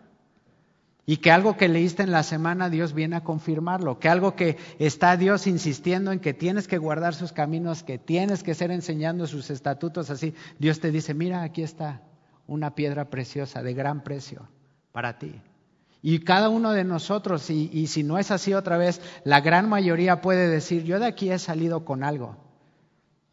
Y 1.06 1.18
que 1.18 1.32
algo 1.32 1.58
que 1.58 1.68
leíste 1.68 2.04
en 2.04 2.12
la 2.12 2.24
semana 2.24 2.70
Dios 2.70 2.94
viene 2.94 3.18
a 3.18 3.24
confirmarlo, 3.24 4.00
que 4.00 4.08
algo 4.08 4.36
que 4.36 4.58
está 4.80 5.18
Dios 5.18 5.48
insistiendo 5.48 6.14
en 6.14 6.20
que 6.20 6.34
tienes 6.34 6.68
que 6.68 6.78
guardar 6.78 7.14
sus 7.14 7.34
caminos, 7.34 7.84
que 7.84 7.98
tienes 7.98 8.42
que 8.42 8.56
ser 8.56 8.72
enseñando 8.72 9.28
sus 9.28 9.50
estatutos 9.50 10.10
así, 10.10 10.34
Dios 10.60 10.80
te 10.80 10.92
dice, 10.92 11.14
mira, 11.14 11.44
aquí 11.44 11.62
está 11.62 12.02
una 12.48 12.74
piedra 12.74 13.10
preciosa 13.10 13.62
de 13.62 13.74
gran 13.74 14.04
precio 14.04 14.48
para 14.94 15.18
ti. 15.18 15.42
Y 16.02 16.20
cada 16.20 16.48
uno 16.48 16.72
de 16.72 16.86
nosotros, 16.86 17.50
y, 17.50 17.70
y 17.74 17.88
si 17.88 18.04
no 18.04 18.18
es 18.18 18.32
así 18.32 18.54
otra 18.54 18.78
vez, 18.78 19.02
la 19.26 19.42
gran 19.42 19.68
mayoría 19.68 20.22
puede 20.22 20.48
decir, 20.48 20.84
yo 20.84 21.00
de 21.00 21.08
aquí 21.08 21.32
he 21.32 21.40
salido 21.40 21.84
con 21.84 22.04
algo, 22.04 22.38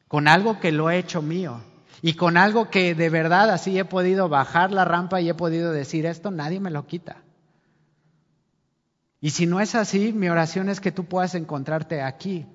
con 0.09 0.27
algo 0.27 0.59
que 0.59 0.73
lo 0.73 0.91
he 0.91 0.99
hecho 0.99 1.23
mío. 1.23 1.61
Y 2.03 2.15
con 2.15 2.37
algo 2.37 2.71
que 2.71 2.95
de 2.95 3.11
verdad 3.11 3.51
así 3.51 3.79
he 3.79 3.85
podido 3.85 4.29
bajar 4.29 4.73
la 4.73 4.85
rampa 4.85 5.21
y 5.21 5.29
he 5.29 5.35
podido 5.35 5.71
decir 5.71 6.07
esto, 6.07 6.31
nadie 6.31 6.59
me 6.59 6.71
lo 6.71 6.87
quita. 6.87 7.19
Y 9.21 9.31
si 9.31 9.47
no 9.47 9.61
es 9.61 9.75
así, 9.75 10.13
mi 10.13 10.29
oración 10.29 10.69
es 10.69 10.81
que 10.81 10.93
tú 10.93 11.05
puedas 11.05 11.35
encontrarte 11.35 12.03
aquí, 12.03 12.47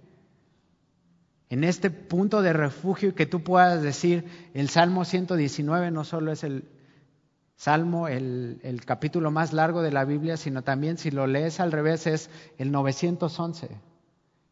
en 1.49 1.63
este 1.63 1.91
punto 1.91 2.41
de 2.41 2.53
refugio 2.53 3.09
y 3.09 3.13
que 3.13 3.28
tú 3.28 3.43
puedas 3.43 3.82
decir, 3.82 4.26
el 4.53 4.70
Salmo 4.70 5.05
119 5.05 5.91
no 5.91 6.03
solo 6.03 6.32
es 6.32 6.43
el 6.43 6.68
Salmo, 7.55 8.07
el, 8.07 8.82
capítulo 8.86 9.32
más 9.32 9.53
largo 9.53 9.82
de 9.82 9.91
la 9.91 10.05
Biblia, 10.05 10.38
sino 10.38 10.63
también 10.63 10.97
si 10.97 11.11
lo 11.11 11.28
lees 11.28 11.59
al 11.59 11.72
revés 11.72 12.07
es 12.07 12.30
el 12.57 12.72
911. 12.72 13.70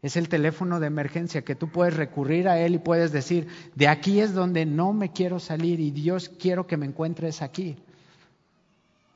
Es 0.02 0.18
el 0.18 0.30
teléfono 0.30 0.80
de 0.80 0.88
emergencia 0.88 1.44
que 1.44 1.56
tú 1.56 1.70
puedes 1.70 1.96
recurrir 1.96 2.48
a 2.48 2.60
él 2.60 2.76
y 2.76 2.80
puedes 2.80 3.12
decir, 3.12 3.48
de 3.76 3.88
aquí 3.88 4.20
es 4.20 4.34
donde 4.34 4.66
no 4.66 4.94
me 4.94 5.12
quiero 5.12 5.40
salir 5.40 5.80
y 5.80 5.92
Dios 5.92 6.30
quiero 6.30 6.68
que 6.68 6.78
me 6.78 6.86
encuentres 6.86 7.42
aquí. 7.42 7.78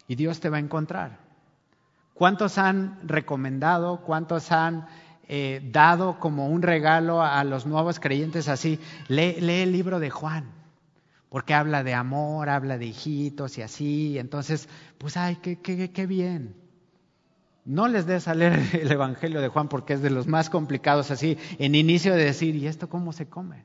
Y 0.08 0.16
Dios 0.16 0.40
te 0.40 0.50
va 0.50 0.58
a 0.58 0.62
encontrar. 0.62 1.27
¿Cuántos 2.18 2.58
han 2.58 2.98
recomendado, 3.08 4.02
cuántos 4.02 4.52
han 4.52 4.88
eh, 5.28 5.62
dado 5.72 6.20
como 6.20 6.48
un 6.48 6.64
regalo 6.64 7.22
a 7.22 7.44
los 7.44 7.68
nuevos 7.68 8.00
creyentes 8.00 8.48
así? 8.48 8.80
Lee, 9.08 9.36
el 9.38 9.72
libro 9.72 10.00
de 10.00 10.10
Juan, 10.10 10.46
porque 11.30 11.54
habla 11.54 11.84
de 11.84 11.94
amor, 11.94 12.50
habla 12.50 12.80
de 12.80 12.88
hijitos 12.88 13.60
y 13.60 13.62
así. 13.62 14.18
Entonces, 14.18 14.68
pues, 14.98 15.16
ay, 15.16 15.36
qué, 15.36 15.60
qué, 15.62 16.08
bien. 16.08 16.56
No 17.66 17.88
les 17.88 18.08
des 18.08 18.28
a 18.28 18.34
leer 18.34 18.62
el 18.74 18.92
Evangelio 18.92 19.40
de 19.40 19.50
Juan 19.50 19.70
porque 19.70 19.94
es 19.94 20.02
de 20.02 20.10
los 20.10 20.26
más 20.26 20.50
complicados 20.50 21.12
así, 21.12 21.38
en 21.60 21.76
inicio 21.76 22.16
de 22.16 22.24
decir, 22.24 22.56
¿y 22.56 22.66
esto 22.66 22.90
cómo 22.90 23.14
se 23.14 23.30
come? 23.30 23.64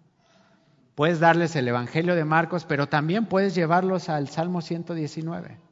Puedes 0.95 1.21
darles 1.21 1.57
el 1.57 1.69
Evangelio 1.69 2.15
de 2.15 2.27
Marcos, 2.27 2.67
pero 2.67 2.87
también 2.87 3.25
puedes 3.25 3.55
llevarlos 3.55 4.11
al 4.11 4.29
Salmo 4.29 4.61
119. 4.61 5.72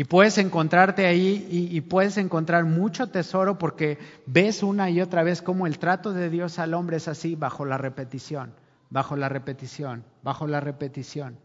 Y 0.00 0.04
puedes 0.04 0.38
encontrarte 0.38 1.04
ahí 1.04 1.46
y, 1.50 1.78
puedes 1.82 2.16
encontrar 2.16 2.64
mucho 2.64 3.08
tesoro 3.08 3.58
porque 3.58 3.98
ves 4.24 4.62
una 4.62 4.88
y 4.88 5.02
otra 5.02 5.22
vez 5.22 5.42
cómo 5.42 5.66
el 5.66 5.78
trato 5.78 6.14
de 6.14 6.30
Dios 6.30 6.58
al 6.58 6.72
hombre 6.72 6.96
es 6.96 7.06
así, 7.06 7.34
bajo 7.34 7.66
la 7.66 7.76
repetición, 7.76 8.54
bajo 8.88 9.14
la 9.14 9.28
repetición, 9.28 10.02
bajo 10.22 10.46
la 10.46 10.58
repetición. 10.58 11.36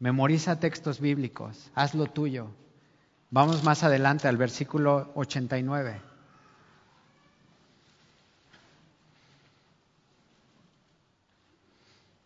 Memoriza 0.00 0.58
textos 0.58 0.98
bíblicos, 0.98 1.70
haz 1.72 1.94
lo 1.94 2.06
tuyo. 2.06 2.48
Vamos 3.30 3.62
más 3.62 3.84
adelante 3.84 4.26
al 4.26 4.36
versículo 4.36 5.12
89. 5.14 6.00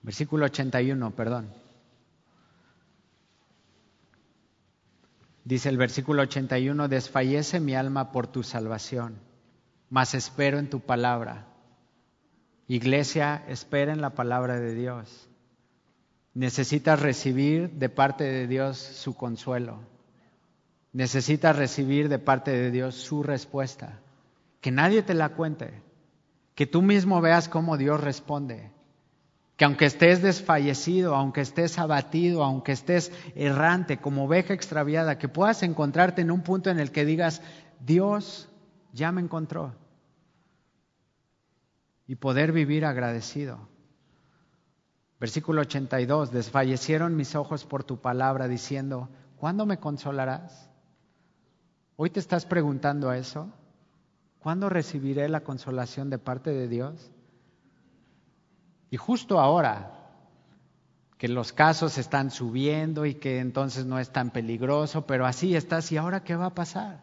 Versículo 0.01 0.47
81, 0.47 1.11
perdón. 1.11 1.66
Dice 5.47 5.69
el 5.69 5.77
versículo 5.77 6.23
81, 6.23 6.89
desfallece 6.89 7.61
mi 7.61 7.77
alma 7.77 8.11
por 8.11 8.27
tu 8.27 8.43
salvación, 8.43 9.21
mas 9.89 10.13
espero 10.13 10.59
en 10.59 10.69
tu 10.69 10.81
palabra. 10.81 11.47
Iglesia, 12.67 13.45
espera 13.47 13.93
en 13.93 14.01
la 14.01 14.11
palabra 14.11 14.59
de 14.59 14.75
Dios. 14.75 15.29
Necesitas 16.35 17.01
recibir 17.01 17.71
de 17.71 17.89
parte 17.89 18.25
de 18.25 18.49
Dios 18.49 18.77
su 18.77 19.15
consuelo. 19.15 19.79
Necesitas 20.93 21.55
recibir 21.55 22.09
de 22.09 22.19
parte 22.19 22.51
de 22.51 22.73
Dios 22.73 22.97
su 22.97 23.23
respuesta. 23.23 24.01
Que 24.61 24.73
nadie 24.73 25.05
te 25.05 25.15
la 25.15 25.29
cuente. 25.29 25.81
Que 26.57 26.67
tú 26.67 26.83
mismo 26.83 27.21
veas 27.21 27.49
cómo 27.49 27.77
Dios 27.77 28.01
responde 28.01 28.73
que 29.57 29.65
aunque 29.65 29.87
estés 29.87 30.21
desfallecido, 30.21 31.15
aunque 31.15 31.41
estés 31.41 31.79
abatido, 31.79 32.45
aunque 32.45 32.73
estés 32.73 33.11
errante, 33.35 33.99
como 33.99 34.25
oveja 34.25 34.53
extraviada, 34.53 35.19
que 35.19 35.29
puedas 35.29 35.63
encontrarte 35.63 36.21
en 36.21 36.31
un 36.31 36.43
punto 36.43 36.69
en 36.69 36.79
el 36.79 36.93
que 36.93 37.07
digas, 37.07 37.41
Dios 37.81 38.49
ya 38.93 39.13
me 39.13 39.23
encontró. 39.23 39.75
Y 42.07 42.17
poder 42.17 42.53
vivir 42.53 42.85
agradecido. 42.85 43.69
Versículo 45.19 45.63
82, 45.63 46.31
desfallecieron 46.31 47.17
mis 47.17 47.35
ojos 47.35 47.65
por 47.65 47.83
tu 47.83 47.99
palabra 48.03 48.49
diciendo, 48.49 49.09
¿cuándo 49.37 49.65
me 49.65 49.79
consolarás? 49.79 50.69
Hoy 51.97 52.11
te 52.11 52.21
estás 52.21 52.45
preguntando 52.45 53.11
eso. 53.11 53.51
¿Cuándo 54.39 54.69
recibiré 54.69 55.31
la 55.31 55.41
consolación 55.41 56.11
de 56.11 56.19
parte 56.19 56.51
de 56.51 56.69
Dios? 56.69 57.11
Y 58.91 58.97
justo 58.97 59.41
ahora 59.41 59.93
que 61.19 61.29
los 61.29 61.53
casos 61.53 61.99
están 61.99 62.31
subiendo 62.31 63.07
y 63.07 63.15
que 63.15 63.39
entonces 63.39 63.87
no 63.87 63.99
es 63.99 64.11
tan 64.11 64.31
peligroso, 64.31 65.07
pero 65.07 65.27
así 65.27 65.57
estás, 65.57 65.91
¿y 65.91 65.97
ahora 65.97 66.23
qué 66.23 66.37
va 66.37 66.47
a 66.47 66.55
pasar? 66.55 67.01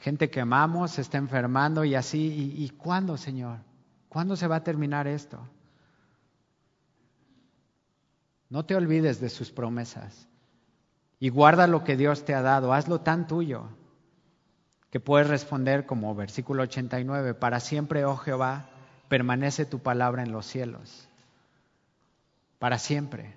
Gente 0.00 0.30
que 0.30 0.40
amamos 0.40 0.92
se 0.92 1.00
está 1.00 1.18
enfermando 1.18 1.84
y 1.84 1.94
así, 1.94 2.54
¿y, 2.56 2.64
y 2.64 2.70
cuándo, 2.70 3.16
Señor? 3.16 3.58
¿Cuándo 4.08 4.36
se 4.36 4.46
va 4.46 4.56
a 4.56 4.64
terminar 4.64 5.06
esto? 5.06 5.38
No 8.50 8.64
te 8.64 8.76
olvides 8.76 9.20
de 9.20 9.30
sus 9.30 9.50
promesas 9.50 10.28
y 11.18 11.28
guarda 11.28 11.66
lo 11.66 11.84
que 11.84 11.96
Dios 11.96 12.24
te 12.24 12.34
ha 12.34 12.42
dado, 12.42 12.72
hazlo 12.72 13.00
tan 13.00 13.26
tuyo 13.26 13.68
que 14.92 15.00
puedes 15.00 15.26
responder 15.26 15.86
como 15.86 16.14
versículo 16.14 16.64
89, 16.64 17.32
para 17.32 17.60
siempre, 17.60 18.04
oh 18.04 18.18
Jehová, 18.18 18.66
permanece 19.08 19.64
tu 19.64 19.78
palabra 19.78 20.22
en 20.22 20.32
los 20.32 20.44
cielos, 20.44 21.08
para 22.58 22.78
siempre. 22.78 23.34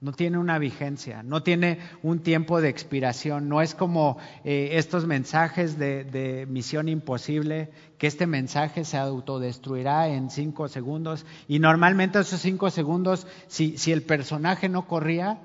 No 0.00 0.12
tiene 0.12 0.38
una 0.38 0.58
vigencia, 0.58 1.22
no 1.22 1.42
tiene 1.42 1.78
un 2.02 2.20
tiempo 2.20 2.62
de 2.62 2.70
expiración, 2.70 3.50
no 3.50 3.60
es 3.60 3.74
como 3.74 4.16
eh, 4.44 4.70
estos 4.72 5.06
mensajes 5.06 5.78
de, 5.78 6.46
misión 6.48 6.88
imposible, 6.88 7.70
que 7.98 8.06
este 8.06 8.26
mensaje 8.26 8.84
se 8.84 8.96
autodestruirá 8.96 10.08
en 10.08 10.30
cinco 10.30 10.68
segundos 10.68 11.26
y 11.48 11.58
normalmente 11.58 12.18
esos 12.18 12.40
cinco 12.40 12.70
segundos, 12.70 13.26
si, 13.46 13.76
si 13.76 13.92
el 13.92 14.02
personaje 14.02 14.70
no 14.70 14.88
corría, 14.88 15.38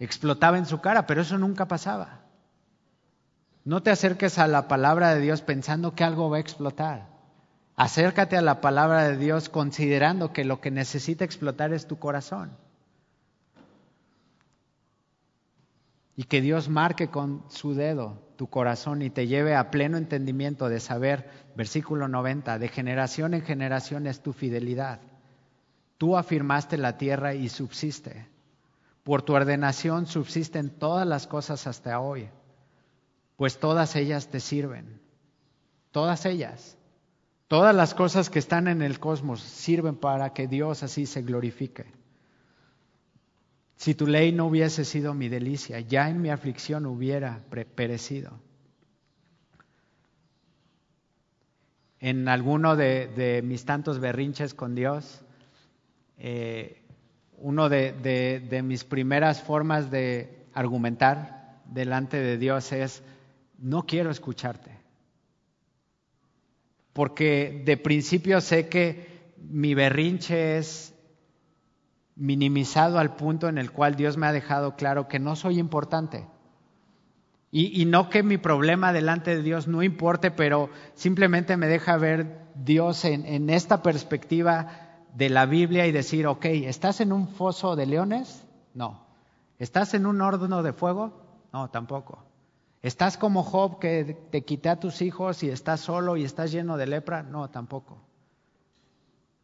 explotaba 0.00 0.58
en 0.58 0.66
su 0.66 0.80
cara, 0.80 1.06
pero 1.06 1.22
eso 1.22 1.38
nunca 1.38 1.68
pasaba. 1.68 2.21
No 3.64 3.82
te 3.82 3.90
acerques 3.90 4.38
a 4.38 4.46
la 4.48 4.68
palabra 4.68 5.14
de 5.14 5.20
Dios 5.20 5.42
pensando 5.42 5.94
que 5.94 6.04
algo 6.04 6.30
va 6.30 6.38
a 6.38 6.40
explotar. 6.40 7.08
Acércate 7.76 8.36
a 8.36 8.42
la 8.42 8.60
palabra 8.60 9.08
de 9.08 9.16
Dios 9.16 9.48
considerando 9.48 10.32
que 10.32 10.44
lo 10.44 10.60
que 10.60 10.70
necesita 10.70 11.24
explotar 11.24 11.72
es 11.72 11.86
tu 11.86 11.98
corazón. 11.98 12.56
y 16.16 16.24
que 16.24 16.40
Dios 16.40 16.68
marque 16.68 17.08
con 17.08 17.42
su 17.48 17.74
dedo 17.74 18.18
tu 18.36 18.48
corazón 18.48 19.02
y 19.02 19.10
te 19.10 19.26
lleve 19.26 19.54
a 19.54 19.70
pleno 19.70 19.96
entendimiento 19.96 20.68
de 20.68 20.80
saber, 20.80 21.30
versículo 21.56 22.08
90, 22.08 22.58
de 22.58 22.68
generación 22.68 23.34
en 23.34 23.42
generación 23.42 24.06
es 24.06 24.20
tu 24.20 24.32
fidelidad. 24.32 25.00
Tú 25.98 26.16
afirmaste 26.16 26.76
la 26.76 26.98
tierra 26.98 27.34
y 27.34 27.48
subsiste. 27.48 28.26
Por 29.04 29.22
tu 29.22 29.34
ordenación 29.34 30.06
subsisten 30.06 30.70
todas 30.70 31.06
las 31.06 31.26
cosas 31.26 31.66
hasta 31.66 31.98
hoy, 32.00 32.28
pues 33.42 33.58
todas 33.58 33.96
ellas 33.96 34.28
te 34.28 34.38
sirven. 34.38 35.00
Todas 35.90 36.26
ellas. 36.26 36.78
Todas 37.48 37.74
las 37.74 37.92
cosas 37.92 38.30
que 38.30 38.38
están 38.38 38.68
en 38.68 38.82
el 38.82 39.00
cosmos 39.00 39.40
sirven 39.40 39.96
para 39.96 40.32
que 40.32 40.46
Dios 40.46 40.84
así 40.84 41.06
se 41.06 41.22
glorifique. 41.22 41.86
Si 43.74 43.96
tu 43.96 44.06
ley 44.06 44.30
no 44.30 44.46
hubiese 44.46 44.84
sido 44.84 45.12
mi 45.12 45.28
delicia, 45.28 45.80
ya 45.80 46.08
en 46.08 46.22
mi 46.22 46.30
aflicción 46.30 46.86
hubiera 46.86 47.40
perecido. 47.74 48.38
En 51.98 52.28
alguno 52.28 52.76
de, 52.76 53.42
mis 53.42 53.64
tantos 53.64 53.98
berrinches 53.98 54.54
con 54.54 54.76
Dios, 54.76 55.24
eh, 56.16 56.80
uno 57.38 57.68
de 57.68 58.62
mis 58.62 58.84
primeras 58.84 59.42
formas 59.42 59.90
de 59.90 60.46
argumentar 60.54 61.60
delante 61.66 62.18
de 62.18 62.38
Dios 62.38 62.70
es, 62.70 63.02
no 63.62 63.86
quiero 63.86 64.10
escucharte. 64.10 64.76
Porque 66.92 67.62
de 67.64 67.76
principio 67.78 68.40
sé 68.40 68.68
que 68.68 69.32
mi 69.38 69.74
berrinche 69.74 70.58
es 70.58 70.94
minimizado 72.16 72.98
al 72.98 73.16
punto 73.16 73.48
en 73.48 73.56
el 73.56 73.70
cual 73.70 73.96
Dios 73.96 74.18
me 74.18 74.26
ha 74.26 74.32
dejado 74.32 74.76
claro 74.76 75.08
que 75.08 75.18
no 75.18 75.36
soy 75.36 75.58
importante. 75.58 76.26
Y, 77.54 77.84
no 77.84 78.08
que 78.08 78.22
mi 78.22 78.38
problema 78.38 78.94
delante 78.94 79.36
de 79.36 79.42
Dios 79.42 79.68
no 79.68 79.82
importe, 79.82 80.30
pero 80.30 80.70
simplemente 80.94 81.58
me 81.58 81.66
deja 81.66 81.98
ver 81.98 82.46
Dios 82.54 83.04
en, 83.04 83.26
en 83.26 83.50
esta 83.50 83.82
perspectiva 83.82 84.68
de 85.14 85.28
la 85.28 85.44
Biblia 85.44 85.86
y 85.86 85.92
decir, 85.92 86.26
ok, 86.26 86.46
¿estás 86.46 87.02
en 87.02 87.12
un 87.12 87.28
foso 87.28 87.76
de 87.76 87.84
leones? 87.84 88.46
No. 88.72 89.04
¿Estás 89.58 89.92
en 89.92 90.06
un 90.06 90.22
horno 90.22 90.62
de 90.62 90.72
fuego? 90.72 91.12
No, 91.52 91.68
tampoco. 91.68 92.24
¿Estás 92.82 93.16
como 93.16 93.44
Job 93.44 93.78
que 93.78 94.16
te 94.30 94.42
quité 94.42 94.68
a 94.68 94.80
tus 94.80 95.02
hijos 95.02 95.44
y 95.44 95.50
estás 95.50 95.80
solo 95.80 96.16
y 96.16 96.24
estás 96.24 96.50
lleno 96.50 96.76
de 96.76 96.88
lepra? 96.88 97.22
No, 97.22 97.48
tampoco. 97.48 97.98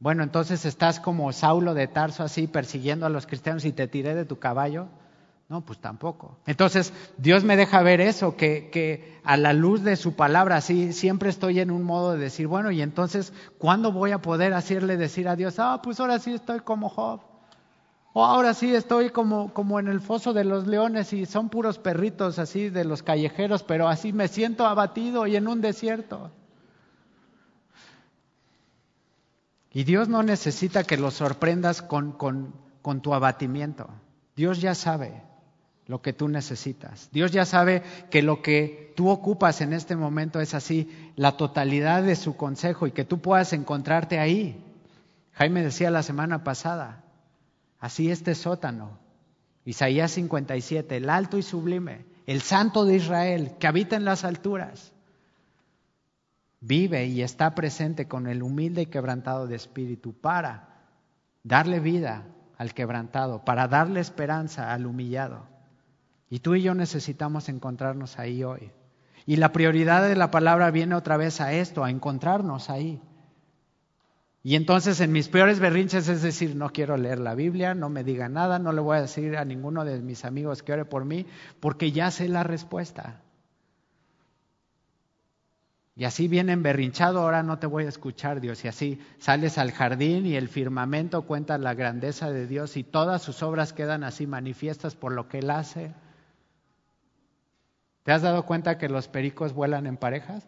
Bueno, 0.01 0.25
entonces 0.25 0.65
estás 0.65 0.99
como 0.99 1.33
Saulo 1.33 1.75
de 1.75 1.87
Tarso 1.87 2.25
así 2.25 2.49
persiguiendo 2.49 3.07
a 3.07 3.11
los 3.11 3.27
cristianos 3.27 3.65
y 3.65 3.73
te 3.73 3.87
tiré 3.87 4.15
de 4.15 4.25
tu 4.25 4.39
caballo. 4.39 4.89
No, 5.49 5.63
pues 5.63 5.79
tampoco. 5.79 6.37
Entonces 6.47 6.93
Dios 7.17 7.43
me 7.43 7.57
deja 7.57 7.81
ver 7.83 8.01
eso, 8.01 8.37
que, 8.37 8.71
que 8.71 9.19
a 9.25 9.37
la 9.37 9.53
luz 9.53 9.83
de 9.83 9.97
su 9.97 10.15
palabra, 10.15 10.57
así 10.57 10.93
siempre 10.93 11.31
estoy 11.31 11.61
en 11.61 11.71
un 11.71 11.85
modo 11.85 12.13
de 12.13 12.19
decir, 12.19 12.49
bueno, 12.49 12.71
y 12.71 12.83
entonces, 12.83 13.33
¿cuándo 13.57 13.91
voy 13.91 14.11
a 14.11 14.21
poder 14.21 14.53
hacerle 14.53 14.97
decir 14.97 15.27
a 15.27 15.37
Dios, 15.37 15.59
ah, 15.59 15.81
pues 15.83 16.01
ahora 16.01 16.19
sí 16.19 16.35
estoy 16.35 16.61
como 16.61 16.91
Job? 16.91 17.21
O 18.13 18.25
ahora 18.25 18.55
sí 18.55 18.75
estoy 18.75 19.11
como, 19.11 19.53
como 19.53 19.79
en 19.79 19.89
el 19.89 20.01
foso 20.01 20.33
de 20.33 20.45
los 20.45 20.67
leones 20.67 21.13
y 21.13 21.27
son 21.27 21.51
puros 21.51 21.79
perritos 21.79 22.39
así 22.39 22.71
de 22.71 22.85
los 22.85 23.03
callejeros, 23.03 23.63
pero 23.63 23.89
así 23.89 24.13
me 24.13 24.29
siento 24.29 24.67
abatido 24.67 25.27
y 25.27 25.37
en 25.37 25.47
un 25.47 25.61
desierto. 25.61 26.31
Y 29.71 29.85
Dios 29.85 30.09
no 30.09 30.23
necesita 30.23 30.85
que 30.85 30.97
lo 30.97 31.11
sorprendas 31.11 31.83
con, 31.83 32.13
con, 32.13 33.03
tu 33.03 33.13
abatimiento. 33.13 33.89
Dios 34.35 34.61
ya 34.61 34.75
sabe 34.75 35.23
lo 35.87 36.01
que 36.01 36.15
tú 36.15 36.29
necesitas. 36.29 37.11
Dios 37.13 37.33
ya 37.33 37.45
sabe 37.45 37.83
que 38.11 38.23
lo 38.23 38.41
que 38.41 38.93
tú 38.97 39.11
ocupas 39.11 39.61
en 39.61 39.75
este 39.75 39.95
momento 39.95 40.41
es 40.41 40.55
así, 40.55 41.13
la 41.17 41.37
totalidad 41.37 42.03
de 42.03 42.17
su 42.17 42.37
consejo 42.37 42.87
y 42.87 42.93
que 42.93 43.05
tú 43.05 43.21
puedas 43.21 43.53
encontrarte 43.53 44.19
ahí. 44.19 44.65
Jaime 45.35 45.63
decía 45.63 45.91
la 45.91 46.03
semana 46.03 46.43
pasada, 46.43 47.05
así 47.79 48.11
este 48.11 48.35
sótano, 48.35 48.99
Isaías 49.65 50.13
57, 50.13 50.97
el 50.97 51.11
alto 51.11 51.39
y 51.39 51.43
sublime, 51.43 52.07
el 52.27 52.43
santo 52.43 52.85
de 52.85 52.97
Israel 52.97 53.53
que 53.59 53.67
habita 53.67 53.97
en 53.97 54.05
las 54.05 54.25
alturas 54.25 54.93
vive 56.61 57.07
y 57.07 57.23
está 57.23 57.55
presente 57.55 58.09
con 58.09 58.27
el 58.27 58.43
humilde 58.43 58.83
y 58.83 58.87
quebrantado 58.87 59.47
de 59.47 59.57
espíritu 59.57 60.13
para 60.13 60.69
darle 61.43 61.81
vida 61.81 62.27
al 62.57 62.75
quebrantado, 62.75 63.45
para 63.45 63.69
darle 63.69 64.01
esperanza 64.01 64.73
al 64.73 64.87
humillado. 64.87 65.47
Y 66.29 66.41
tú 66.41 66.55
y 66.55 66.63
yo 66.63 66.75
necesitamos 66.75 67.49
encontrarnos 67.49 68.19
ahí 68.19 68.43
hoy. 68.45 68.71
Y 69.25 69.37
la 69.37 69.53
prioridad 69.53 70.07
de 70.07 70.17
la 70.17 70.31
palabra 70.31 70.71
viene 70.71 70.95
otra 70.95 71.17
vez 71.17 71.41
a 71.41 71.53
esto, 71.53 71.85
a 71.85 71.91
encontrarnos 71.91 72.71
ahí. 72.71 73.01
Y 74.43 74.55
entonces 74.55 75.01
en 75.01 75.13
mis 75.13 75.29
peores 75.29 75.59
berrinches 75.59 76.09
es 76.09 76.23
decir, 76.23 76.55
no 76.55 76.71
quiero 76.71 76.97
leer 76.97 77.19
la 77.19 77.35
Biblia, 77.35 77.75
no 77.75 77.89
me 77.89 78.05
diga 78.05 78.29
nada, 78.29 78.59
no 78.59 78.73
le 78.73 78.81
voy 78.81 78.97
a 78.97 79.03
decir 79.03 79.37
a 79.37 79.45
ninguno 79.45 79.85
de 79.85 80.01
mis 80.01 80.25
amigos 80.25 80.63
que 80.63 80.73
ore 80.73 80.85
por 80.85 81.05
mí, 81.05 81.27
porque 81.61 81.91
ya 81.93 82.11
sé 82.11 82.29
la 82.29 82.45
respuesta. 82.45 83.23
Y 85.97 86.05
así 86.05 86.29
viene 86.29 86.53
emberrinchado, 86.53 87.23
ahora 87.23 87.43
no 87.43 87.59
te 87.59 87.67
voy 87.67 87.85
a 87.85 87.89
escuchar, 87.89 88.41
Dios. 88.41 88.65
Y 88.65 88.69
así 88.69 89.01
sales 89.19 89.59
al 89.59 89.73
jardín 89.73 90.27
y 90.27 90.37
el 90.37 90.49
firmamento 90.49 91.23
cuenta 91.23 91.59
la 91.59 91.75
grandeza 91.75 92.31
de 92.31 92.47
Dios 92.47 92.77
y 92.77 92.85
todas 92.85 93.21
sus 93.21 93.43
obras 93.43 93.73
quedan 93.73 94.05
así 94.05 94.29
manifiestas 94.29 94.95
por 94.95 95.11
lo 95.11 95.27
que 95.27 95.41
Él 95.41 95.51
hace. 95.51 95.93
¿Te 98.05 98.13
has 98.13 98.23
dado 98.23 98.47
cuenta 98.47 98.79
que 98.79 98.89
los 98.89 99.09
pericos 99.09 99.53
vuelan 99.55 99.89
en 99.89 99.97
parejas? 99.97 100.47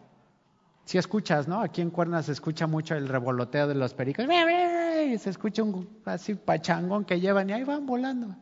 Si 0.85 0.97
escuchas, 0.97 1.47
¿no? 1.47 1.61
Aquí 1.61 1.81
en 1.81 1.89
Cuernas 1.89 2.25
se 2.25 2.31
escucha 2.31 2.67
mucho 2.67 2.95
el 2.95 3.07
revoloteo 3.07 3.67
de 3.67 3.75
los 3.75 3.93
pericos. 3.93 4.25
Y 4.25 5.17
se 5.17 5.29
escucha 5.29 5.63
un 5.63 6.01
así 6.05 6.35
pachangón 6.35 7.05
que 7.05 7.19
llevan 7.19 7.49
y 7.49 7.53
ahí 7.53 7.63
van 7.63 7.85
volando. 7.85 8.35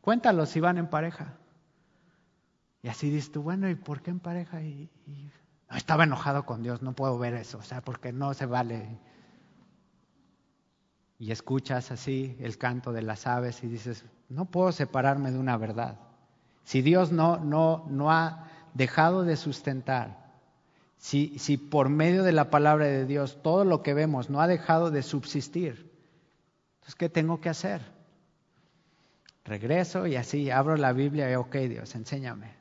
Cuéntalos 0.00 0.48
si 0.48 0.60
van 0.60 0.78
en 0.78 0.88
pareja. 0.88 1.36
Y 2.82 2.88
así 2.88 3.10
dices 3.10 3.32
bueno, 3.36 3.68
¿y 3.68 3.74
por 3.74 4.02
qué 4.02 4.10
en 4.10 4.20
pareja? 4.20 4.62
y 4.62 4.88
estaba 5.74 6.04
enojado 6.04 6.46
con 6.46 6.62
Dios, 6.62 6.82
no 6.82 6.92
puedo 6.92 7.18
ver 7.18 7.34
eso, 7.34 7.58
o 7.58 7.62
sea, 7.62 7.80
porque 7.80 8.12
no 8.12 8.34
se 8.34 8.46
vale. 8.46 8.98
Y 11.18 11.32
escuchas 11.32 11.90
así 11.90 12.36
el 12.40 12.58
canto 12.58 12.92
de 12.92 13.02
las 13.02 13.26
aves 13.26 13.64
y 13.64 13.68
dices, 13.68 14.04
no 14.28 14.44
puedo 14.44 14.70
separarme 14.70 15.32
de 15.32 15.38
una 15.38 15.56
verdad. 15.56 15.98
Si 16.64 16.82
Dios 16.82 17.10
no, 17.10 17.38
no, 17.38 17.86
no 17.88 18.12
ha 18.12 18.48
dejado 18.74 19.22
de 19.24 19.36
sustentar, 19.36 20.25
si, 20.98 21.38
si 21.38 21.56
por 21.56 21.88
medio 21.88 22.22
de 22.22 22.32
la 22.32 22.50
palabra 22.50 22.86
de 22.86 23.06
Dios 23.06 23.38
todo 23.42 23.64
lo 23.64 23.82
que 23.82 23.94
vemos 23.94 24.30
no 24.30 24.40
ha 24.40 24.46
dejado 24.46 24.90
de 24.90 25.02
subsistir, 25.02 25.92
entonces, 26.76 26.94
¿qué 26.94 27.08
tengo 27.08 27.40
que 27.40 27.48
hacer? 27.48 27.82
Regreso 29.44 30.06
y 30.06 30.16
así 30.16 30.50
abro 30.50 30.76
la 30.76 30.92
Biblia 30.92 31.30
y, 31.30 31.34
ok, 31.34 31.56
Dios, 31.56 31.94
enséñame 31.94 32.56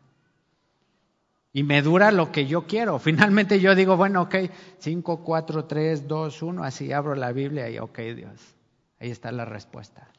y 1.55 1.63
me 1.63 1.81
dura 1.81 2.11
lo 2.11 2.33
que 2.33 2.47
yo 2.47 2.67
quiero. 2.67 2.99
Finalmente 2.99 3.61
yo 3.61 3.75
digo, 3.75 3.95
bueno, 3.95 4.23
ok, 4.23 4.35
5, 4.79 5.23
4, 5.23 5.65
3, 5.65 6.07
2, 6.07 6.41
1, 6.41 6.63
así 6.65 6.91
abro 6.91 7.15
la 7.15 7.31
Biblia 7.31 7.69
y 7.69 7.79
ok, 7.79 7.97
Dios, 8.13 8.55
ahí 8.99 9.09
está 9.09 9.31
la 9.31 9.45
respuesta. 9.45 10.09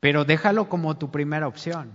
Pero 0.00 0.26
déjalo 0.26 0.68
como 0.68 0.98
tu 0.98 1.10
primera 1.10 1.48
opción. 1.48 1.92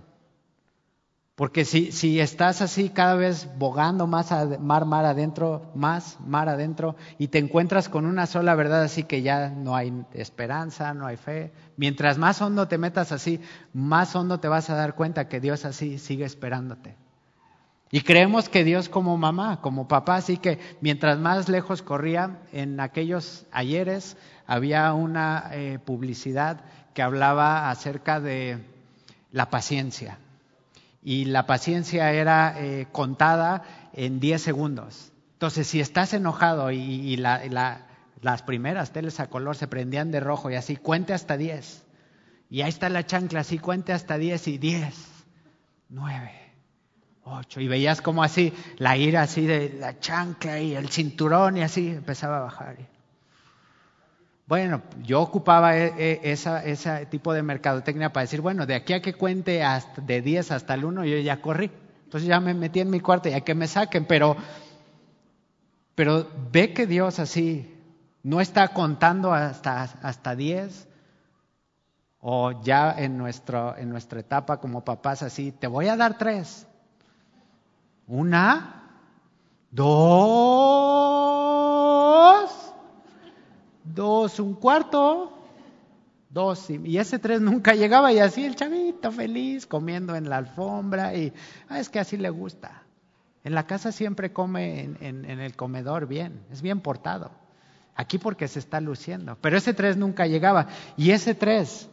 Porque 1.35 1.65
si, 1.65 1.91
si 1.91 2.19
estás 2.19 2.61
así 2.61 2.89
cada 2.89 3.15
vez 3.15 3.49
bogando 3.57 4.05
más 4.05 4.31
mar, 4.59 4.85
mar 4.85 5.05
adentro, 5.05 5.71
más 5.73 6.19
mar 6.19 6.47
adentro, 6.47 6.95
y 7.17 7.29
te 7.29 7.39
encuentras 7.39 7.89
con 7.89 8.05
una 8.05 8.27
sola 8.27 8.53
verdad 8.53 8.83
así 8.83 9.03
que 9.03 9.23
ya 9.23 9.49
no 9.49 9.75
hay 9.75 10.05
esperanza, 10.13 10.93
no 10.93 11.07
hay 11.07 11.17
fe, 11.17 11.51
mientras 11.75 12.19
más 12.19 12.39
hondo 12.39 12.67
te 12.67 12.77
metas 12.77 13.11
así, 13.11 13.41
más 13.73 14.15
hondo 14.15 14.39
te 14.39 14.47
vas 14.47 14.69
a 14.69 14.75
dar 14.75 14.93
cuenta 14.93 15.27
que 15.27 15.39
Dios 15.39 15.65
así 15.65 15.97
sigue 15.97 16.23
esperándote. 16.23 16.95
Y 17.89 18.01
creemos 18.01 18.47
que 18.47 18.63
Dios 18.63 18.87
como 18.87 19.17
mamá, 19.17 19.59
como 19.61 19.87
papá, 19.87 20.17
así 20.17 20.37
que 20.37 20.59
mientras 20.81 21.17
más 21.17 21.49
lejos 21.49 21.81
corría, 21.81 22.41
en 22.51 22.79
aquellos 22.79 23.47
ayeres 23.51 24.17
había 24.45 24.93
una 24.93 25.49
eh, 25.51 25.79
publicidad 25.83 26.61
que 26.93 27.01
hablaba 27.01 27.71
acerca 27.71 28.19
de 28.19 28.63
la 29.31 29.49
paciencia 29.49 30.19
y 31.03 31.25
la 31.25 31.45
paciencia 31.45 32.11
era 32.11 32.55
eh, 32.57 32.87
contada 32.91 33.63
en 33.93 34.19
10 34.19 34.41
segundos. 34.41 35.11
Entonces, 35.33 35.67
si 35.67 35.81
estás 35.81 36.13
enojado 36.13 36.71
y, 36.71 37.17
las 37.17 38.41
primeras 38.43 38.93
teles 38.93 39.19
a 39.19 39.29
color 39.29 39.57
se 39.57 39.67
prendían 39.67 40.11
de 40.11 40.21
rojo 40.21 40.49
y 40.49 40.55
así, 40.55 40.77
cuente 40.77 41.13
hasta 41.13 41.35
10. 41.35 41.83
Y 42.49 42.61
ahí 42.61 42.69
está 42.69 42.87
la 42.87 43.05
chancla, 43.05 43.41
así, 43.41 43.59
cuente 43.59 43.91
hasta 43.91 44.17
10 44.17 44.47
y 44.47 44.57
10, 44.57 44.95
9, 45.89 46.31
8. 47.23 47.59
Y 47.59 47.67
veías 47.67 48.01
como 48.01 48.23
así 48.23 48.53
la 48.77 48.95
ira 48.95 49.23
así 49.23 49.45
de 49.45 49.75
la 49.77 49.99
chancla 49.99 50.61
y 50.61 50.75
el 50.75 50.87
cinturón 50.87 51.57
y 51.57 51.63
así 51.63 51.89
empezaba 51.89 52.37
a 52.37 52.41
bajar. 52.41 52.77
Bueno, 54.53 54.83
yo 55.01 55.19
ocupaba 55.19 55.75
e, 55.75 56.21
e, 56.21 56.31
ese 56.31 57.05
tipo 57.07 57.33
de 57.33 57.41
mercadotecnia 57.41 58.13
para 58.13 58.25
decir, 58.25 58.39
bueno, 58.39 58.67
de 58.67 58.75
aquí 58.75 58.93
a 58.93 59.01
que 59.01 59.15
cuente 59.15 59.63
hasta, 59.63 59.99
de 59.99 60.21
10 60.21 60.51
hasta 60.51 60.75
el 60.75 60.85
1, 60.85 61.05
yo 61.05 61.17
ya 61.17 61.41
corrí. 61.41 61.71
Entonces 62.03 62.29
ya 62.29 62.39
me 62.39 62.53
metí 62.53 62.79
en 62.79 62.91
mi 62.91 62.99
cuarto 62.99 63.29
y 63.29 63.33
a 63.33 63.41
que 63.41 63.55
me 63.55 63.65
saquen, 63.65 64.05
pero, 64.05 64.35
pero 65.95 66.29
ve 66.51 66.71
que 66.71 66.85
Dios 66.85 67.17
así 67.17 67.75
no 68.21 68.41
está 68.41 68.67
contando 68.67 69.33
hasta, 69.33 69.81
hasta 69.81 70.35
10 70.35 70.87
o 72.19 72.61
ya 72.61 72.93
en, 72.95 73.17
nuestro, 73.17 73.75
en 73.75 73.89
nuestra 73.89 74.19
etapa 74.19 74.57
como 74.57 74.85
papás 74.85 75.23
así, 75.23 75.51
te 75.51 75.65
voy 75.65 75.87
a 75.87 75.97
dar 75.97 76.15
tres. 76.19 76.67
Una, 78.05 78.83
dos, 79.71 81.12
dos, 83.83 84.39
un 84.39 84.53
cuarto, 84.55 85.31
dos, 86.29 86.69
y 86.69 86.97
ese 86.97 87.19
tres 87.19 87.41
nunca 87.41 87.73
llegaba 87.75 88.11
y 88.11 88.19
así 88.19 88.45
el 88.45 88.55
chavito 88.55 89.11
feliz 89.11 89.65
comiendo 89.65 90.15
en 90.15 90.29
la 90.29 90.37
alfombra 90.37 91.15
y 91.15 91.33
ah, 91.69 91.79
es 91.79 91.89
que 91.89 91.99
así 91.99 92.17
le 92.17 92.29
gusta. 92.29 92.83
En 93.43 93.53
la 93.53 93.67
casa 93.67 93.91
siempre 93.91 94.31
come 94.31 94.83
en, 95.01 95.25
el 95.25 95.55
comedor 95.55 96.07
bien, 96.07 96.45
es 96.49 96.61
bien 96.61 96.79
portado. 96.79 97.31
Aquí 97.95 98.17
porque 98.17 98.47
se 98.47 98.59
está 98.59 98.79
luciendo, 98.79 99.37
pero 99.41 99.57
ese 99.57 99.73
tres 99.73 99.97
nunca 99.97 100.25
llegaba. 100.25 100.67
Y 100.95 101.11
ese 101.11 101.35
tres, 101.35 101.89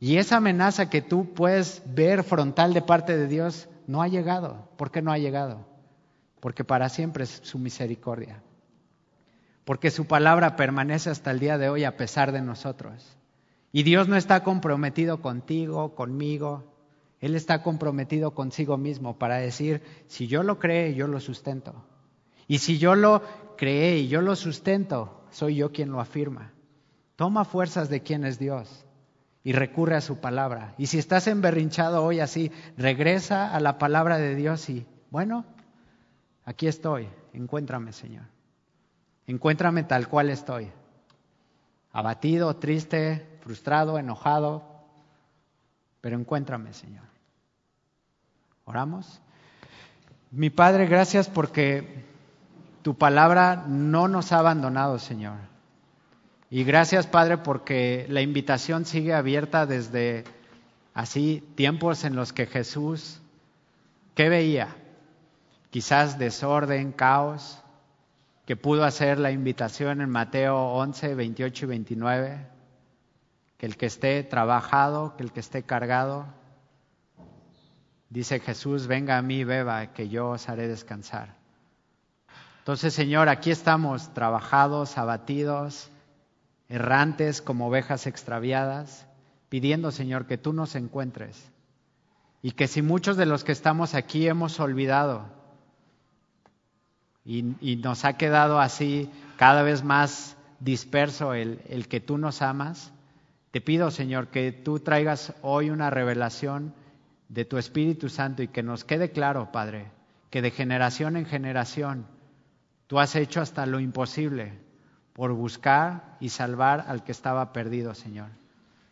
y 0.00 0.18
esa 0.18 0.38
amenaza 0.38 0.90
que 0.90 1.02
tú 1.02 1.32
puedes 1.32 1.82
ver 1.86 2.24
frontal 2.24 2.74
de 2.74 2.82
parte 2.82 3.16
de 3.16 3.28
Dios, 3.28 3.68
no 3.86 4.02
ha 4.02 4.08
llegado. 4.08 4.68
¿Por 4.76 4.90
qué 4.90 5.02
no 5.02 5.12
ha 5.12 5.18
llegado? 5.18 5.64
Porque 6.40 6.64
para 6.64 6.88
siempre 6.88 7.24
es 7.24 7.40
su 7.44 7.58
misericordia 7.58 8.42
porque 9.66 9.90
su 9.90 10.06
palabra 10.06 10.54
permanece 10.54 11.10
hasta 11.10 11.32
el 11.32 11.40
día 11.40 11.58
de 11.58 11.68
hoy 11.68 11.82
a 11.82 11.96
pesar 11.96 12.30
de 12.30 12.40
nosotros. 12.40 13.16
Y 13.72 13.82
Dios 13.82 14.06
no 14.06 14.14
está 14.14 14.44
comprometido 14.44 15.20
contigo, 15.20 15.96
conmigo, 15.96 16.72
Él 17.18 17.34
está 17.34 17.64
comprometido 17.64 18.30
consigo 18.30 18.76
mismo 18.76 19.18
para 19.18 19.38
decir, 19.38 19.82
si 20.06 20.28
yo 20.28 20.44
lo 20.44 20.60
creo, 20.60 20.94
yo 20.94 21.08
lo 21.08 21.18
sustento. 21.18 21.84
Y 22.46 22.58
si 22.58 22.78
yo 22.78 22.94
lo 22.94 23.22
creé 23.56 23.98
y 23.98 24.06
yo 24.06 24.20
lo 24.20 24.36
sustento, 24.36 25.24
soy 25.30 25.56
yo 25.56 25.72
quien 25.72 25.90
lo 25.90 25.98
afirma. 25.98 26.52
Toma 27.16 27.44
fuerzas 27.44 27.88
de 27.88 28.02
quien 28.02 28.24
es 28.24 28.38
Dios 28.38 28.86
y 29.42 29.52
recurre 29.52 29.96
a 29.96 30.00
su 30.00 30.20
palabra. 30.20 30.76
Y 30.78 30.86
si 30.86 30.98
estás 30.98 31.26
emberrinchado 31.26 32.04
hoy 32.04 32.20
así, 32.20 32.52
regresa 32.76 33.52
a 33.52 33.58
la 33.58 33.78
palabra 33.78 34.18
de 34.18 34.36
Dios 34.36 34.70
y, 34.70 34.86
bueno, 35.10 35.44
aquí 36.44 36.68
estoy, 36.68 37.08
encuéntrame, 37.32 37.92
Señor. 37.92 38.35
Encuéntrame 39.26 39.82
tal 39.82 40.08
cual 40.08 40.30
estoy. 40.30 40.70
Abatido, 41.92 42.54
triste, 42.56 43.38
frustrado, 43.40 43.98
enojado. 43.98 44.64
Pero 46.00 46.18
encuéntrame, 46.18 46.72
Señor. 46.72 47.04
Oramos. 48.64 49.20
Mi 50.30 50.50
Padre, 50.50 50.86
gracias 50.86 51.28
porque 51.28 52.04
tu 52.82 52.96
palabra 52.96 53.64
no 53.66 54.06
nos 54.08 54.32
ha 54.32 54.38
abandonado, 54.38 54.98
Señor. 54.98 55.38
Y 56.50 56.62
gracias, 56.64 57.06
Padre, 57.06 57.38
porque 57.38 58.06
la 58.08 58.20
invitación 58.20 58.84
sigue 58.84 59.14
abierta 59.14 59.66
desde 59.66 60.24
así 60.94 61.42
tiempos 61.56 62.04
en 62.04 62.14
los 62.16 62.32
que 62.32 62.46
Jesús, 62.46 63.20
¿qué 64.14 64.28
veía? 64.28 64.76
Quizás 65.70 66.18
desorden, 66.18 66.92
caos, 66.92 67.62
que 68.46 68.56
pudo 68.56 68.84
hacer 68.84 69.18
la 69.18 69.32
invitación 69.32 70.00
en 70.00 70.08
Mateo 70.08 70.56
11, 70.56 71.16
28 71.16 71.64
y 71.64 71.68
29, 71.68 72.46
que 73.58 73.66
el 73.66 73.76
que 73.76 73.86
esté 73.86 74.22
trabajado, 74.22 75.16
que 75.16 75.24
el 75.24 75.32
que 75.32 75.40
esté 75.40 75.64
cargado, 75.64 76.26
dice 78.08 78.38
Jesús, 78.38 78.86
venga 78.86 79.18
a 79.18 79.22
mí, 79.22 79.42
beba, 79.42 79.92
que 79.92 80.08
yo 80.08 80.30
os 80.30 80.48
haré 80.48 80.68
descansar. 80.68 81.34
Entonces, 82.60 82.94
Señor, 82.94 83.28
aquí 83.28 83.50
estamos 83.50 84.14
trabajados, 84.14 84.96
abatidos, 84.96 85.90
errantes 86.68 87.42
como 87.42 87.66
ovejas 87.66 88.06
extraviadas, 88.06 89.08
pidiendo, 89.48 89.90
Señor, 89.90 90.26
que 90.26 90.38
tú 90.38 90.52
nos 90.52 90.76
encuentres. 90.76 91.50
Y 92.42 92.52
que 92.52 92.68
si 92.68 92.80
muchos 92.80 93.16
de 93.16 93.26
los 93.26 93.42
que 93.42 93.52
estamos 93.52 93.94
aquí 93.94 94.28
hemos 94.28 94.60
olvidado 94.60 95.34
y, 97.26 97.76
nos 97.82 98.04
ha 98.04 98.16
quedado 98.16 98.60
así 98.60 99.10
cada 99.36 99.62
vez 99.62 99.82
más 99.82 100.36
disperso 100.60 101.34
el, 101.34 101.60
el 101.68 101.88
que 101.88 102.00
tú 102.00 102.18
nos 102.18 102.40
amas, 102.40 102.92
te 103.50 103.60
pido, 103.60 103.90
Señor, 103.90 104.28
que 104.28 104.52
tú 104.52 104.78
traigas 104.78 105.34
hoy 105.42 105.70
una 105.70 105.90
revelación 105.90 106.72
de 107.28 107.44
tu 107.44 107.58
Espíritu 107.58 108.08
Santo 108.08 108.42
y 108.42 108.48
que 108.48 108.62
nos 108.62 108.84
quede 108.84 109.10
claro, 109.10 109.50
Padre, 109.50 109.86
que 110.30 110.40
de 110.40 110.52
generación 110.52 111.16
en 111.16 111.26
generación 111.26 112.06
tú 112.86 113.00
has 113.00 113.16
hecho 113.16 113.40
hasta 113.40 113.66
lo 113.66 113.80
imposible 113.80 114.52
por 115.12 115.32
buscar 115.32 116.16
y 116.20 116.28
salvar 116.28 116.84
al 116.86 117.02
que 117.02 117.12
estaba 117.12 117.52
perdido, 117.52 117.94
Señor. 117.94 118.28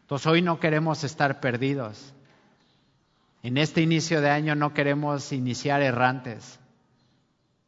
Entonces 0.00 0.26
hoy 0.26 0.42
no 0.42 0.58
queremos 0.58 1.04
estar 1.04 1.38
perdidos. 1.38 2.14
En 3.44 3.58
este 3.58 3.80
inicio 3.80 4.20
de 4.20 4.30
año 4.30 4.56
no 4.56 4.74
queremos 4.74 5.32
iniciar 5.32 5.82
errantes 5.82 6.58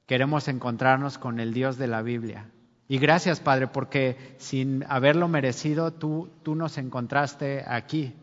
queremos 0.07 0.49
encontrarnos 0.49 1.19
con 1.19 1.41
el 1.41 1.53
Dios 1.53 1.77
de 1.77 1.89
la 1.89 2.03
Biblia. 2.03 2.49
Y 2.89 2.99
gracias, 2.99 3.41
Padre, 3.41 3.67
porque 3.67 4.37
sin 4.39 4.85
haberlo 4.89 5.27
merecido, 5.29 5.93
tú, 5.93 6.31
tú 6.43 6.55
nos 6.55 6.79
encontraste 6.79 7.65
aquí. 7.67 8.15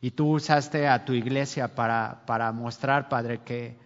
Y 0.00 0.10
tú 0.10 0.34
usaste 0.34 0.88
a 0.88 1.04
tu 1.04 1.12
iglesia 1.12 1.74
para, 1.74 2.24
para 2.26 2.52
mostrar, 2.52 3.08
Padre, 3.08 3.40
que, 3.42 3.78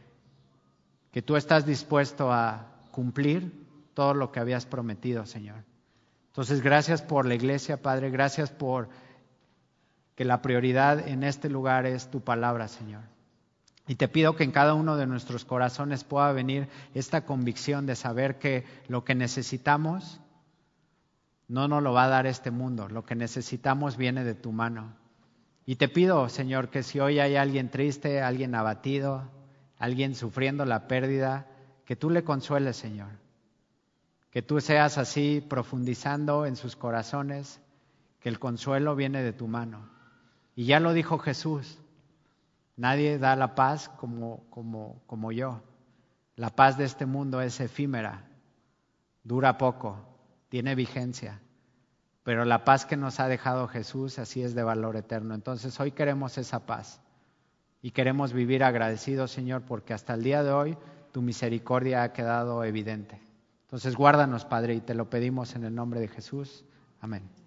que 1.13 1.23
tú 1.23 1.37
estás 1.37 1.67
dispuesto 1.67 2.33
a 2.33 2.67
cumplir 2.91 3.67
todo 3.95 4.15
lo 4.15 4.33
que 4.33 4.41
habías 4.41 4.67
prometido, 4.67 5.27
Señor. 5.27 5.63
Entonces, 6.29 6.63
gracias 6.63 7.03
por 7.03 7.27
la 7.27 7.35
iglesia, 7.35 7.83
Padre. 7.83 8.11
Gracias 8.11 8.51
por 8.51 8.89
que 10.15 10.25
la 10.25 10.43
prioridad 10.43 11.07
en 11.07 11.23
este 11.23 11.49
lugar 11.49 11.87
es 11.87 12.11
tu 12.11 12.21
palabra, 12.21 12.67
Señor. 12.67 13.03
Y 13.89 13.95
te 13.95 14.07
pido 14.07 14.37
que 14.37 14.45
en 14.45 14.53
cada 14.53 14.75
uno 14.75 14.97
de 14.97 15.07
nuestros 15.07 15.47
corazones 15.47 16.05
pueda 16.05 16.31
venir 16.33 16.69
esta 16.95 17.25
convicción 17.25 17.87
de 17.87 17.97
saber 17.97 18.39
que 18.39 18.65
lo 18.87 19.03
que 19.03 19.15
necesitamos 19.15 20.21
no 21.49 21.67
nos 21.67 21.83
lo 21.83 21.95
va 21.95 22.05
a 22.05 22.09
dar 22.09 22.27
este 22.27 22.51
mundo, 22.51 22.89
lo 22.89 23.07
que 23.07 23.15
necesitamos 23.15 23.97
viene 23.97 24.25
de 24.25 24.35
tu 24.35 24.53
mano. 24.53 24.93
Y 25.65 25.77
te 25.77 25.89
pido, 25.89 26.29
Señor, 26.29 26.69
que 26.69 26.83
si 26.83 27.01
hoy 27.01 27.19
hay 27.19 27.37
alguien 27.37 27.71
triste, 27.71 28.21
alguien 28.21 28.55
abatido, 28.55 29.31
alguien 29.79 30.15
sufriendo 30.15 30.67
la 30.67 30.87
pérdida, 30.87 31.47
que 31.87 31.97
tú 31.97 32.11
le 32.11 32.25
consueles, 32.25 32.77
Señor. 32.77 33.09
Que 34.31 34.43
tú 34.43 34.61
seas 34.61 34.99
así 34.99 35.43
profundizando 35.49 36.45
en 36.45 36.57
sus 36.57 36.77
corazones, 36.77 37.61
que 38.21 38.29
el 38.29 38.39
consuelo 38.39 38.95
viene 38.95 39.23
de 39.23 39.33
tu 39.33 39.49
mano. 39.49 39.89
Y 40.55 40.67
ya 40.67 40.79
lo 40.79 40.93
dijo 40.93 41.19
Jesús, 41.19 41.79
Nadie 42.79 43.19
da 43.19 43.35
la 43.35 43.57
paz 43.57 43.89
como, 43.89 44.45
como, 44.51 45.03
como 45.07 45.33
yo. 45.33 45.63
La 46.37 46.51
paz 46.51 46.79
de 46.79 46.85
este 46.85 47.07
mundo 47.07 47.41
es 47.41 47.59
efímera, 47.59 48.29
dura 49.25 49.59
poco, 49.59 49.99
tiene 50.49 50.77
vigencia. 50.77 51.41
Pero 52.23 52.45
la 52.45 52.65
paz 52.65 52.87
que 52.87 52.97
nos 52.97 53.19
ha 53.19 53.27
dejado 53.27 53.67
Jesús 53.67 54.21
así 54.21 54.45
es 54.45 54.55
de 54.55 54.63
valor 54.63 54.95
eterno. 54.95 55.35
Entonces 55.35 55.79
hoy 55.81 55.91
queremos 55.91 56.39
esa 56.39 56.67
paz. 56.67 57.01
Y 57.83 57.91
queremos 57.91 58.33
vivir 58.33 58.63
agradecidos, 58.63 59.33
Señor, 59.33 59.63
porque 59.63 59.93
hasta 59.93 60.15
el 60.15 60.23
día 60.23 60.45
de 60.45 60.53
hoy 60.53 60.79
tu 61.11 61.21
misericordia 61.21 62.05
ha 62.05 62.13
quedado 62.13 62.63
evidente. 62.63 63.21
Entonces 63.63 63.97
guárdanos, 63.97 64.45
Padre, 64.45 64.75
y 64.75 64.81
te 64.81 64.95
lo 64.95 65.11
pedimos 65.11 65.57
en 65.57 65.65
el 65.65 65.75
nombre 65.75 65.99
de 65.99 66.09
Jesús. 66.09 66.65
Amén. 67.01 67.38